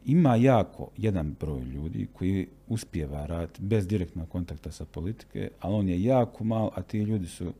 Ima 0.04 0.36
jako 0.36 0.88
jedan 0.96 1.34
broj 1.40 1.64
ljudi 1.64 2.08
koji 2.12 2.46
uspijeva 2.68 3.26
raditi 3.26 3.62
bez 3.62 3.86
direktnog 3.86 4.28
kontakta 4.28 4.72
sa 4.72 4.84
politike, 4.84 5.50
ali 5.60 5.74
on 5.74 5.88
je 5.88 6.02
jako 6.02 6.44
malo, 6.44 6.70
a 6.74 6.82
ti 6.82 6.98
ljudi 6.98 7.26
su 7.26 7.52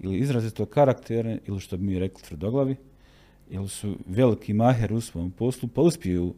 ili 0.00 0.18
izrazito 0.18 0.66
karakterni, 0.66 1.40
ili 1.46 1.60
što 1.60 1.76
bi 1.76 1.86
mi 1.86 1.98
rekli 1.98 2.22
tvrdoglavi, 2.22 2.76
ili 3.50 3.68
su 3.68 3.96
veliki 4.06 4.52
maher 4.52 4.92
u 4.92 5.00
svom 5.00 5.30
poslu, 5.30 5.68
pa 5.68 5.80
uspiju 5.80 6.34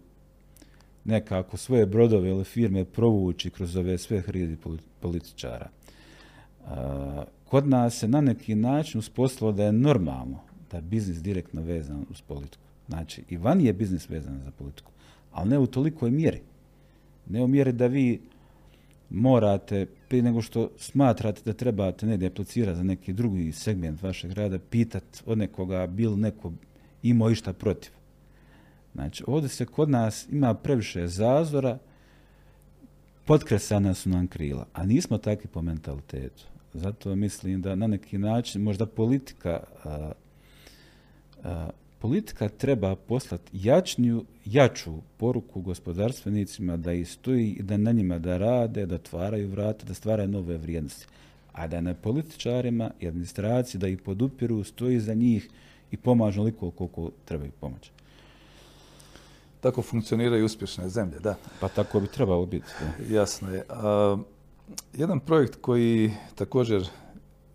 nekako 1.04 1.56
svoje 1.56 1.86
brodove 1.86 2.28
ili 2.28 2.44
firme 2.44 2.84
provući 2.84 3.50
kroz 3.50 3.76
ove 3.76 3.98
sve 3.98 4.20
hridi 4.20 4.56
političara. 5.00 5.68
kod 7.44 7.68
nas 7.68 7.98
se 7.98 8.08
na 8.08 8.20
neki 8.20 8.54
način 8.54 8.98
uspostavilo 8.98 9.52
da 9.52 9.64
je 9.64 9.72
normalno 9.72 10.38
da 10.70 10.76
je 10.76 10.82
biznis 10.82 11.22
direktno 11.22 11.62
vezan 11.62 12.06
uz 12.10 12.20
politiku. 12.20 12.62
Znači, 12.88 13.24
i 13.28 13.36
van 13.36 13.60
je 13.60 13.72
biznis 13.72 14.08
vezan 14.10 14.40
za 14.44 14.50
politiku, 14.50 14.92
ali 15.32 15.50
ne 15.50 15.58
u 15.58 15.66
tolikoj 15.66 16.10
mjeri. 16.10 16.40
Ne 17.28 17.42
u 17.42 17.46
mjeri 17.46 17.72
da 17.72 17.86
vi 17.86 18.20
morate, 19.10 19.86
prije 20.08 20.22
nego 20.22 20.42
što 20.42 20.70
smatrate 20.76 21.42
da 21.44 21.52
trebate 21.52 22.06
negdje 22.06 22.28
aplicirati 22.28 22.76
za 22.76 22.82
neki 22.82 23.12
drugi 23.12 23.52
segment 23.52 24.02
vašeg 24.02 24.32
rada, 24.32 24.58
pitati 24.58 25.22
od 25.26 25.38
nekoga 25.38 25.86
bil 25.86 26.18
neko 26.18 26.52
imao 27.02 27.30
išta 27.30 27.52
protiv. 27.52 27.90
Znači, 28.94 29.24
ovdje 29.26 29.48
se 29.48 29.66
kod 29.66 29.90
nas 29.90 30.26
ima 30.30 30.54
previše 30.54 31.06
zazora, 31.06 31.78
potkresana 33.24 33.94
su 33.94 34.08
nam 34.08 34.26
krila, 34.26 34.66
a 34.72 34.86
nismo 34.86 35.18
takvi 35.18 35.50
po 35.50 35.62
mentalitetu. 35.62 36.44
Zato 36.74 37.16
mislim 37.16 37.62
da 37.62 37.74
na 37.74 37.86
neki 37.86 38.18
način 38.18 38.62
možda 38.62 38.86
politika 38.86 39.60
politika 42.00 42.48
treba 42.48 42.96
poslati 42.96 43.50
jačniju, 43.52 44.24
jaču 44.44 44.94
poruku 45.16 45.60
gospodarstvenicima 45.60 46.76
da 46.76 46.92
ih 46.92 47.10
stoji 47.10 47.50
i 47.50 47.62
da 47.62 47.76
na 47.76 47.92
njima 47.92 48.18
da 48.18 48.38
rade, 48.38 48.86
da 48.86 48.94
otvaraju 48.94 49.48
vrata, 49.48 49.84
da 49.84 49.94
stvaraju 49.94 50.28
nove 50.28 50.56
vrijednosti. 50.56 51.06
A 51.52 51.66
da 51.66 51.80
na 51.80 51.94
političarima 51.94 52.90
i 53.00 53.08
administraciji 53.08 53.78
da 53.78 53.88
ih 53.88 53.98
podupiru, 53.98 54.64
stoji 54.64 55.00
za 55.00 55.14
njih 55.14 55.48
i 55.90 55.96
pomažu 55.96 56.40
onoliko 56.40 56.70
koliko 56.70 57.10
trebaju 57.24 57.50
pomoći. 57.60 57.90
Tako 59.60 59.82
funkcioniraju 59.82 60.44
uspješne 60.44 60.88
zemlje, 60.88 61.18
da. 61.18 61.34
Pa 61.60 61.68
tako 61.68 62.00
bi 62.00 62.06
trebalo 62.06 62.46
biti. 62.46 62.72
Jasno 63.08 63.54
je. 63.54 63.64
jedan 64.94 65.20
projekt 65.20 65.56
koji 65.60 66.12
također 66.34 66.88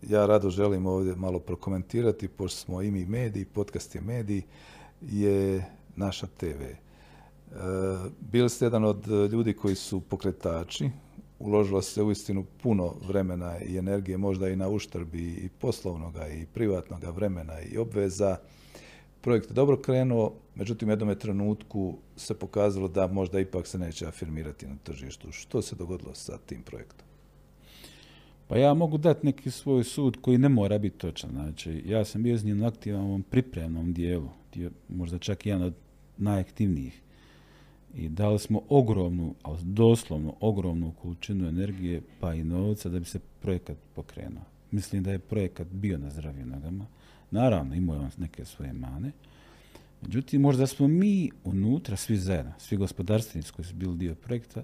ja 0.02 0.26
rado 0.26 0.50
želim 0.50 0.86
ovdje 0.86 1.16
malo 1.16 1.38
prokomentirati, 1.38 2.28
pošto 2.28 2.58
smo 2.58 2.82
i 2.82 2.90
mi 2.90 3.04
mediji, 3.04 3.44
podcast 3.44 3.94
je 3.94 4.00
mediji, 4.00 4.42
je 5.00 5.64
naša 5.96 6.26
TV. 6.26 6.62
E, 6.62 6.76
bili 8.20 8.50
ste 8.50 8.64
jedan 8.64 8.84
od 8.84 9.06
ljudi 9.32 9.52
koji 9.52 9.74
su 9.74 10.00
pokretači, 10.00 10.90
uložilo 11.38 11.82
se 11.82 12.02
uistinu 12.02 12.44
puno 12.62 12.94
vremena 13.08 13.58
i 13.58 13.78
energije, 13.78 14.18
možda 14.18 14.48
i 14.48 14.56
na 14.56 14.68
uštrbi 14.68 15.22
i 15.22 15.48
poslovnoga 15.48 16.28
i 16.28 16.46
privatnoga 16.46 17.10
vremena 17.10 17.60
i 17.60 17.78
obveza. 17.78 18.36
Projekt 19.20 19.50
je 19.50 19.54
dobro 19.54 19.76
krenuo, 19.76 20.32
međutim 20.54 20.88
u 20.88 20.92
jednom 20.92 21.14
trenutku 21.14 21.98
se 22.16 22.34
pokazalo 22.34 22.88
da 22.88 23.06
možda 23.06 23.40
ipak 23.40 23.66
se 23.66 23.78
neće 23.78 24.06
afirmirati 24.06 24.66
na 24.66 24.76
tržištu. 24.82 25.32
Što 25.32 25.62
se 25.62 25.76
dogodilo 25.76 26.14
sa 26.14 26.38
tim 26.38 26.62
projektom? 26.62 27.05
Pa 28.48 28.56
ja 28.56 28.74
mogu 28.74 28.98
dati 28.98 29.26
neki 29.26 29.50
svoj 29.50 29.84
sud 29.84 30.16
koji 30.20 30.38
ne 30.38 30.48
mora 30.48 30.78
biti 30.78 30.98
točan. 30.98 31.30
Znači, 31.30 31.82
ja 31.86 32.04
sam 32.04 32.22
bio 32.22 32.34
iznimno 32.34 32.66
aktivan 32.66 33.00
u 33.00 33.08
ovom 33.08 33.22
pripremnom 33.22 33.92
dijelu, 33.92 34.28
dio, 34.54 34.70
možda 34.88 35.18
čak 35.18 35.46
jedan 35.46 35.62
od 35.62 35.74
najaktivnijih. 36.16 37.02
I 37.94 38.08
dali 38.08 38.38
smo 38.38 38.62
ogromnu, 38.68 39.34
ali 39.42 39.58
doslovno 39.62 40.34
ogromnu 40.40 40.92
količinu 41.02 41.48
energije 41.48 42.02
pa 42.20 42.34
i 42.34 42.44
novca 42.44 42.88
da 42.88 42.98
bi 42.98 43.04
se 43.04 43.18
projekat 43.42 43.76
pokrenuo. 43.94 44.42
Mislim 44.70 45.02
da 45.02 45.12
je 45.12 45.18
projekat 45.18 45.68
bio 45.68 45.98
na 45.98 46.10
zdravim 46.10 46.48
nogama. 46.48 46.86
Naravno, 47.30 47.74
imao 47.74 47.96
je 47.96 48.10
neke 48.16 48.44
svoje 48.44 48.72
mane. 48.72 49.12
Međutim, 50.02 50.40
možda 50.40 50.66
smo 50.66 50.88
mi 50.88 51.30
unutra, 51.44 51.96
svi 51.96 52.16
zajedno, 52.16 52.52
svi 52.58 52.76
gospodarstvenici 52.76 53.52
koji 53.52 53.66
su 53.66 53.74
bili 53.74 53.96
dio 53.96 54.14
projekta, 54.14 54.62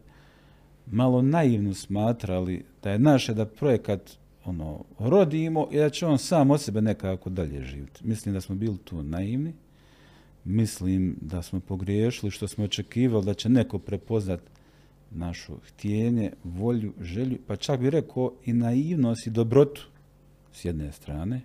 malo 0.87 1.23
naivno 1.23 1.75
smatrali 1.75 2.65
da 2.83 2.91
je 2.91 2.99
naše 2.99 3.35
da 3.35 3.47
projekat 3.47 4.11
ono, 4.45 4.85
rodimo 4.99 5.69
i 5.71 5.77
da 5.79 5.91
će 5.91 6.07
on 6.07 6.19
sam 6.19 6.51
od 6.51 6.61
sebe 6.61 6.81
nekako 6.81 7.31
dalje 7.31 7.65
živjeti. 7.65 8.07
Mislim 8.07 8.35
da 8.35 8.41
smo 8.41 8.55
bili 8.55 8.79
tu 8.79 9.03
naivni. 9.03 9.53
Mislim 10.45 11.17
da 11.21 11.43
smo 11.43 11.61
pogriješili 11.61 12.31
što 12.31 12.49
smo 12.49 12.65
očekivali 12.65 13.25
da 13.25 13.35
će 13.35 13.49
neko 13.49 13.79
prepoznat 13.79 14.41
našu 15.11 15.53
htjenje, 15.69 16.33
volju, 16.45 16.93
želju, 17.01 17.39
pa 17.47 17.57
čak 17.57 17.81
bi 17.81 17.91
rekao 17.91 18.33
i 18.45 18.53
naivnost 18.53 19.27
i 19.27 19.31
dobrotu 19.31 19.87
s 20.53 20.65
jedne 20.65 20.93
strane. 20.93 21.41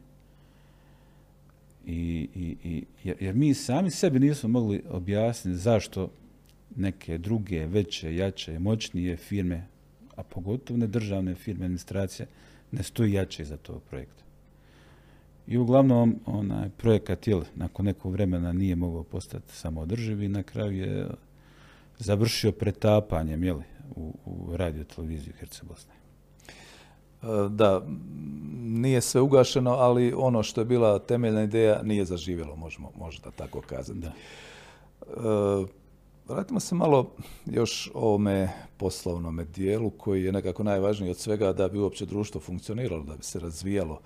I, 1.85 2.27
i, 2.35 2.83
jer, 3.03 3.17
jer 3.19 3.35
mi 3.35 3.53
sami 3.53 3.91
sebi 3.91 4.19
nismo 4.19 4.49
mogli 4.49 4.83
objasniti 4.89 5.57
zašto 5.57 6.09
neke 6.75 7.17
druge, 7.17 7.65
veće, 7.65 8.15
jače, 8.15 8.59
moćnije 8.59 9.17
firme, 9.17 9.67
a 10.15 10.23
pogotovo 10.23 10.77
ne 10.77 10.87
državne 10.87 11.35
firme, 11.35 11.65
administracije, 11.65 12.27
ne 12.71 12.83
stoji 12.83 13.13
jače 13.13 13.45
za 13.45 13.57
tog 13.57 13.83
projekta. 13.83 14.23
I 15.47 15.57
uglavnom 15.57 16.19
onaj 16.25 16.69
projekat 16.69 17.27
il 17.27 17.41
nakon 17.55 17.85
nekog 17.85 18.11
vremena 18.11 18.53
nije 18.53 18.75
mogao 18.75 19.03
postati 19.03 19.55
samoodrživ 19.55 20.23
i 20.23 20.27
na 20.27 20.43
kraju 20.43 20.77
je 20.77 21.07
završio 21.97 22.51
pretapanjem 22.51 23.43
jeli, 23.43 23.63
u, 23.95 24.13
u 24.25 24.57
radio 24.57 24.83
televiziju 24.83 25.33
Hercegovine. 25.39 25.97
Da, 27.49 27.85
nije 28.61 29.01
sve 29.01 29.21
ugašeno, 29.21 29.71
ali 29.71 30.13
ono 30.17 30.43
što 30.43 30.61
je 30.61 30.65
bila 30.65 30.99
temeljna 30.99 31.43
ideja 31.43 31.81
nije 31.83 32.05
zaživjelo, 32.05 32.55
možemo 32.55 32.91
možda 32.97 33.31
tako 33.31 33.61
kazati. 33.61 33.99
Da. 33.99 34.07
E, 34.07 34.13
Vratimo 36.29 36.59
se 36.59 36.75
malo 36.75 37.11
još 37.45 37.91
ovome 37.93 38.49
poslovnome 38.77 39.45
dijelu 39.45 39.89
koji 39.89 40.23
je 40.23 40.31
nekako 40.31 40.63
najvažniji 40.63 41.11
od 41.11 41.17
svega 41.17 41.53
da 41.53 41.67
bi 41.67 41.79
uopće 41.79 42.05
društvo 42.05 42.41
funkcioniralo, 42.41 43.03
da 43.03 43.15
bi 43.15 43.23
se 43.23 43.39
razvijalo. 43.39 43.99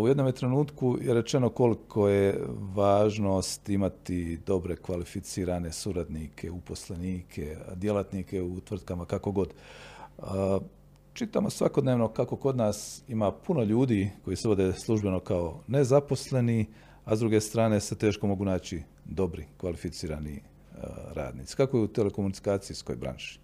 U 0.00 0.08
jednom 0.08 0.32
trenutku 0.32 0.98
je 1.00 1.14
rečeno 1.14 1.48
koliko 1.48 2.08
je 2.08 2.40
važnost 2.74 3.68
imati 3.68 4.38
dobre 4.46 4.76
kvalificirane 4.76 5.72
suradnike, 5.72 6.50
uposlenike, 6.50 7.56
djelatnike 7.74 8.42
u 8.42 8.60
tvrtkama, 8.60 9.04
kako 9.04 9.32
god. 9.32 9.54
Čitamo 11.12 11.50
svakodnevno 11.50 12.08
kako 12.08 12.36
kod 12.36 12.56
nas 12.56 13.02
ima 13.08 13.32
puno 13.32 13.62
ljudi 13.62 14.10
koji 14.24 14.36
se 14.36 14.48
vode 14.48 14.72
službeno 14.72 15.20
kao 15.20 15.60
nezaposleni, 15.66 16.66
a 17.04 17.16
s 17.16 17.18
druge 17.18 17.40
strane 17.40 17.80
se 17.80 17.98
teško 17.98 18.26
mogu 18.26 18.44
naći 18.44 18.82
dobri, 19.04 19.44
kvalificirani 19.56 20.55
radnici. 21.14 21.56
Kako 21.56 21.76
je 21.76 21.82
u 21.82 21.88
telekomunikacijskoj 21.88 22.96
branši? 22.96 23.38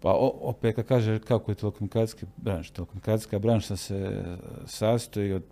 Pa 0.00 0.12
opet 0.40 0.74
kad 0.74 0.86
kaže 0.86 1.18
kako 1.18 1.50
je 1.50 1.54
telekomunikacijski 1.54 2.26
branš, 2.36 2.70
telekomunikacijska 2.70 3.38
branša 3.38 3.76
se 3.76 4.24
sastoji 4.66 5.32
od 5.32 5.42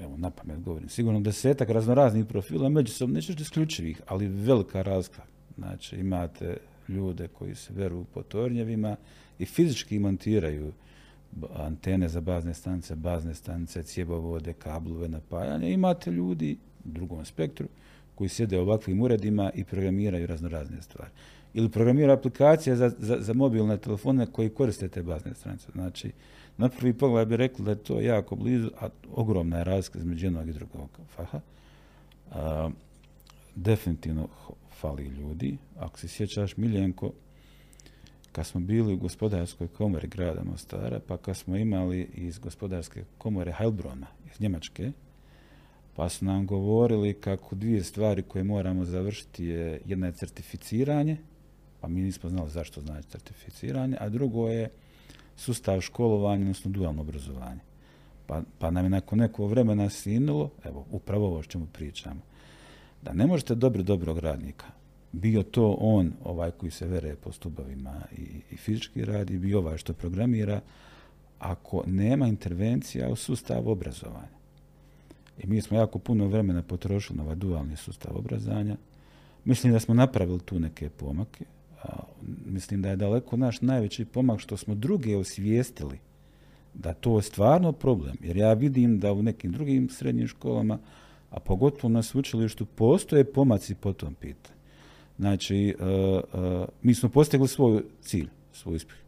evo 0.00 0.16
na 0.16 0.30
pamet 0.30 0.60
govorim, 0.60 0.88
sigurno 0.88 1.20
desetak 1.20 1.70
raznoraznih 1.70 2.26
profila, 2.26 2.68
međusobno 2.68 3.14
nećeš 3.14 3.40
isključivih, 3.40 4.00
ali 4.06 4.28
velika 4.28 4.82
razlika. 4.82 5.22
Znači 5.58 5.96
imate 5.96 6.56
ljude 6.88 7.28
koji 7.28 7.54
se 7.54 7.72
veru 7.72 8.04
po 8.04 8.22
tornjevima 8.22 8.96
i 9.38 9.46
fizički 9.46 9.98
montiraju 9.98 10.72
antene 11.54 12.08
za 12.08 12.20
bazne 12.20 12.54
stanice, 12.54 12.96
bazne 12.96 13.34
stanice, 13.34 13.82
cjebovode, 13.82 14.52
kablove, 14.52 15.08
napajanje. 15.08 15.72
Imate 15.72 16.10
ljudi 16.10 16.58
u 16.84 16.88
drugom 16.88 17.24
spektru 17.24 17.66
koji 18.20 18.28
sjede 18.28 18.58
u 18.58 18.62
ovakvim 18.62 19.00
uredima 19.00 19.50
i 19.54 19.64
programiraju 19.64 20.26
raznorazne 20.26 20.82
stvari 20.82 21.10
ili 21.54 21.68
programira 21.68 22.12
aplikacija 22.12 22.76
za, 22.76 22.92
za, 22.98 23.16
za 23.20 23.32
mobilne 23.34 23.76
telefone 23.76 24.26
koji 24.26 24.50
koriste 24.50 24.88
te 24.88 25.02
bazne 25.02 25.34
stranice. 25.34 25.66
Znači, 25.72 26.12
na 26.56 26.68
prvi 26.68 26.92
pogled 26.92 27.28
bi 27.28 27.36
rekli 27.36 27.64
da 27.64 27.70
je 27.70 27.82
to 27.82 28.00
jako 28.00 28.36
blizu, 28.36 28.70
a 28.80 28.88
ogromna 29.12 29.58
je 29.58 29.64
razlika 29.64 29.98
između 29.98 30.26
jednog 30.26 30.48
i 30.48 30.52
drugog 30.52 30.88
faha. 31.16 31.40
A, 32.30 32.70
definitivno 33.54 34.28
fali 34.80 35.04
ljudi. 35.04 35.58
Ako 35.78 35.98
se 35.98 36.08
sjećaš, 36.08 36.56
Miljenko, 36.56 37.12
kad 38.32 38.46
smo 38.46 38.60
bili 38.60 38.92
u 38.92 38.98
gospodarskoj 38.98 39.68
komori 39.68 40.08
grada 40.08 40.44
Mostara, 40.44 41.00
pa 41.06 41.16
kad 41.16 41.36
smo 41.36 41.56
imali 41.56 42.10
iz 42.14 42.38
gospodarske 42.38 43.04
komore 43.18 43.52
Heilbrona 43.58 44.06
iz 44.32 44.40
Njemačke, 44.40 44.92
pa 45.96 46.08
su 46.08 46.24
nam 46.24 46.46
govorili 46.46 47.14
kako 47.14 47.54
dvije 47.54 47.84
stvari 47.84 48.22
koje 48.22 48.44
moramo 48.44 48.84
završiti 48.84 49.44
je 49.44 49.80
jedna 49.86 50.06
je 50.06 50.12
certificiranje, 50.12 51.16
pa 51.80 51.88
mi 51.88 52.00
nismo 52.02 52.30
znali 52.30 52.50
zašto 52.50 52.80
znači 52.80 53.08
certificiranje, 53.08 53.96
a 54.00 54.08
drugo 54.08 54.48
je 54.48 54.70
sustav 55.36 55.80
školovanja, 55.80 56.40
odnosno 56.42 56.70
dualno 56.70 57.00
obrazovanje. 57.00 57.60
Pa, 58.26 58.42
pa 58.58 58.70
nam 58.70 58.84
je 58.84 58.90
nakon 58.90 59.18
nekog 59.18 59.50
vremena 59.50 59.90
sinulo, 59.90 60.50
evo, 60.64 60.86
upravo 60.90 61.26
ovo 61.26 61.38
o 61.38 61.42
čemu 61.42 61.66
pričamo, 61.72 62.20
da 63.02 63.12
ne 63.12 63.26
možete 63.26 63.54
dobro 63.54 63.82
dobrog 63.82 64.18
radnika, 64.18 64.66
bio 65.12 65.42
to 65.42 65.76
on, 65.80 66.12
ovaj 66.24 66.50
koji 66.50 66.70
se 66.70 66.86
vere 66.86 67.16
po 67.16 67.32
stubovima 67.32 68.02
i, 68.18 68.22
i 68.50 68.56
fizički 68.56 69.04
radi, 69.04 69.38
bio 69.38 69.58
ovaj 69.58 69.78
što 69.78 69.92
programira, 69.92 70.60
ako 71.38 71.82
nema 71.86 72.26
intervencija 72.26 73.08
u 73.08 73.16
sustav 73.16 73.68
obrazovanja. 73.68 74.39
I 75.42 75.46
mi 75.46 75.62
smo 75.62 75.76
jako 75.76 75.98
puno 75.98 76.26
vremena 76.26 76.62
potrošili 76.62 77.16
na 77.16 77.22
ovaj 77.22 77.36
dualni 77.36 77.76
sustav 77.76 78.16
obrazovanja. 78.16 78.76
Mislim 79.44 79.72
da 79.72 79.80
smo 79.80 79.94
napravili 79.94 80.40
tu 80.40 80.60
neke 80.60 80.88
pomake, 80.88 81.44
mislim 82.46 82.82
da 82.82 82.88
je 82.88 82.96
daleko 82.96 83.36
naš 83.36 83.60
najveći 83.60 84.04
pomak 84.04 84.40
što 84.40 84.56
smo 84.56 84.74
druge 84.74 85.16
osvijestili 85.16 85.98
da 86.74 86.92
to 86.92 87.16
je 87.16 87.22
stvarno 87.22 87.72
problem. 87.72 88.16
Jer 88.22 88.36
ja 88.36 88.52
vidim 88.52 88.98
da 88.98 89.12
u 89.12 89.22
nekim 89.22 89.52
drugim 89.52 89.88
srednjim 89.88 90.28
školama, 90.28 90.78
a 91.30 91.40
pogotovo 91.40 91.88
na 91.88 92.02
sveučilištu, 92.02 92.66
postoje 92.66 93.32
pomaci 93.32 93.74
po 93.74 93.92
tom 93.92 94.14
pitanju. 94.14 94.56
Znači, 95.18 95.74
uh, 95.78 95.86
uh, 95.86 96.68
mi 96.82 96.94
smo 96.94 97.08
postigli 97.08 97.48
svoj 97.48 97.82
cilj, 98.02 98.28
svoj 98.52 98.76
uspjeh. 98.76 98.98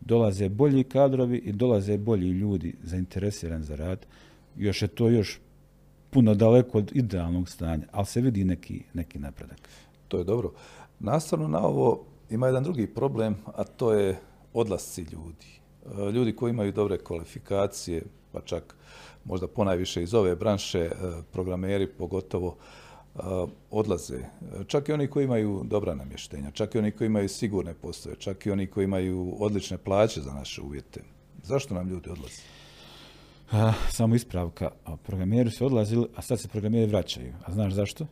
Dolaze 0.00 0.48
bolji 0.48 0.84
kadrovi 0.84 1.36
i 1.36 1.52
dolaze 1.52 1.98
bolji 1.98 2.30
ljudi 2.30 2.74
zainteresirani 2.82 3.64
za 3.64 3.76
rad. 3.76 4.06
Još 4.56 4.82
je 4.82 4.88
to 4.88 5.08
još 5.08 5.40
puno 6.14 6.34
daleko 6.34 6.78
od 6.78 6.92
idealnog 6.94 7.48
stanja, 7.48 7.86
ali 7.92 8.06
se 8.06 8.20
vidi 8.20 8.44
neki, 8.44 8.82
neki 8.92 9.18
napredak. 9.18 9.68
To 10.08 10.18
je 10.18 10.24
dobro. 10.24 10.52
Nastavno 11.00 11.48
na 11.48 11.66
ovo, 11.66 12.04
ima 12.30 12.46
jedan 12.46 12.62
drugi 12.64 12.86
problem, 12.86 13.36
a 13.46 13.64
to 13.64 13.92
je 13.92 14.18
odlasci 14.52 15.02
ljudi. 15.02 15.46
E, 15.86 16.10
ljudi 16.12 16.36
koji 16.36 16.50
imaju 16.50 16.72
dobre 16.72 16.98
kvalifikacije, 16.98 18.02
pa 18.32 18.40
čak 18.40 18.76
možda 19.24 19.46
ponajviše 19.46 20.02
iz 20.02 20.14
ove 20.14 20.36
branše, 20.36 20.80
e, 20.80 20.92
programeri 21.32 21.86
pogotovo, 21.86 22.56
e, 22.56 23.20
odlaze. 23.70 24.18
Čak 24.66 24.88
i 24.88 24.92
oni 24.92 25.06
koji 25.06 25.24
imaju 25.24 25.62
dobra 25.64 25.94
namještenja, 25.94 26.50
čak 26.50 26.74
i 26.74 26.78
oni 26.78 26.90
koji 26.90 27.06
imaju 27.06 27.28
sigurne 27.28 27.74
postoje, 27.74 28.16
čak 28.16 28.46
i 28.46 28.50
oni 28.50 28.66
koji 28.66 28.84
imaju 28.84 29.36
odlične 29.38 29.78
plaće 29.78 30.20
za 30.20 30.32
naše 30.32 30.62
uvjete. 30.62 31.00
Zašto 31.42 31.74
nam 31.74 31.88
ljudi 31.88 32.10
odlaze? 32.10 32.53
Samo 33.90 34.14
ispravka. 34.14 34.70
programeri 35.02 35.50
su 35.50 35.66
odlazili, 35.66 36.06
a 36.16 36.22
sad 36.22 36.40
se 36.40 36.48
programeri 36.48 36.86
vraćaju. 36.86 37.32
A 37.44 37.52
znaš 37.52 37.72
zašto? 37.72 38.06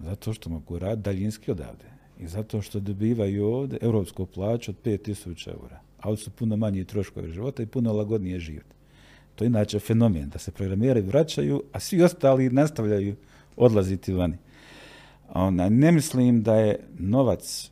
Zato 0.00 0.32
što 0.32 0.50
mogu 0.50 0.78
raditi 0.78 1.04
daljinski 1.04 1.50
odavde. 1.50 1.84
I 2.20 2.26
zato 2.26 2.62
što 2.62 2.80
dobivaju 2.80 3.46
ovdje 3.46 3.78
europsku 3.82 4.26
plaću 4.26 4.70
od 4.70 4.76
5000 4.84 5.48
eura. 5.48 5.80
A 6.00 6.08
ovdje 6.08 6.24
su 6.24 6.30
puno 6.30 6.56
manji 6.56 6.84
troškovi 6.84 7.32
života 7.32 7.62
i 7.62 7.66
puno 7.66 7.92
lagodnije 7.92 8.38
život. 8.38 8.66
To 9.34 9.44
je 9.44 9.46
inače 9.46 9.78
fenomen, 9.78 10.28
da 10.28 10.38
se 10.38 10.50
programeri 10.50 11.00
vraćaju, 11.00 11.62
a 11.72 11.80
svi 11.80 12.02
ostali 12.02 12.50
nastavljaju 12.50 13.16
odlaziti 13.56 14.12
vani. 14.12 14.36
Ona, 15.34 15.68
ne 15.68 15.92
mislim 15.92 16.42
da 16.42 16.54
je 16.54 16.80
novac 16.98 17.70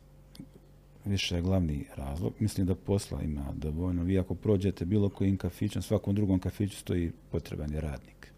više 1.05 1.41
glavni 1.41 1.85
razlog. 1.95 2.33
Mislim 2.39 2.67
da 2.67 2.75
posla 2.75 3.21
ima 3.21 3.45
dovoljno. 3.55 4.03
Vi 4.03 4.19
ako 4.19 4.35
prođete 4.35 4.85
bilo 4.85 5.09
kojim 5.09 5.37
kafićem, 5.37 5.81
svakom 5.81 6.15
drugom 6.15 6.39
kafiću 6.39 6.77
stoji 6.77 7.11
potreban 7.31 7.73
je 7.73 7.81
radnik. 7.81 8.33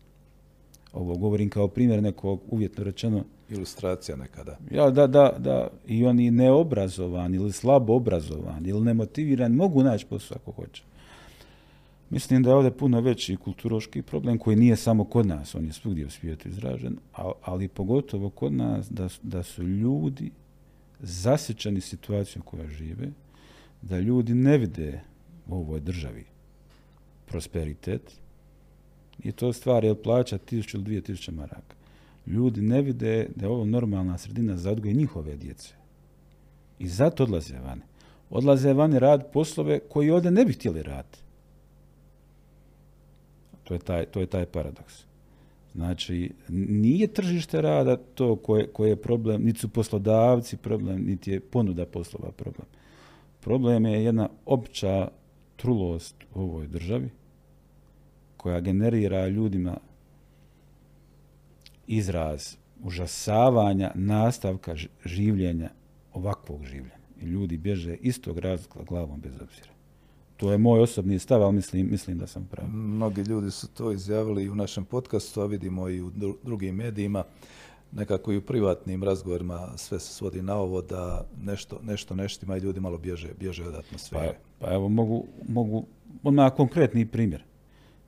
Ovo 0.94 1.16
govorim 1.16 1.50
kao 1.50 1.68
primjer 1.68 2.04
nekog 2.04 2.42
uvjetno 2.50 2.84
rečeno 2.84 3.24
ilustracija 3.50 4.16
nekada. 4.18 4.58
Ja, 4.72 4.90
da, 4.90 5.08
da, 5.08 5.36
da. 5.38 5.68
I 5.88 6.06
oni 6.06 6.32
neobrazovani 6.32 7.38
ili 7.38 7.52
slabo 7.52 7.94
obrazovani 7.94 8.70
ili 8.70 8.82
nemotivirani 8.82 9.56
mogu 9.56 9.84
naći 9.84 10.06
posao 10.06 10.38
ako 10.42 10.52
hoće. 10.52 10.84
Mislim 12.10 12.44
da 12.44 12.50
je 12.50 12.56
ovdje 12.56 12.72
puno 12.72 13.02
veći 13.02 13.38
kulturoški 13.38 14.02
problem 14.02 14.38
koji 14.38 14.56
nije 14.56 14.76
samo 14.76 15.04
kod 15.04 15.28
nas, 15.28 15.56
on 15.56 15.66
je 15.66 15.74
svugdje 15.74 16.06
u 16.06 16.10
svijetu 16.10 16.50
izražen, 16.50 16.98
ali 17.42 17.68
pogotovo 17.68 18.30
kod 18.30 18.54
nas 18.54 18.90
da, 18.90 19.08
da 19.24 19.44
su 19.44 19.64
ljudi 19.64 20.32
zasjećani 21.00 21.82
situacijom 21.82 22.44
koja 22.46 22.68
žive, 22.68 23.08
da 23.82 24.00
ljudi 24.00 24.34
ne 24.34 24.58
vide 24.58 25.02
u 25.48 25.56
ovoj 25.56 25.80
državi 25.80 26.26
prosperitet 27.26 28.14
i 29.20 29.32
to 29.32 29.54
stvar 29.54 29.84
je 29.84 30.02
plaća 30.02 30.38
tisuću 30.38 30.78
ili 30.78 30.84
dvije 30.84 31.02
tisuće 31.02 31.32
maraka 31.32 31.76
ljudi 32.28 32.62
ne 32.62 32.82
vide 32.82 33.28
da 33.36 33.46
je 33.46 33.52
ovo 33.52 33.66
normalna 33.66 34.18
sredina 34.18 34.58
za 34.58 34.72
odgoj 34.72 34.94
njihove 34.94 35.36
djece. 35.36 35.74
I 36.80 36.88
zato 36.88 37.24
odlaze 37.24 37.60
vani. 37.60 37.82
Odlaze 38.30 38.74
vani 38.74 39.00
rad 39.00 39.32
poslove 39.32 39.80
koji 39.80 40.10
ovdje 40.10 40.32
ne 40.32 40.46
bi 40.46 40.54
htjeli 40.54 40.84
raditi. 40.84 41.20
To 43.64 43.74
je 43.74 43.80
taj, 43.80 44.06
to 44.06 44.20
je 44.20 44.26
taj 44.26 44.46
paradoks. 44.46 45.04
Znači, 45.76 46.32
nije 46.50 47.08
tržište 47.08 47.62
rada 47.62 47.98
to 47.98 48.36
koje, 48.36 48.68
koje 48.68 48.90
je 48.90 49.02
problem, 49.02 49.44
niti 49.44 49.60
su 49.60 49.70
poslodavci 49.70 50.58
problem, 50.58 51.06
niti 51.06 51.32
je 51.32 51.40
ponuda 51.40 51.86
poslova 51.86 52.32
problem. 52.32 52.68
Problem 53.42 53.86
je 53.86 54.04
jedna 54.04 54.30
opća 54.46 55.08
trulost 55.56 56.16
u 56.36 56.42
ovoj 56.42 56.68
državi 56.68 57.10
koja 58.38 58.60
generira 58.60 59.28
ljudima 59.28 59.78
izraz 61.88 62.56
užasavanja 62.84 63.92
nastavka 63.96 64.76
življenja, 65.06 65.70
ovakvog 66.14 66.66
življenja. 66.66 67.06
I 67.22 67.26
ljudi 67.26 67.58
bježe 67.58 67.96
istog 67.96 68.40
razloga 68.40 68.84
glavom 68.84 69.20
bez 69.22 69.34
obzira. 69.42 69.75
To 70.38 70.52
je 70.52 70.58
moj 70.58 70.82
osobni 70.82 71.20
stav, 71.20 71.44
ali 71.44 71.54
mislim, 71.54 71.88
mislim 71.92 72.18
da 72.18 72.28
sam 72.28 72.48
pravi. 72.52 72.70
Mnogi 72.72 73.22
ljudi 73.22 73.52
su 73.52 73.68
to 73.68 73.92
izjavili 73.92 74.44
i 74.44 74.50
u 74.50 74.56
našem 74.56 74.86
podcastu, 74.86 75.42
a 75.42 75.46
vidimo 75.46 75.90
i 75.90 76.02
u 76.02 76.12
drugim 76.44 76.76
medijima. 76.76 77.24
Nekako 77.92 78.32
i 78.32 78.38
u 78.38 78.42
privatnim 78.42 79.04
razgovorima 79.04 79.78
sve 79.78 80.00
se 80.00 80.14
svodi 80.14 80.42
na 80.42 80.56
ovo 80.56 80.82
da 80.82 81.26
nešto, 81.42 81.80
nešto 81.84 82.16
neštima 82.16 82.58
i 82.58 82.60
ljudi 82.60 82.80
malo 82.80 82.98
bježe, 82.98 83.30
bježe 83.40 83.68
od 83.68 83.76
atmosfere. 83.76 84.38
Pa, 84.60 84.66
pa 84.66 84.74
evo, 84.74 84.90
mogu, 84.90 85.26
mogu 85.48 85.86
odmah 86.24 86.54
konkretni 86.56 87.06
primjer. 87.06 87.44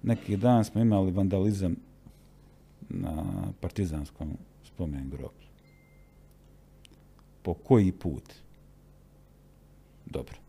Neki 0.04 0.38
dan 0.38 0.66
smo 0.66 0.82
imali 0.82 1.12
vandalizam 1.12 1.76
na 2.90 3.24
partizanskom 3.62 4.38
spomen 4.64 5.10
groblju. 5.10 5.48
Po 7.42 7.54
koji 7.54 7.92
put? 7.92 8.34
Dobro. 10.06 10.47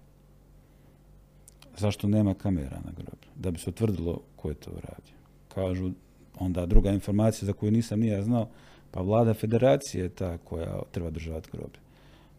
Zašto 1.79 2.09
nema 2.09 2.35
kamera 2.35 2.77
na 2.85 2.93
groblju? 2.97 3.31
Da 3.37 3.51
bi 3.51 3.59
se 3.59 3.71
utvrdilo 3.71 4.21
ko 4.37 4.49
je 4.49 4.55
to 4.55 4.71
uradio. 4.71 5.15
Kažu, 5.55 5.91
onda 6.39 6.67
druga 6.67 6.91
informacija 6.91 7.47
za 7.47 7.53
koju 7.53 7.73
nisam 7.73 8.01
nije 8.01 8.23
znao, 8.23 8.49
pa 8.91 9.01
vlada 9.01 9.35
federacije 9.35 10.03
je 10.03 10.09
ta 10.09 10.39
koja 10.39 10.83
treba 10.91 11.11
državati 11.11 11.49
groblje. 11.53 11.81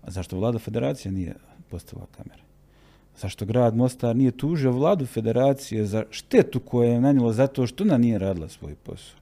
A 0.04 0.12
zašto 0.12 0.38
vlada 0.38 0.60
federacije 0.60 1.12
nije 1.12 1.36
postavila 1.70 2.08
kamere? 2.18 2.44
Zašto 3.18 3.46
grad 3.46 3.76
Mostar 3.76 4.16
nije 4.16 4.32
tužio 4.32 4.72
vladu 4.72 5.06
federacije 5.06 5.86
za 5.86 6.04
štetu 6.10 6.60
koju 6.60 6.90
je 6.90 7.02
nanijelo 7.02 7.34
zato 7.34 7.68
što 7.68 7.84
ona 7.84 7.98
nije 7.98 8.20
radila 8.20 8.50
svoj 8.50 8.76
posao? 8.76 9.20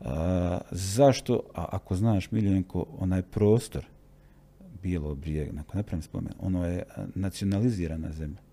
A, 0.00 0.58
zašto, 0.70 1.40
a 1.54 1.66
ako 1.70 1.96
znaš 1.96 2.30
Miljenko, 2.30 2.86
onaj 2.98 3.22
prostor 3.22 3.86
bilo 4.82 5.14
brijeg, 5.14 5.54
nakon 5.54 5.78
napravim 5.78 6.02
spomen, 6.02 6.32
ono 6.40 6.66
je 6.66 6.82
nacionalizirana 7.14 8.12
zemlja. 8.12 8.43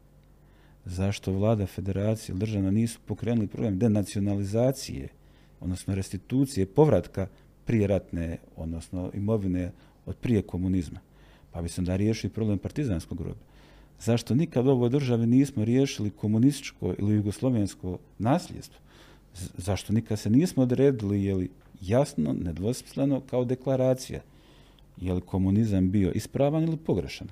Zašto 0.85 1.31
vlada 1.31 1.65
federacije 1.65 2.33
ili 2.33 2.39
država 2.39 2.71
nisu 2.71 2.99
pokrenuli 3.05 3.47
program 3.47 3.79
denacionalizacije, 3.79 5.07
odnosno 5.59 5.95
restitucije, 5.95 6.65
povratka 6.65 7.27
prije 7.65 7.87
ratne, 7.87 8.37
odnosno 8.55 9.11
imovine 9.13 9.71
od 10.05 10.15
prije 10.15 10.41
komunizma? 10.41 10.99
Pa 11.51 11.61
bi 11.61 11.69
se 11.69 11.81
onda 11.81 11.95
riješili 11.95 12.33
problem 12.33 12.57
partizanskog 12.57 13.17
groblja. 13.17 13.43
Zašto 13.99 14.35
nikad 14.35 14.67
u 14.67 14.69
ovoj 14.69 14.89
državi 14.89 15.27
nismo 15.27 15.65
riješili 15.65 16.09
komunističko 16.09 16.93
ili 16.99 17.15
jugoslovensko 17.15 17.97
nasljedstvo? 18.19 18.81
zašto 19.57 19.93
nikad 19.93 20.19
se 20.19 20.29
nismo 20.29 20.63
odredili 20.63 21.23
je 21.23 21.35
li 21.35 21.49
jasno, 21.81 22.33
nedvosmisleno 22.33 23.21
kao 23.29 23.45
deklaracija 23.45 24.21
je 24.97 25.13
li 25.13 25.21
komunizam 25.21 25.91
bio 25.91 26.11
ispravan 26.11 26.63
ili 26.63 26.77
pogrešan? 26.77 27.27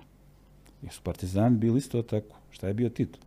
Jer 0.82 0.94
su 0.94 1.02
partizani 1.02 1.58
bili 1.58 1.78
isto 1.78 2.02
tako. 2.02 2.36
Šta 2.52 2.68
je 2.68 2.74
bio 2.74 2.90
Tito? 2.90 3.20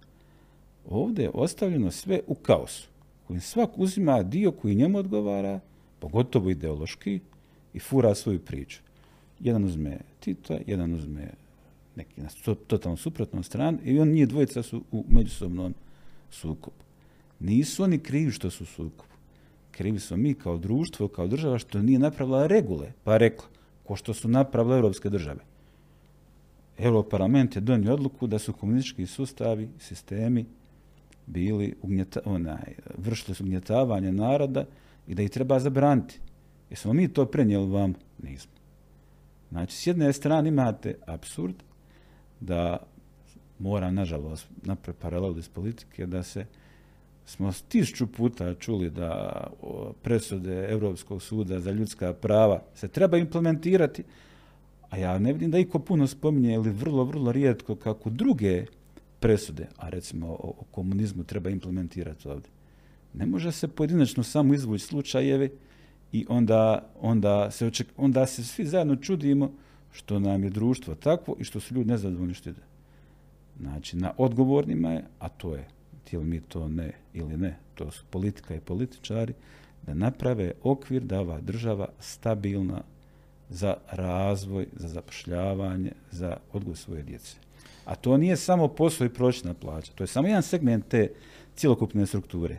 Ovdje 0.88 1.22
je 1.22 1.30
ostavljeno 1.34 1.90
sve 1.90 2.20
u 2.26 2.34
kaosu, 2.34 2.88
kojim 3.26 3.40
svak 3.40 3.70
uzima 3.76 4.22
dio 4.22 4.52
koji 4.52 4.74
njemu 4.74 4.98
odgovara, 4.98 5.60
pogotovo 5.98 6.50
ideološki, 6.50 7.20
i 7.74 7.78
fura 7.78 8.14
svoju 8.14 8.38
priču. 8.38 8.80
Jedan 9.40 9.64
uzme 9.64 9.98
Tito, 10.20 10.58
jedan 10.66 10.94
uzme 10.94 11.30
neki 11.96 12.20
na 12.20 12.28
totalno 12.66 12.96
suprotnom 12.96 13.42
stranu 13.42 13.78
i 13.84 13.98
on 13.98 14.08
nije 14.08 14.26
dvojica 14.26 14.62
su 14.62 14.82
u 14.92 15.04
međusobnom 15.08 15.74
sukobu. 16.30 16.76
Nisu 17.40 17.82
oni 17.82 17.98
krivi 17.98 18.30
što 18.30 18.50
su 18.50 18.66
sukobu. 18.66 19.12
Krivi 19.70 20.00
smo 20.00 20.16
mi 20.16 20.34
kao 20.34 20.58
društvo, 20.58 21.08
kao 21.08 21.26
država 21.26 21.58
što 21.58 21.82
nije 21.82 21.98
napravila 21.98 22.46
regule, 22.46 22.92
pa 23.04 23.16
rekla, 23.16 23.48
ko 23.84 23.96
što 23.96 24.14
su 24.14 24.28
napravile 24.28 24.76
europske 24.76 25.10
države. 25.10 25.40
Europarlament 26.78 27.56
je 27.56 27.60
donio 27.60 27.94
odluku 27.94 28.26
da 28.26 28.38
su 28.38 28.52
komunistički 28.52 29.06
sustavi, 29.06 29.68
sistemi 29.78 30.44
bili 31.26 31.74
ugnjeta, 31.82 32.20
onaj, 32.24 32.74
vršili 32.98 33.34
su 33.34 33.44
ugnjetavanje 33.44 34.12
naroda 34.12 34.64
i 35.06 35.14
da 35.14 35.22
ih 35.22 35.30
treba 35.30 35.60
zabraniti. 35.60 36.20
Jesmo 36.70 36.92
mi 36.92 37.08
to 37.08 37.26
prenijeli 37.26 37.70
vam? 37.70 37.94
Nismo. 38.22 38.52
Znači, 39.50 39.76
s 39.76 39.86
jedne 39.86 40.12
strane 40.12 40.48
imate 40.48 40.94
absurd 41.06 41.54
da 42.40 42.78
mora, 43.58 43.90
nažalost, 43.90 44.46
napraviti 44.62 45.02
paralelu 45.02 45.38
iz 45.38 45.48
politike, 45.48 46.06
da 46.06 46.22
se 46.22 46.46
smo 47.24 47.52
tisuću 47.68 48.06
puta 48.06 48.54
čuli 48.54 48.90
da 48.90 49.32
presude 50.02 50.66
Europskog 50.68 51.22
suda 51.22 51.60
za 51.60 51.70
ljudska 51.70 52.12
prava 52.12 52.62
se 52.74 52.88
treba 52.88 53.16
implementirati, 53.16 54.04
a 54.90 54.96
ja 54.96 55.18
ne 55.18 55.32
vidim 55.32 55.50
da 55.50 55.58
iko 55.58 55.78
puno 55.78 56.06
spominje 56.06 56.54
ili 56.54 56.70
vrlo, 56.70 57.04
vrlo 57.04 57.32
rijetko 57.32 57.76
kako 57.76 58.10
druge 58.10 58.66
presude, 59.22 59.66
a 59.76 59.88
recimo 59.88 60.26
o, 60.26 60.64
komunizmu 60.70 61.24
treba 61.24 61.50
implementirati 61.50 62.28
ovdje. 62.28 62.50
Ne 63.14 63.26
može 63.26 63.52
se 63.52 63.68
pojedinačno 63.68 64.22
samo 64.22 64.54
izvući 64.54 64.84
slučajevi 64.84 65.50
i 66.12 66.26
onda, 66.28 66.90
onda, 67.00 67.50
se 67.50 67.66
oček, 67.66 67.88
onda 67.96 68.26
se 68.26 68.44
svi 68.44 68.66
zajedno 68.66 68.96
čudimo 68.96 69.52
što 69.92 70.18
nam 70.18 70.44
je 70.44 70.50
društvo 70.50 70.94
takvo 70.94 71.36
i 71.38 71.44
što 71.44 71.60
su 71.60 71.74
ljudi 71.74 71.90
nezadovoljni 71.90 72.34
što 72.34 72.50
ide. 72.50 72.62
Znači, 73.60 73.96
na 73.96 74.12
odgovornima 74.16 74.90
je, 74.90 75.04
a 75.18 75.28
to 75.28 75.54
je 75.54 75.68
htjeli 76.02 76.24
mi 76.24 76.40
to 76.40 76.68
ne 76.68 76.92
ili 77.14 77.36
ne, 77.36 77.58
to 77.74 77.90
su 77.90 78.04
politika 78.10 78.54
i 78.54 78.60
političari, 78.60 79.34
da 79.86 79.94
naprave 79.94 80.52
okvir 80.62 81.02
da 81.02 81.20
ova 81.20 81.40
država 81.40 81.88
stabilna 82.00 82.82
za 83.48 83.76
razvoj, 83.90 84.66
za 84.72 84.88
zapošljavanje, 84.88 85.92
za 86.10 86.36
odgoj 86.52 86.76
svoje 86.76 87.02
djece. 87.02 87.36
A 87.84 87.94
to 87.94 88.16
nije 88.16 88.36
samo 88.36 88.68
posao 88.68 89.04
i 89.04 89.14
pročna 89.14 89.54
plaća, 89.54 89.92
to 89.94 90.02
je 90.02 90.08
samo 90.08 90.28
jedan 90.28 90.42
segment 90.42 90.88
te 90.88 91.12
cjelokupne 91.56 92.06
strukture. 92.06 92.58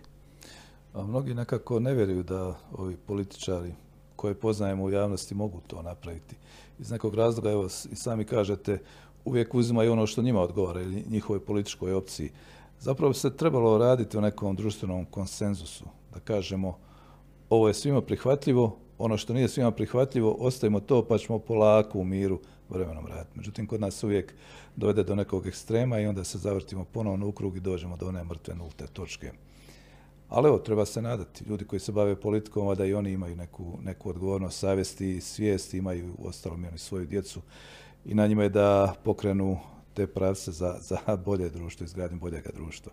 A 0.93 1.03
mnogi 1.03 1.33
nekako 1.33 1.79
ne 1.79 1.93
vjeruju 1.93 2.23
da 2.23 2.55
ovi 2.71 2.97
političari 2.97 3.73
koje 4.15 4.33
poznajemo 4.33 4.83
u 4.83 4.91
javnosti 4.91 5.35
mogu 5.35 5.61
to 5.67 5.81
napraviti. 5.81 6.35
Iz 6.79 6.91
nekog 6.91 7.15
razloga, 7.15 7.51
evo 7.51 7.65
i 7.91 7.95
sami 7.95 8.25
kažete, 8.25 8.79
uvijek 9.25 9.55
uzimaju 9.55 9.91
ono 9.91 10.07
što 10.07 10.21
njima 10.21 10.41
odgovara 10.41 10.81
ili 10.81 11.03
njihovoj 11.09 11.39
političkoj 11.39 11.93
opciji. 11.93 12.29
Zapravo 12.79 13.09
bi 13.09 13.17
se 13.17 13.37
trebalo 13.37 13.77
raditi 13.77 14.17
u 14.17 14.21
nekom 14.21 14.55
društvenom 14.55 15.05
konsenzusu, 15.05 15.85
da 16.13 16.19
kažemo 16.19 16.77
ovo 17.49 17.67
je 17.67 17.73
svima 17.73 18.01
prihvatljivo, 18.01 18.77
ono 18.97 19.17
što 19.17 19.33
nije 19.33 19.47
svima 19.47 19.71
prihvatljivo, 19.71 20.35
ostavimo 20.39 20.79
to 20.79 21.05
pa 21.05 21.17
ćemo 21.17 21.39
polako 21.39 21.99
u 21.99 22.03
miru 22.03 22.39
vremenom 22.73 23.07
raditi. 23.07 23.37
Međutim, 23.37 23.67
kod 23.67 23.81
nas 23.81 24.03
uvijek 24.03 24.33
dovede 24.75 25.03
do 25.03 25.15
nekog 25.15 25.47
ekstrema 25.47 25.99
i 25.99 26.05
onda 26.05 26.23
se 26.23 26.37
zavrtimo 26.37 26.85
ponovno 26.85 27.27
u 27.27 27.31
krug 27.31 27.57
i 27.57 27.59
dođemo 27.59 27.97
do 27.97 28.07
one 28.07 28.23
mrtve 28.23 28.55
nulte 28.55 28.87
točke. 28.87 29.31
Ali 30.29 30.47
evo, 30.47 30.57
treba 30.57 30.85
se 30.85 31.01
nadati. 31.01 31.43
Ljudi 31.49 31.65
koji 31.65 31.79
se 31.79 31.91
bave 31.91 32.15
politikom, 32.15 32.75
da 32.75 32.85
i 32.85 32.93
oni 32.93 33.11
imaju 33.11 33.35
neku, 33.35 33.77
neku 33.83 34.09
odgovornost, 34.09 34.59
savjesti 34.59 35.09
i 35.09 35.21
svijest, 35.21 35.73
imaju 35.73 36.15
ostalom 36.19 36.65
i 36.75 36.77
svoju 36.77 37.05
djecu 37.05 37.41
i 38.05 38.13
na 38.13 38.27
njima 38.27 38.43
je 38.43 38.49
da 38.49 38.95
pokrenu 39.03 39.57
te 39.93 40.07
pravce 40.07 40.51
za, 40.51 40.77
za 40.79 41.17
bolje 41.25 41.49
društvo, 41.49 41.83
izgradnju 41.83 42.19
boljega 42.19 42.49
društva. 42.53 42.91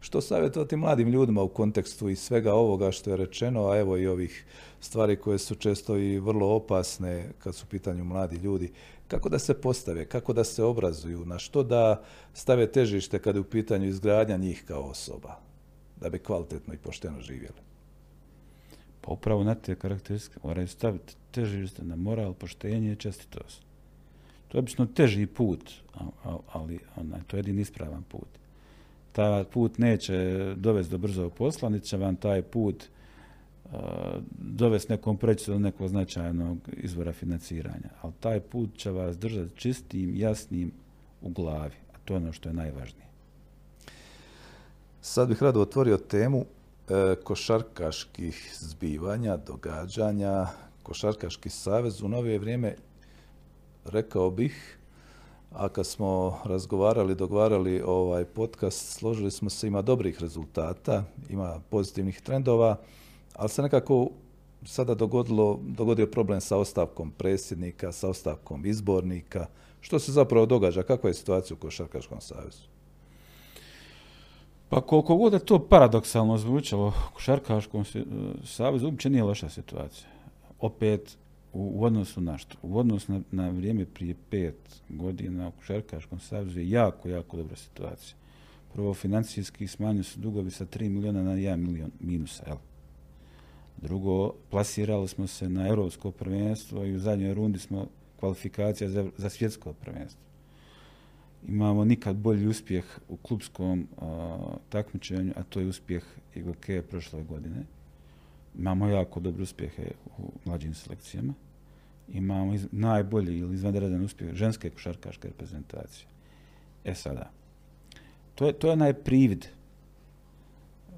Što 0.00 0.20
savjetovati 0.20 0.76
mladim 0.76 1.08
ljudima 1.08 1.42
u 1.42 1.48
kontekstu 1.48 2.08
i 2.08 2.16
svega 2.16 2.54
ovoga 2.54 2.92
što 2.92 3.10
je 3.10 3.16
rečeno, 3.16 3.68
a 3.68 3.78
evo 3.78 3.96
i 3.96 4.06
ovih 4.06 4.44
stvari 4.80 5.16
koje 5.16 5.38
su 5.38 5.54
često 5.54 5.96
i 5.96 6.18
vrlo 6.18 6.54
opasne 6.54 7.28
kad 7.38 7.54
su 7.54 7.64
u 7.64 7.70
pitanju 7.70 8.04
mladi 8.04 8.36
ljudi, 8.36 8.72
kako 9.08 9.28
da 9.28 9.38
se 9.38 9.60
postave, 9.60 10.04
kako 10.04 10.32
da 10.32 10.44
se 10.44 10.64
obrazuju, 10.64 11.24
na 11.26 11.38
što 11.38 11.62
da 11.62 12.02
stave 12.34 12.72
težište 12.72 13.18
kada 13.18 13.36
je 13.36 13.40
u 13.40 13.50
pitanju 13.50 13.86
izgradnja 13.86 14.36
njih 14.36 14.64
kao 14.66 14.82
osoba, 14.82 15.40
da 16.00 16.10
bi 16.10 16.18
kvalitetno 16.18 16.74
i 16.74 16.78
pošteno 16.78 17.20
živjeli? 17.20 17.58
Pa 19.00 19.12
upravo 19.12 19.44
na 19.44 19.54
te 19.54 19.74
karakteristike 19.74 20.40
moraju 20.42 20.68
staviti 20.68 21.14
težište 21.30 21.84
na 21.84 21.96
moral, 21.96 22.34
poštenje 22.34 22.92
i 22.92 22.96
čestitost. 22.96 23.62
To 24.48 24.58
je 24.58 24.60
obično 24.60 24.86
teži 24.86 25.26
put, 25.26 25.72
ali 26.52 26.80
to 27.26 27.36
je 27.36 27.38
jedin 27.38 27.58
ispravan 27.58 28.02
put. 28.02 28.28
Taj 29.12 29.44
put 29.44 29.78
neće 29.78 30.14
dovesti 30.56 30.90
do 30.90 30.98
brzog 30.98 31.32
posla, 31.34 31.68
niti 31.68 31.86
će 31.86 31.96
vam 31.96 32.16
taj 32.16 32.42
put 32.42 32.84
uh, 33.64 33.70
dovesti 34.38 34.92
nekom 34.92 35.16
preći 35.16 35.50
do 35.50 35.58
nekog 35.58 35.88
značajnog 35.88 36.58
izvora 36.72 37.12
financiranja. 37.12 37.90
Ali 38.02 38.12
taj 38.20 38.40
put 38.40 38.76
će 38.76 38.90
vas 38.90 39.18
držati 39.18 39.56
čistim, 39.56 40.16
jasnim 40.16 40.72
u 41.22 41.30
glavi. 41.30 41.76
A 41.94 41.98
to 42.04 42.14
je 42.14 42.16
ono 42.16 42.32
što 42.32 42.48
je 42.48 42.54
najvažnije. 42.54 43.08
Sad 45.00 45.28
bih 45.28 45.42
rado 45.42 45.60
otvorio 45.60 45.96
temu 45.96 46.44
e, 46.44 47.14
košarkaških 47.24 48.54
zbivanja, 48.60 49.36
događanja. 49.36 50.46
Košarkaški 50.82 51.50
savez 51.50 52.02
u 52.02 52.08
novije 52.08 52.38
vrijeme 52.38 52.74
rekao 53.84 54.30
bih, 54.30 54.77
a 55.52 55.68
kad 55.68 55.86
smo 55.86 56.38
razgovarali, 56.44 57.14
dogovarali 57.14 57.82
ovaj 57.86 58.24
podcast, 58.24 58.98
složili 58.98 59.30
smo 59.30 59.50
se, 59.50 59.66
ima 59.66 59.82
dobrih 59.82 60.20
rezultata, 60.20 61.04
ima 61.28 61.60
pozitivnih 61.70 62.20
trendova, 62.20 62.76
ali 63.34 63.48
se 63.48 63.62
nekako 63.62 64.08
sada 64.64 64.94
dogodilo, 64.94 65.60
dogodio 65.62 66.06
problem 66.06 66.40
sa 66.40 66.56
ostavkom 66.56 67.10
predsjednika, 67.10 67.92
sa 67.92 68.08
ostavkom 68.08 68.66
izbornika. 68.66 69.46
Što 69.80 69.98
se 69.98 70.12
zapravo 70.12 70.46
događa? 70.46 70.82
Kakva 70.82 71.10
je 71.10 71.14
situacija 71.14 71.56
u 71.56 71.60
Košarkaškom 71.60 72.20
savezu? 72.20 72.62
Pa 74.68 74.80
koliko 74.80 75.16
god 75.16 75.32
je 75.32 75.38
to 75.38 75.58
paradoksalno 75.58 76.38
zvučalo, 76.38 76.88
u 76.88 77.14
Košarkaškom 77.14 77.84
savezu 78.44 78.86
uopće 78.86 79.10
nije 79.10 79.24
loša 79.24 79.48
situacija. 79.48 80.08
Opet, 80.60 81.18
u, 81.58 81.84
odnosu 81.84 82.20
na 82.20 82.38
što? 82.38 82.56
U 82.62 82.78
odnosu 82.78 83.12
na, 83.12 83.20
na 83.30 83.50
vrijeme 83.50 83.86
prije 83.86 84.14
pet 84.30 84.82
godina 84.88 85.48
u 85.48 85.52
Košarkaškom 85.52 86.20
savezu 86.20 86.60
je 86.60 86.70
jako, 86.70 87.08
jako 87.08 87.36
dobra 87.36 87.56
situacija. 87.56 88.16
Prvo, 88.72 88.94
financijski 88.94 89.66
smanjili 89.66 90.04
su 90.04 90.20
dugovi 90.20 90.50
sa 90.50 90.66
3 90.66 90.88
miliona 90.88 91.22
na 91.22 91.30
1 91.30 91.56
milion 91.56 91.90
minusa. 92.00 92.44
Jel? 92.46 92.56
Drugo, 93.82 94.32
plasirali 94.50 95.08
smo 95.08 95.26
se 95.26 95.48
na 95.48 95.68
europsko 95.68 96.10
prvenstvo 96.10 96.84
i 96.84 96.94
u 96.94 96.98
zadnjoj 96.98 97.34
rundi 97.34 97.58
smo 97.58 97.86
kvalifikacija 98.20 98.90
za, 98.90 99.10
za 99.16 99.30
svjetsko 99.30 99.72
prvenstvo. 99.72 100.22
imamo 101.48 101.84
nikad 101.84 102.16
bolji 102.16 102.46
uspjeh 102.46 102.98
u 103.08 103.16
klubskom 103.16 103.88
takmičenju, 104.68 105.32
a 105.36 105.42
to 105.42 105.60
je 105.60 105.66
uspjeh 105.66 106.04
IGOK 106.34 106.66
prošle 106.90 107.22
godine. 107.22 107.64
Imamo 108.58 108.88
jako 108.88 109.20
dobre 109.20 109.42
uspjehe 109.42 109.90
u 110.18 110.32
mlađim 110.44 110.74
selekcijama. 110.74 111.34
Imamo 112.12 112.54
najbolji 112.72 113.38
ili 113.38 113.54
izvanredan 113.54 114.04
uspjeh 114.04 114.34
ženske 114.34 114.70
košarkaške 114.70 115.28
reprezentacije. 115.28 116.06
E 116.84 116.94
sada, 116.94 117.30
to 118.34 118.46
je, 118.46 118.52
to 118.52 118.70
je 118.70 118.76
najprivid. 118.76 119.46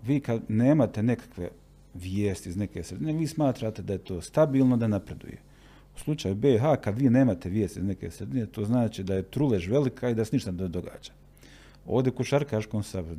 Vi 0.02 0.20
kad 0.20 0.42
nemate 0.48 1.02
nekakve 1.02 1.48
vijesti 1.94 2.48
iz 2.48 2.56
neke 2.56 2.82
sredine, 2.82 3.12
vi 3.12 3.26
smatrate 3.26 3.82
da 3.82 3.92
je 3.92 3.98
to 3.98 4.20
stabilno, 4.20 4.76
da 4.76 4.88
napreduje. 4.88 5.38
U 5.96 5.98
slučaju 5.98 6.34
BiH, 6.34 6.62
kad 6.80 6.98
vi 6.98 7.10
nemate 7.10 7.48
vijesti 7.48 7.80
iz 7.80 7.84
neke 7.86 8.10
sredine, 8.10 8.46
to 8.46 8.64
znači 8.64 9.02
da 9.02 9.14
je 9.14 9.22
trulež 9.22 9.68
velika 9.68 10.10
i 10.10 10.14
da 10.14 10.24
se 10.24 10.36
ništa 10.36 10.50
ne 10.50 10.68
događa. 10.68 11.12
Ovdje 11.86 12.12
u 12.18 12.24
Šarkaškom 12.24 12.82
saboru 12.82 13.16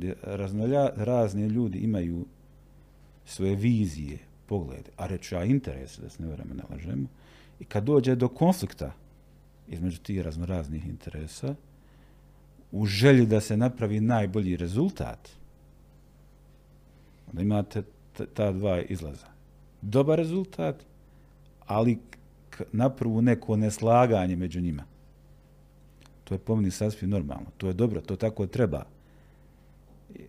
razni 0.96 1.46
ljudi 1.46 1.78
imaju 1.78 2.26
svoje 3.24 3.56
vizije, 3.56 4.18
poglede, 4.46 4.90
a 4.96 5.06
reću 5.06 5.34
ja 5.34 5.44
interese, 5.44 6.02
da 6.02 6.08
se 6.08 6.22
ne 6.22 6.28
vreme 6.28 6.54
ne 6.54 6.62
lažemo, 6.70 7.08
i 7.60 7.64
kad 7.64 7.84
dođe 7.84 8.14
do 8.14 8.28
konflikta 8.28 8.92
između 9.68 9.98
tih 9.98 10.20
raznoraznih 10.20 10.86
interesa, 10.86 11.54
u 12.72 12.86
želji 12.86 13.26
da 13.26 13.40
se 13.40 13.56
napravi 13.56 14.00
najbolji 14.00 14.56
rezultat, 14.56 15.28
onda 17.30 17.42
imate 17.42 17.82
ta 18.34 18.52
dva 18.52 18.82
izlaza. 18.82 19.26
Dobar 19.82 20.18
rezultat, 20.18 20.84
ali 21.66 21.98
napravu 22.72 23.22
neko 23.22 23.56
neslaganje 23.56 24.36
među 24.36 24.60
njima. 24.60 24.84
To 26.24 26.34
je 26.34 26.38
po 26.38 26.56
meni 26.56 26.70
sasvim 26.70 27.10
normalno. 27.10 27.46
To 27.56 27.66
je 27.66 27.72
dobro, 27.72 28.00
to 28.00 28.16
tako 28.16 28.46
treba. 28.46 28.84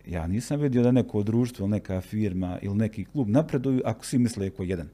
Ja 0.06 0.26
nisam 0.26 0.60
vidio 0.60 0.82
da 0.82 0.92
neko 0.92 1.22
društvo, 1.22 1.66
neka 1.66 2.00
firma 2.00 2.58
ili 2.62 2.76
neki 2.76 3.04
klub 3.04 3.28
napreduju 3.28 3.82
ako 3.84 4.06
svi 4.06 4.18
misle 4.18 4.50
ko 4.50 4.62
jedan. 4.62 4.88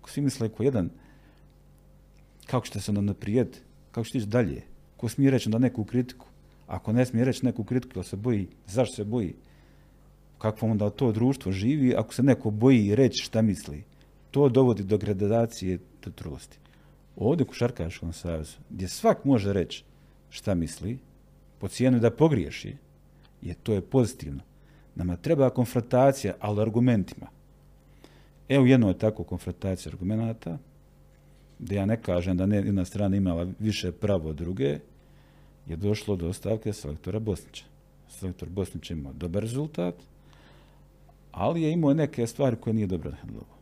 Ako 0.00 0.10
svi 0.10 0.22
misle 0.22 0.48
ko 0.48 0.62
jedan, 0.62 0.90
kako 2.52 2.66
ćete 2.66 2.80
se 2.80 2.90
onda 2.90 3.00
naprijed? 3.00 3.56
Kako 3.90 4.04
ćete 4.04 4.18
ići 4.18 4.26
dalje? 4.26 4.62
Ko 4.96 5.08
smije 5.08 5.30
reći 5.30 5.48
da 5.48 5.58
neku 5.58 5.84
kritiku? 5.84 6.26
Ako 6.66 6.92
ne 6.92 7.06
smije 7.06 7.24
reći 7.24 7.46
neku 7.46 7.64
kritiku, 7.64 7.92
ili 7.94 8.04
se 8.04 8.16
boji, 8.16 8.48
zašto 8.66 8.94
se 8.94 9.04
boji? 9.04 9.34
Kakvo 10.38 10.68
onda 10.68 10.90
to 10.90 11.12
društvo 11.12 11.52
živi 11.52 11.94
ako 11.94 12.14
se 12.14 12.22
neko 12.22 12.50
boji 12.50 12.94
reći 12.94 13.22
šta 13.24 13.42
misli? 13.42 13.84
To 14.30 14.48
dovodi 14.48 14.82
do 14.82 14.98
gradacije 14.98 15.78
do 16.04 16.10
trulosti. 16.10 16.58
Ovdje 17.16 17.46
u 17.50 17.52
Šarkaškom 17.52 18.12
savezu, 18.12 18.58
gdje 18.70 18.88
svak 18.88 19.24
može 19.24 19.52
reći 19.52 19.84
šta 20.30 20.54
misli, 20.54 20.98
po 21.58 21.68
cijenu 21.68 21.98
da 21.98 22.10
pogriješi, 22.10 22.76
je 23.42 23.54
to 23.54 23.72
je 23.72 23.80
pozitivno. 23.80 24.42
Nama 24.94 25.16
treba 25.16 25.50
konfrontacija, 25.50 26.34
ali 26.40 26.62
argumentima. 26.62 27.26
Evo 28.48 28.66
jedno 28.66 28.88
je 28.88 28.98
tako 28.98 29.24
konfrontacija 29.24 29.92
argumenata, 29.92 30.58
da 31.62 31.74
ja 31.74 31.86
ne 31.86 31.96
kažem 31.96 32.36
da 32.36 32.44
jedna 32.44 32.84
strana 32.84 33.16
imala 33.16 33.46
više 33.58 33.92
pravo 33.92 34.28
od 34.28 34.36
druge, 34.36 34.78
je 35.66 35.76
došlo 35.76 36.16
do 36.16 36.28
ostavke 36.28 36.72
selektora 36.72 37.18
Bosnića. 37.18 37.64
Selektor 38.08 38.48
Bosnić 38.48 38.90
imao 38.90 39.12
dobar 39.12 39.42
rezultat, 39.42 39.94
ali 41.32 41.62
je 41.62 41.72
imao 41.72 41.94
neke 41.94 42.26
stvari 42.26 42.56
koje 42.56 42.74
nije 42.74 42.86
dobro 42.86 43.12
handlovao. 43.20 43.56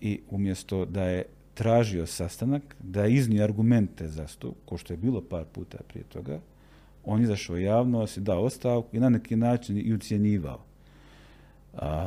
I 0.00 0.20
umjesto 0.30 0.84
da 0.84 1.04
je 1.04 1.24
tražio 1.54 2.06
sastanak, 2.06 2.76
da 2.80 3.04
je 3.04 3.14
iznio 3.14 3.44
argumente 3.44 4.08
za 4.08 4.26
to, 4.38 4.52
ko 4.64 4.78
što 4.78 4.92
je 4.92 4.96
bilo 4.96 5.20
par 5.20 5.44
puta 5.52 5.78
prije 5.88 6.04
toga, 6.04 6.40
on 7.04 7.22
izašao 7.22 7.56
javno, 7.56 8.06
i 8.16 8.20
dao 8.20 8.42
ostavku 8.42 8.96
i 8.96 9.00
na 9.00 9.08
neki 9.08 9.36
način 9.36 9.78
i 9.78 9.92
ucijenjivao. 9.92 10.60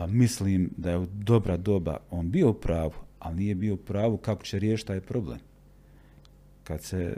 mislim 0.07 0.69
da 0.77 0.91
je 0.91 0.97
u 0.97 1.05
dobra 1.05 1.57
doba 1.57 1.97
on 2.11 2.31
bio 2.31 2.49
u 2.49 2.53
pravu, 2.53 2.93
ali 3.21 3.35
nije 3.35 3.55
bio 3.55 3.73
u 3.73 3.77
pravu 3.77 4.17
kako 4.17 4.43
će 4.43 4.59
riješiti 4.59 4.87
taj 4.87 5.01
problem. 5.01 5.39
Kad 6.63 6.83
se, 6.83 7.17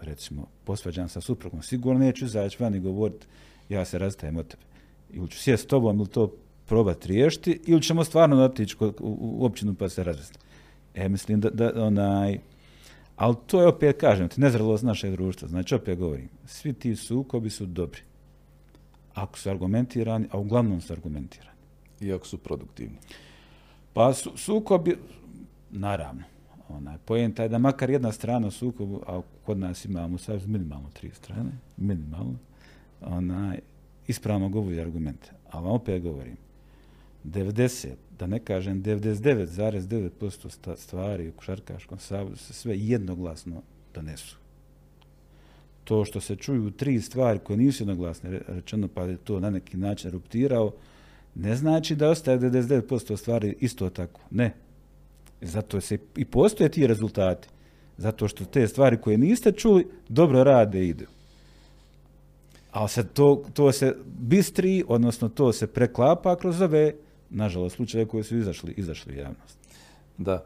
recimo, 0.00 0.46
posvađam 0.64 1.08
sa 1.08 1.20
suprugom, 1.20 1.62
sigurno 1.62 2.00
neću 2.00 2.24
izaći 2.24 2.62
van 2.62 2.74
i 2.74 2.80
govoriti 2.80 3.26
ja 3.68 3.84
se 3.84 3.98
razdajem 3.98 4.36
od 4.36 4.48
tebe. 4.48 4.62
Ili 5.10 5.28
ću 5.28 5.38
sjesti 5.38 5.64
s 5.64 5.68
tobom 5.68 5.98
ili 5.98 6.08
to 6.08 6.34
probati 6.66 7.08
riješiti 7.08 7.60
ili 7.66 7.82
ćemo 7.82 8.04
stvarno 8.04 8.42
otići 8.42 8.76
u, 9.00 9.44
općinu 9.46 9.74
pa 9.74 9.88
se 9.88 10.04
razvesti. 10.04 10.38
E, 10.94 11.08
mislim 11.08 11.40
da, 11.40 11.50
da 11.50 11.84
onaj, 11.84 12.38
ali 13.16 13.36
to 13.46 13.60
je 13.60 13.66
opet, 13.66 14.00
kažem 14.00 14.28
ti, 14.28 14.40
nezrelost 14.40 14.84
našeg 14.84 15.12
društva. 15.12 15.48
Znači, 15.48 15.74
opet 15.74 15.98
govorim, 15.98 16.28
svi 16.46 16.72
ti 16.72 16.96
sukobi 16.96 17.50
su 17.50 17.66
dobri. 17.66 18.00
Ako 19.14 19.38
su 19.38 19.50
argumentirani, 19.50 20.26
a 20.30 20.38
uglavnom 20.38 20.80
su 20.80 20.92
argumentirani. 20.92 21.58
I 22.00 22.12
ako 22.12 22.26
su 22.26 22.38
produktivni. 22.38 22.98
Pa 23.92 24.14
su, 24.14 24.32
sukobi, 24.36 24.96
naravno, 25.70 26.22
onaj, 26.68 26.98
pojenta 27.04 27.42
je 27.42 27.48
da 27.48 27.58
makar 27.58 27.90
jedna 27.90 28.12
strana 28.12 28.46
u 28.46 28.50
sukobu, 28.50 29.02
a 29.06 29.20
kod 29.46 29.58
nas 29.58 29.84
imamo 29.84 30.18
sad 30.18 30.48
minimalno 30.48 30.88
tri 30.92 31.10
strane, 31.10 31.50
minimalno, 31.76 32.36
onaj, 33.00 33.58
ispravno 34.06 34.48
govori 34.48 34.80
argumente. 34.80 35.30
A 35.50 35.60
vam 35.60 35.72
opet 35.72 36.02
govorim, 36.02 36.36
90, 37.24 37.88
da 38.18 38.26
ne 38.26 38.38
kažem 38.38 38.82
99,9% 38.82 40.76
stvari 40.76 41.28
u 41.28 41.32
Košarkaškom 41.32 41.98
savezu 41.98 42.36
se 42.36 42.52
sve 42.52 42.78
jednoglasno 42.78 43.62
donesu. 43.94 44.36
To 45.84 46.04
što 46.04 46.20
se 46.20 46.36
čuju 46.36 46.70
tri 46.70 47.00
stvari 47.00 47.38
koje 47.38 47.56
nisu 47.56 47.82
jednoglasne 47.82 48.40
rečeno 48.48 48.88
pa 48.88 49.02
je 49.02 49.16
to 49.16 49.40
na 49.40 49.50
neki 49.50 49.76
način 49.76 50.10
ruptirao, 50.10 50.72
ne 51.34 51.56
znači 51.56 51.96
da 51.96 52.10
ostaje 52.10 52.38
99% 52.38 53.16
stvari 53.16 53.56
isto 53.60 53.90
tako. 53.90 54.20
Ne. 54.30 54.54
Zato 55.40 55.80
se 55.80 55.98
i 56.16 56.24
postoje 56.24 56.70
ti 56.70 56.86
rezultati. 56.86 57.48
Zato 57.96 58.28
što 58.28 58.44
te 58.44 58.68
stvari 58.68 59.00
koje 59.00 59.18
niste 59.18 59.52
čuli 59.52 59.88
dobro 60.08 60.44
rade 60.44 60.84
i 60.84 60.88
idu. 60.88 61.04
Ali 62.70 62.88
se 62.88 63.06
to, 63.06 63.44
to 63.52 63.72
se 63.72 63.96
bistri, 64.04 64.84
odnosno 64.88 65.28
to 65.28 65.52
se 65.52 65.66
preklapa 65.66 66.36
kroz 66.36 66.60
ove 66.60 66.94
nažalost, 67.30 67.76
slučaje 67.76 68.06
koji 68.06 68.24
su 68.24 68.36
izašli, 68.36 68.74
izašli 68.76 69.16
javnost. 69.16 69.58
Da. 70.18 70.44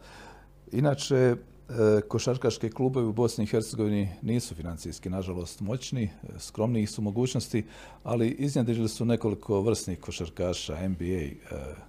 Inače, 0.72 1.36
e, 1.68 2.00
košarkaške 2.08 2.70
klubovi 2.70 3.06
u 3.06 3.12
Bosni 3.12 3.44
i 3.44 3.46
Hercegovini 3.46 4.08
nisu 4.22 4.54
financijski, 4.54 5.10
nažalost, 5.10 5.60
moćni, 5.60 6.02
e, 6.02 6.38
skromnijih 6.38 6.90
su 6.90 7.02
mogućnosti, 7.02 7.64
ali 8.02 8.28
iznjedrili 8.28 8.88
su 8.88 9.04
nekoliko 9.04 9.60
vrsnih 9.60 10.00
košarkaša, 10.00 10.88
NBA 10.88 11.04
e, 11.04 11.34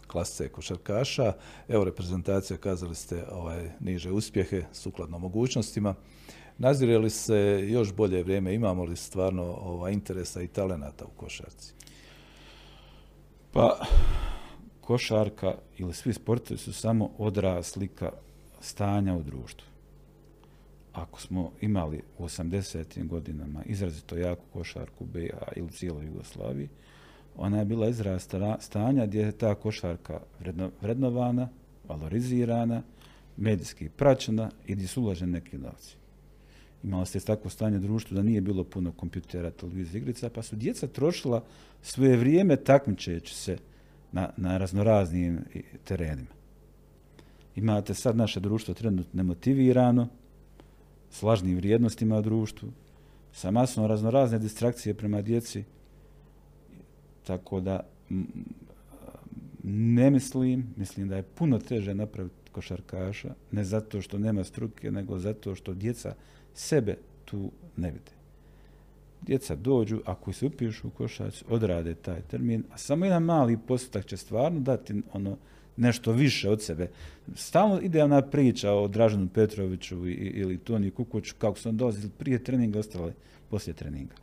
klase 0.08 0.50
košarkaša. 0.50 1.34
Evo, 1.68 1.84
reprezentacija, 1.84 2.58
kazali 2.58 2.96
ste 2.96 3.26
ovaj, 3.32 3.72
niže 3.80 4.12
uspjehe, 4.12 4.64
sukladno 4.74 5.20
mogućnostima. 5.20 5.96
Nazire 6.58 6.98
li 6.98 7.10
se 7.10 7.66
još 7.70 7.94
bolje 7.94 8.24
vrijeme, 8.24 8.54
imamo 8.54 8.84
li 8.84 8.96
stvarno 8.96 9.44
ovaj, 9.44 9.94
interesa 9.94 10.42
i 10.42 10.48
talenata 10.48 11.06
u 11.06 11.20
košarci? 11.20 11.74
Pa, 13.52 13.80
košarka 14.82 15.56
ili 15.78 15.94
svi 15.94 16.14
sportovi 16.14 16.58
su 16.58 16.74
samo 16.74 17.12
odraz 17.18 17.66
slika 17.66 18.12
stanja 18.62 19.16
u 19.16 19.24
društvu. 19.24 19.68
Ako 20.94 21.22
smo 21.22 21.52
imali 21.62 22.02
u 22.18 22.24
80. 22.24 23.08
godinama 23.08 23.64
izrazito 23.66 24.18
jaku 24.18 24.44
košarku 24.54 25.06
BiH 25.06 25.34
ili 25.56 25.70
cijeloj 25.70 26.06
Jugoslaviji, 26.06 26.70
ona 27.38 27.60
je 27.60 27.66
bila 27.66 27.88
izraz 27.88 28.28
stanja 28.60 29.06
gdje 29.06 29.20
je 29.22 29.32
ta 29.32 29.56
košarka 29.56 30.20
vrednovana, 30.82 31.50
valorizirana, 31.88 32.82
medijski 33.38 33.90
praćena 33.90 34.52
i 34.68 34.76
gdje 34.76 34.88
su 34.88 35.02
uloženi 35.02 35.32
neki 35.32 35.58
novci. 35.58 35.96
Imalo 36.84 37.06
se 37.06 37.20
takvo 37.20 37.50
stanje 37.50 37.80
društvu 37.80 38.16
da 38.16 38.24
nije 38.24 38.42
bilo 38.42 38.64
puno 38.64 38.92
kompjutera, 38.92 39.52
televizije, 39.52 40.02
igrica, 40.02 40.30
pa 40.30 40.42
su 40.42 40.56
djeca 40.56 40.88
trošila 40.88 41.44
svoje 41.82 42.18
vrijeme 42.18 42.56
takmičeći 42.56 43.36
se 43.36 43.58
na, 44.12 44.30
na 44.38 44.58
raznoraznim 44.58 45.40
terenima. 45.84 46.35
Imate 47.56 47.94
sad 47.94 48.18
naše 48.18 48.40
društvo 48.40 48.74
trenutno 48.74 49.12
nemotivirano, 49.14 50.08
s 51.10 51.22
lažnim 51.22 51.56
vrijednostima 51.56 52.18
u 52.18 52.22
društvu, 52.22 52.70
sa 53.32 53.52
masom 53.52 53.86
raznorazne 53.86 54.40
distrakcije 54.40 54.94
prema 54.94 55.22
djeci, 55.22 55.64
tako 57.24 57.60
da 57.60 57.80
ne 59.64 60.12
mislim, 60.12 60.74
mislim 60.78 61.10
da 61.10 61.16
je 61.16 61.24
puno 61.24 61.60
teže 61.60 61.96
napraviti 61.96 62.36
košarkaša, 62.52 63.34
ne 63.52 63.64
zato 63.64 64.02
što 64.02 64.18
nema 64.18 64.44
struke, 64.44 64.92
nego 64.92 65.20
zato 65.20 65.56
što 65.56 65.74
djeca 65.74 66.16
sebe 66.54 66.98
tu 67.26 67.52
ne 67.78 67.92
vide. 67.92 68.12
Djeca 69.22 69.56
dođu, 69.56 70.02
ako 70.06 70.34
se 70.34 70.46
upišu 70.46 70.88
u 70.88 70.92
košac, 70.92 71.44
odrade 71.50 71.96
taj 71.96 72.22
termin, 72.22 72.64
a 72.72 72.78
samo 72.78 73.06
jedan 73.06 73.24
mali 73.24 73.58
postotak 73.68 74.06
će 74.06 74.18
stvarno 74.18 74.60
dati 74.60 75.02
ono 75.14 75.38
nešto 75.78 76.12
više 76.12 76.50
od 76.50 76.62
sebe. 76.62 76.90
Stalno 77.36 77.82
ide 77.82 78.04
ona 78.04 78.22
priča 78.22 78.72
o 78.72 78.88
Dražanu 78.88 79.28
Petroviću 79.34 80.08
ili 80.08 80.58
Toni 80.58 80.92
Kukuću, 80.92 81.36
kako 81.38 81.60
su 81.60 81.70
on 81.70 81.78
dolazili 81.78 82.10
prije 82.18 82.44
treninga, 82.44 82.80
ostale 82.80 83.14
poslije 83.50 83.74
treninga. 83.74 84.16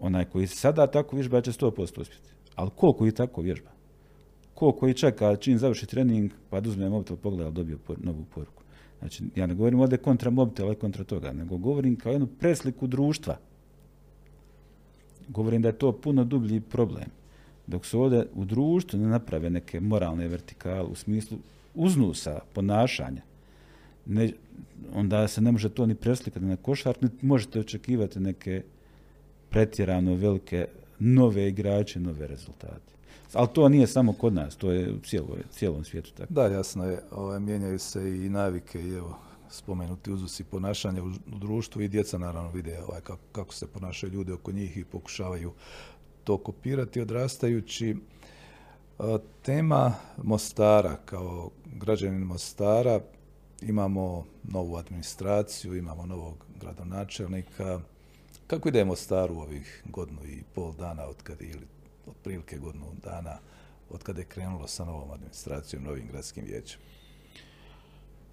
Onaj 0.00 0.24
koji 0.24 0.46
sada 0.46 0.86
tako 0.86 1.16
vježba 1.16 1.40
će 1.40 1.52
100% 1.52 2.00
uspjeti. 2.00 2.30
Ali 2.54 2.70
koliko 2.76 3.06
i 3.06 3.12
tako 3.12 3.42
vježba? 3.42 3.70
Koliko 4.54 4.88
i 4.88 4.94
čeka 4.94 5.36
čim 5.36 5.58
završi 5.58 5.86
trening, 5.86 6.30
pa 6.50 6.58
uzme 6.58 6.88
mobitel, 6.88 7.16
pogleda, 7.16 7.50
dobio 7.50 7.78
novu 7.98 8.24
poruku. 8.34 8.62
Znači, 8.98 9.24
ja 9.36 9.46
ne 9.46 9.54
govorim 9.54 9.80
ovdje 9.80 9.98
kontra 9.98 10.30
mobitela 10.30 10.72
i 10.72 10.76
kontra 10.76 11.04
toga, 11.04 11.32
nego 11.32 11.56
govorim 11.56 11.96
kao 11.96 12.12
jednu 12.12 12.26
presliku 12.26 12.86
društva. 12.86 13.36
Govorim 15.28 15.62
da 15.62 15.68
je 15.68 15.78
to 15.78 15.92
puno 15.92 16.24
dublji 16.24 16.60
problem. 16.60 17.23
Dok 17.66 17.86
se 17.86 17.96
ovdje 17.96 18.26
u 18.34 18.44
društvu 18.44 18.98
ne 18.98 19.08
naprave 19.08 19.50
neke 19.50 19.80
moralne 19.80 20.28
vertikale 20.28 20.82
u 20.82 20.94
smislu 20.94 21.38
uznusa, 21.74 22.40
ponašanja, 22.52 23.22
ne, 24.06 24.32
onda 24.94 25.28
se 25.28 25.40
ne 25.40 25.52
može 25.52 25.68
to 25.68 25.86
ni 25.86 25.94
preslikati 25.94 26.44
na 26.44 26.56
košar, 26.56 26.96
niti 27.00 27.26
možete 27.26 27.60
očekivati 27.60 28.20
neke 28.20 28.62
pretjerano 29.50 30.14
velike 30.14 30.66
nove 30.98 31.48
igrače, 31.48 32.00
nove 32.00 32.26
rezultate. 32.26 32.94
Ali 33.32 33.48
to 33.54 33.68
nije 33.68 33.86
samo 33.86 34.12
kod 34.12 34.34
nas, 34.34 34.56
to 34.56 34.70
je 34.70 34.92
u 34.92 34.98
cijelom 35.50 35.84
svijetu 35.84 36.12
tako. 36.16 36.34
Da, 36.34 36.46
jasno 36.46 36.84
je, 36.84 37.00
ovaj, 37.10 37.40
mijenjaju 37.40 37.78
se 37.78 38.24
i 38.24 38.28
navike 38.28 38.80
i 38.80 38.94
evo, 38.94 39.18
spomenuti 39.50 40.12
uzusi 40.12 40.44
ponašanja 40.44 41.02
u, 41.02 41.10
društvu 41.26 41.82
i 41.82 41.88
djeca 41.88 42.18
naravno 42.18 42.50
vide 42.50 42.82
ovaj, 42.88 43.00
kako, 43.00 43.22
kako 43.32 43.54
se 43.54 43.66
ponašaju 43.66 44.12
ljudi 44.12 44.32
oko 44.32 44.52
njih 44.52 44.76
i 44.76 44.84
pokušavaju 44.84 45.52
to 46.24 46.38
kopirati 46.38 47.00
odrastajući. 47.00 47.96
Tema 49.42 49.94
Mostara 50.22 50.96
kao 51.04 51.50
građanin 51.66 52.22
Mostara 52.22 53.00
imamo 53.62 54.24
novu 54.42 54.76
administraciju, 54.76 55.76
imamo 55.76 56.06
novog 56.06 56.44
gradonačelnika. 56.60 57.80
Kako 58.46 58.68
ide 58.68 58.84
Mostar 58.84 59.32
u 59.32 59.38
ovih 59.38 59.82
godinu 59.84 60.24
i 60.24 60.42
pol 60.54 60.72
dana 60.72 61.04
od 61.04 61.22
kad 61.22 61.42
ili 61.42 61.66
otprilike 62.06 62.58
godinu 62.58 62.86
dana 63.04 63.38
od 63.90 64.02
kada 64.02 64.20
je 64.20 64.26
krenulo 64.26 64.66
sa 64.66 64.84
novom 64.84 65.10
administracijom, 65.10 65.84
novim 65.84 66.06
gradskim 66.12 66.44
vijećem? 66.44 66.80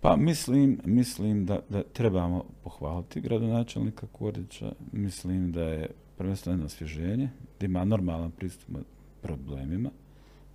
Pa 0.02 0.16
mislim, 0.16 0.80
mislim 0.86 1.46
da, 1.46 1.60
da 1.70 1.84
trebamo 1.84 2.46
pohvaliti 2.64 3.22
gradonačelnika 3.22 4.08
Kordića. 4.12 4.74
Mislim 4.92 5.52
da 5.52 5.64
je 5.64 5.90
prvenstveno 6.22 6.66
osvježenje, 6.66 7.30
da 7.60 7.66
ima 7.66 7.86
normalan 7.86 8.32
pristup 8.32 8.70
problemima, 9.22 9.90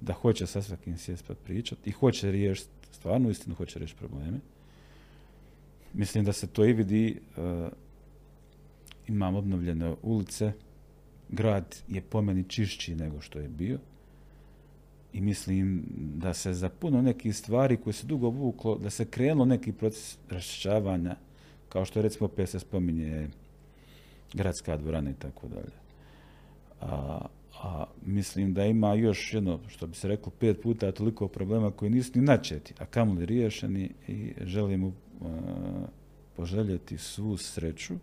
da 0.01 0.13
hoće 0.13 0.47
sa 0.47 0.63
svakim 0.63 0.99
sjest 0.99 1.31
pričati 1.45 1.91
i 1.91 1.93
hoće 1.93 2.31
riješiti, 2.31 2.71
stvarno 2.93 3.31
istinu 3.31 3.55
hoće 3.55 3.79
riješiti 3.79 3.99
probleme. 3.99 4.39
Mislim 5.95 6.25
da 6.25 6.33
se 6.33 6.47
to 6.47 6.65
i 6.65 6.73
vidi, 6.73 7.21
uh, 7.37 7.69
imam 9.09 9.35
obnovljene 9.35 9.95
ulice, 10.03 10.53
grad 11.29 11.77
je 11.89 12.01
po 12.01 12.23
meni 12.23 12.45
čišći 12.49 12.95
nego 12.95 13.21
što 13.21 13.39
je 13.39 13.49
bio 13.49 13.79
i 15.13 15.21
mislim 15.21 15.85
da 15.99 16.35
se 16.35 16.55
za 16.55 16.69
puno 16.69 17.03
nekih 17.03 17.37
stvari 17.37 17.77
koje 17.77 17.93
se 17.93 18.07
dugo 18.07 18.29
vuklo, 18.29 18.79
da 18.79 18.91
se 18.91 19.05
krenulo 19.05 19.45
neki 19.45 19.73
proces 19.73 20.19
raščišćavanja, 20.31 21.17
kao 21.69 21.85
što 21.85 22.03
recimo 22.03 22.27
opet 22.27 22.51
se 22.51 22.61
spominje 22.61 23.29
gradska 24.35 24.77
dvorana 24.77 25.11
i 25.11 25.15
tako 25.15 25.49
dalje. 25.49 25.77
A, 26.81 27.21
a 27.63 27.85
mislim 28.07 28.55
da 28.55 28.65
ima 28.65 28.95
još 28.95 29.35
jedno, 29.35 29.61
što 29.69 29.87
bi 29.87 29.95
se 29.95 30.09
reklo, 30.09 30.33
pet 30.39 30.63
puta 30.63 30.93
toliko 30.93 31.29
problema 31.29 31.71
koji 31.71 31.91
nisu 31.91 32.11
ni 32.15 32.25
načeti, 32.25 32.75
a 32.79 32.87
kamoli 32.87 33.27
riješeni 33.27 33.91
i 34.09 34.33
želim 34.41 34.81
mu 34.81 34.93
poželjeti 36.37 36.99
svu 36.99 37.37
sreću, 37.37 37.95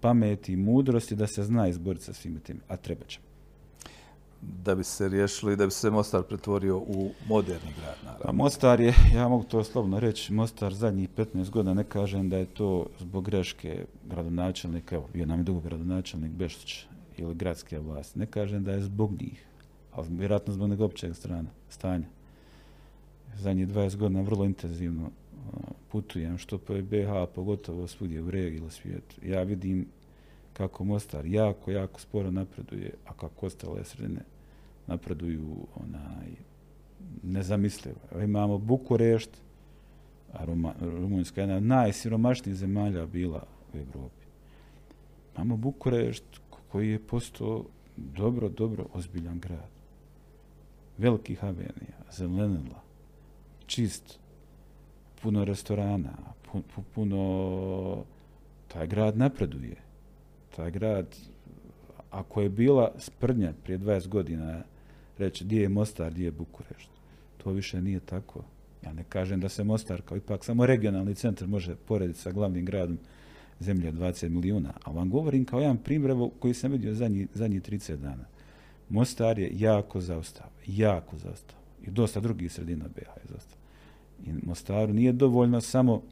pameti 0.00 0.52
i 0.52 0.56
mudrosti 0.56 1.16
da 1.16 1.26
se 1.26 1.42
zna 1.42 1.68
izboriti 1.68 2.04
sa 2.04 2.12
svim 2.12 2.40
tim, 2.40 2.60
a 2.68 2.76
treba 2.76 3.04
će. 3.04 3.20
Da 4.42 4.74
bi 4.74 4.84
se 4.84 5.08
riješili, 5.08 5.56
da 5.56 5.66
bi 5.66 5.70
se 5.70 5.90
Mostar 5.90 6.22
pretvorio 6.22 6.78
u 6.78 7.10
moderni 7.28 7.72
grad, 7.80 7.96
naravno. 8.04 8.24
Pa 8.24 8.32
Mostar 8.32 8.80
je, 8.80 8.94
ja 9.14 9.28
mogu 9.28 9.44
to 9.44 9.64
slobno 9.64 10.00
reći, 10.00 10.32
Mostar 10.32 10.74
zadnjih 10.74 11.08
15 11.16 11.50
godina, 11.50 11.74
ne 11.74 11.84
kažem 11.84 12.28
da 12.28 12.36
je 12.36 12.46
to 12.46 12.86
zbog 12.98 13.24
greške 13.24 13.84
gradonačelnika, 14.04 14.96
evo, 14.96 15.08
bio 15.12 15.26
nam 15.26 15.38
je 15.38 15.44
dugo 15.44 15.60
gradonačelnik 15.60 16.32
Beštić 16.32 16.86
ili 17.16 17.34
gradske 17.34 17.78
vlasti, 17.78 18.18
ne 18.18 18.26
kažem 18.26 18.64
da 18.64 18.72
je 18.72 18.82
zbog 18.82 19.12
njih, 19.12 19.44
ali 19.92 20.08
vjerojatno 20.10 20.52
zbog 20.52 20.68
nego 20.68 20.84
općeg 20.84 21.14
strana, 21.14 21.48
stanja. 21.68 22.06
Zadnjih 23.36 23.68
20 23.68 23.96
godina 23.96 24.20
vrlo 24.20 24.44
intenzivno 24.44 25.10
putujem, 25.88 26.38
što 26.38 26.58
po 26.58 26.74
BH, 26.74 27.34
pogotovo 27.34 27.86
svugdje 27.86 28.22
u 28.22 28.30
regiji 28.30 28.58
ili 28.58 28.70
svijetu. 28.70 29.16
Ja 29.22 29.42
vidim 29.42 29.86
kako 30.60 30.84
Mostar 30.84 31.26
jako, 31.26 31.70
jako 31.70 32.00
sporo 32.00 32.30
napreduje, 32.30 32.94
a 33.06 33.12
kako 33.12 33.46
ostale 33.46 33.84
sredine 33.84 34.20
napreduju 34.86 35.56
onaj, 35.74 36.28
nezamislivo. 37.22 38.22
Imamo 38.22 38.58
Bukurešt, 38.58 39.30
a 40.32 40.44
Ruma, 40.44 40.74
Rumunjska 40.80 41.40
je 41.40 41.42
jedna 41.42 41.56
od 41.56 41.62
najsiromašnijih 41.62 42.56
zemalja 42.56 43.06
bila 43.06 43.46
u 43.74 43.78
Europi. 43.78 44.26
Imamo 45.34 45.56
Bukurešt 45.56 46.24
koji 46.68 46.90
je 46.90 47.06
postao 47.06 47.64
dobro, 47.96 48.48
dobro 48.48 48.86
ozbiljan 48.92 49.40
grad. 49.40 49.70
Velikih 50.98 51.44
avenija, 51.44 51.98
zelenila, 52.12 52.82
čist, 53.66 54.18
puno 55.22 55.44
restorana, 55.44 56.12
puno... 56.94 58.04
Taj 58.72 58.86
grad 58.86 59.16
napreduje. 59.16 59.89
Taj 60.60 60.70
grad, 60.70 61.16
ako 62.10 62.40
je 62.40 62.48
bila 62.48 62.92
sprdnja 62.98 63.52
prije 63.64 63.78
20 63.78 64.08
godina, 64.08 64.62
reći 65.18 65.44
gdje 65.44 65.62
je 65.62 65.68
Mostar, 65.68 66.10
gdje 66.10 66.24
je 66.24 66.30
Bukurešt, 66.30 66.90
to 67.36 67.50
više 67.50 67.82
nije 67.82 68.00
tako. 68.00 68.44
Ja 68.84 68.92
ne 68.92 69.04
kažem 69.04 69.40
da 69.40 69.48
se 69.48 69.64
Mostar 69.64 70.02
kao 70.02 70.16
ipak 70.16 70.44
samo 70.44 70.66
regionalni 70.66 71.14
centar 71.14 71.48
može 71.48 71.76
porediti 71.76 72.18
sa 72.18 72.32
glavnim 72.32 72.64
gradom 72.64 72.98
zemlje 73.60 73.88
od 73.88 73.94
20 73.94 74.28
milijuna, 74.28 74.72
a 74.84 74.90
vam 74.90 75.10
govorim 75.10 75.44
kao 75.44 75.60
jedan 75.60 75.76
primjer 75.76 76.16
koji 76.38 76.54
sam 76.54 76.72
vidio 76.72 76.94
zadnji, 76.94 77.26
zadnji 77.34 77.60
30 77.60 77.96
dana. 77.96 78.24
Mostar 78.88 79.38
je 79.38 79.50
jako 79.52 80.00
zaostao, 80.00 80.46
jako 80.66 81.18
zaostao. 81.18 81.58
I 81.86 81.90
dosta 81.90 82.20
drugih 82.20 82.52
sredina 82.52 82.84
BH 82.88 82.98
je 82.98 83.28
zaostao 83.28 83.60
i 84.26 84.32
Mostaru 84.46 84.92
nije 84.92 85.12
dovoljno 85.12 85.60
samo 85.60 86.02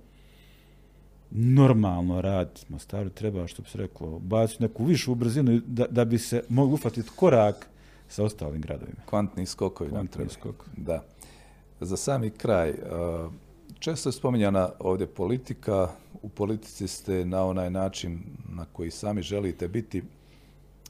normalno 1.31 2.21
rad. 2.21 2.61
Mostaru 2.69 3.11
treba, 3.11 3.47
što 3.47 3.63
bi 3.63 3.69
se 3.69 3.79
reklo, 3.79 4.19
baciti 4.19 4.63
neku 4.63 4.85
višu 4.85 5.15
brzinu 5.15 5.61
da, 5.67 5.87
da 5.87 6.05
bi 6.05 6.19
se 6.19 6.45
mogli 6.49 6.75
ufatiti 6.75 7.11
korak 7.17 7.69
sa 8.09 8.25
ostalim 8.25 8.61
gradovima. 8.61 8.99
Kvantni 9.07 9.47
skokovi 9.47 9.91
Kvantni 9.91 10.25
nam 10.25 10.31
skok. 10.31 10.65
Da. 10.77 11.05
Za 11.81 11.97
sami 11.97 12.31
kraj, 12.31 12.71
uh, 12.71 13.33
često 13.79 14.09
je 14.09 14.13
spominjana 14.13 14.71
ovdje 14.79 15.07
politika, 15.07 15.89
u 16.23 16.29
politici 16.29 16.89
ste 16.89 17.25
na 17.25 17.45
onaj 17.45 17.71
način 17.71 18.21
na 18.49 18.65
koji 18.65 18.91
sami 18.91 19.23
želite 19.23 19.69
biti. 19.69 20.03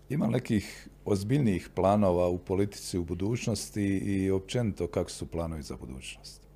Ima 0.09 0.27
nekih 0.27 0.89
ozbiljnijih 1.05 1.69
planova 1.75 2.29
u 2.29 2.39
politici 2.39 2.99
u 2.99 3.05
budućnosti 3.05 3.85
i 3.85 4.31
općenito 4.31 4.87
kako 4.87 5.11
su 5.11 5.27
planovi 5.27 5.63
za 5.63 5.77
budućnost? 5.77 6.48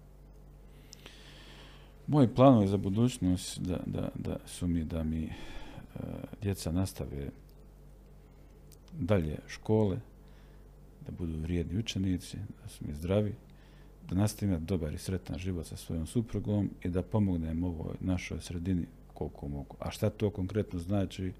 Moji 2.12 2.28
planovi 2.28 2.68
za 2.68 2.76
budućnost 2.76 3.58
da, 3.58 3.78
da, 3.86 4.08
da 4.14 4.36
su 4.46 4.66
mi 4.66 4.84
da 4.84 5.04
mi 5.04 5.24
e, 5.24 5.32
djeca 6.42 6.72
nastave 6.72 7.30
dalje 8.98 9.38
škole, 9.46 9.96
da 11.06 11.12
budu 11.12 11.38
vrijedni 11.38 11.78
učenici, 11.78 12.36
da 12.36 12.68
su 12.68 12.84
mi 12.86 12.94
zdravi, 12.94 13.34
da 14.08 14.14
nastavim 14.14 14.64
dobar 14.64 14.94
i 14.94 14.98
sretan 14.98 15.38
život 15.38 15.66
sa 15.66 15.76
svojom 15.76 16.06
suprugom 16.06 16.70
i 16.82 16.88
da 16.88 17.02
pomognem 17.02 17.64
ovoj 17.64 17.94
našoj 18.00 18.40
sredini 18.40 18.86
koliko 19.14 19.48
mogu. 19.48 19.76
A 19.80 19.90
šta 19.90 20.10
to 20.10 20.30
konkretno 20.30 20.78
znači, 20.78 21.32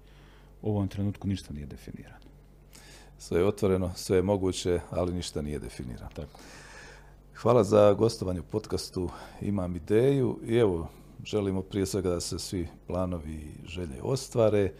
u 0.61 0.69
ovom 0.69 0.87
trenutku 0.87 1.27
ništa 1.27 1.53
nije 1.53 1.65
definirano. 1.65 2.25
Sve 3.17 3.39
je 3.39 3.47
otvoreno, 3.47 3.91
sve 3.95 4.17
je 4.17 4.21
moguće, 4.21 4.79
ali 4.89 5.13
ništa 5.13 5.41
nije 5.41 5.59
definirano. 5.59 6.09
Tako. 6.15 6.39
Hvala 7.35 7.63
za 7.63 7.93
gostovanje 7.93 8.39
u 8.39 8.43
podcastu 8.43 9.09
Imam 9.41 9.75
ideju 9.75 10.39
i 10.45 10.55
evo, 10.55 10.87
želimo 11.25 11.61
prije 11.61 11.85
svega 11.85 12.09
da 12.09 12.19
se 12.19 12.39
svi 12.39 12.67
planovi 12.87 13.33
i 13.33 13.67
želje 13.67 14.01
ostvare, 14.01 14.73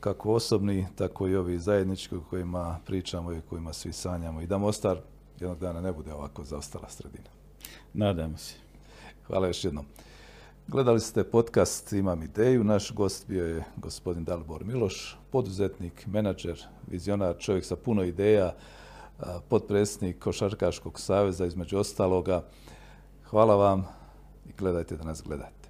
kako 0.00 0.32
osobni, 0.32 0.86
tako 0.96 1.28
i 1.28 1.36
ovi 1.36 1.58
zajednički 1.58 2.16
o 2.16 2.20
kojima 2.30 2.78
pričamo 2.86 3.32
i 3.32 3.38
o 3.38 3.42
kojima 3.48 3.72
svi 3.72 3.92
sanjamo 3.92 4.40
i 4.40 4.46
da 4.46 4.58
Mostar 4.58 4.98
jednog 5.40 5.58
dana 5.58 5.80
ne 5.80 5.92
bude 5.92 6.12
ovako 6.12 6.44
zaostala 6.44 6.88
sredina. 6.88 7.30
Nadamo 7.94 8.36
se. 8.36 8.54
Hvala 9.26 9.46
još 9.46 9.64
jednom. 9.64 9.86
Gledali 10.68 11.00
ste 11.00 11.24
podcast 11.24 11.92
Imam 11.92 12.22
ideju. 12.22 12.64
Naš 12.64 12.92
gost 12.92 13.28
bio 13.28 13.46
je 13.46 13.64
gospodin 13.76 14.24
Dalibor 14.24 14.64
Miloš, 14.64 15.18
poduzetnik, 15.30 16.06
menadžer, 16.06 16.64
vizionar, 16.86 17.38
čovjek 17.38 17.64
sa 17.64 17.76
puno 17.76 18.04
ideja, 18.04 18.54
potpredsjednik 19.48 20.18
Košarkaškog 20.18 21.00
saveza 21.00 21.46
između 21.46 21.78
ostaloga. 21.78 22.44
Hvala 23.24 23.56
vam 23.56 23.86
i 24.46 24.52
gledajte 24.58 24.96
da 24.96 25.04
nas 25.04 25.22
gledate. 25.22 25.61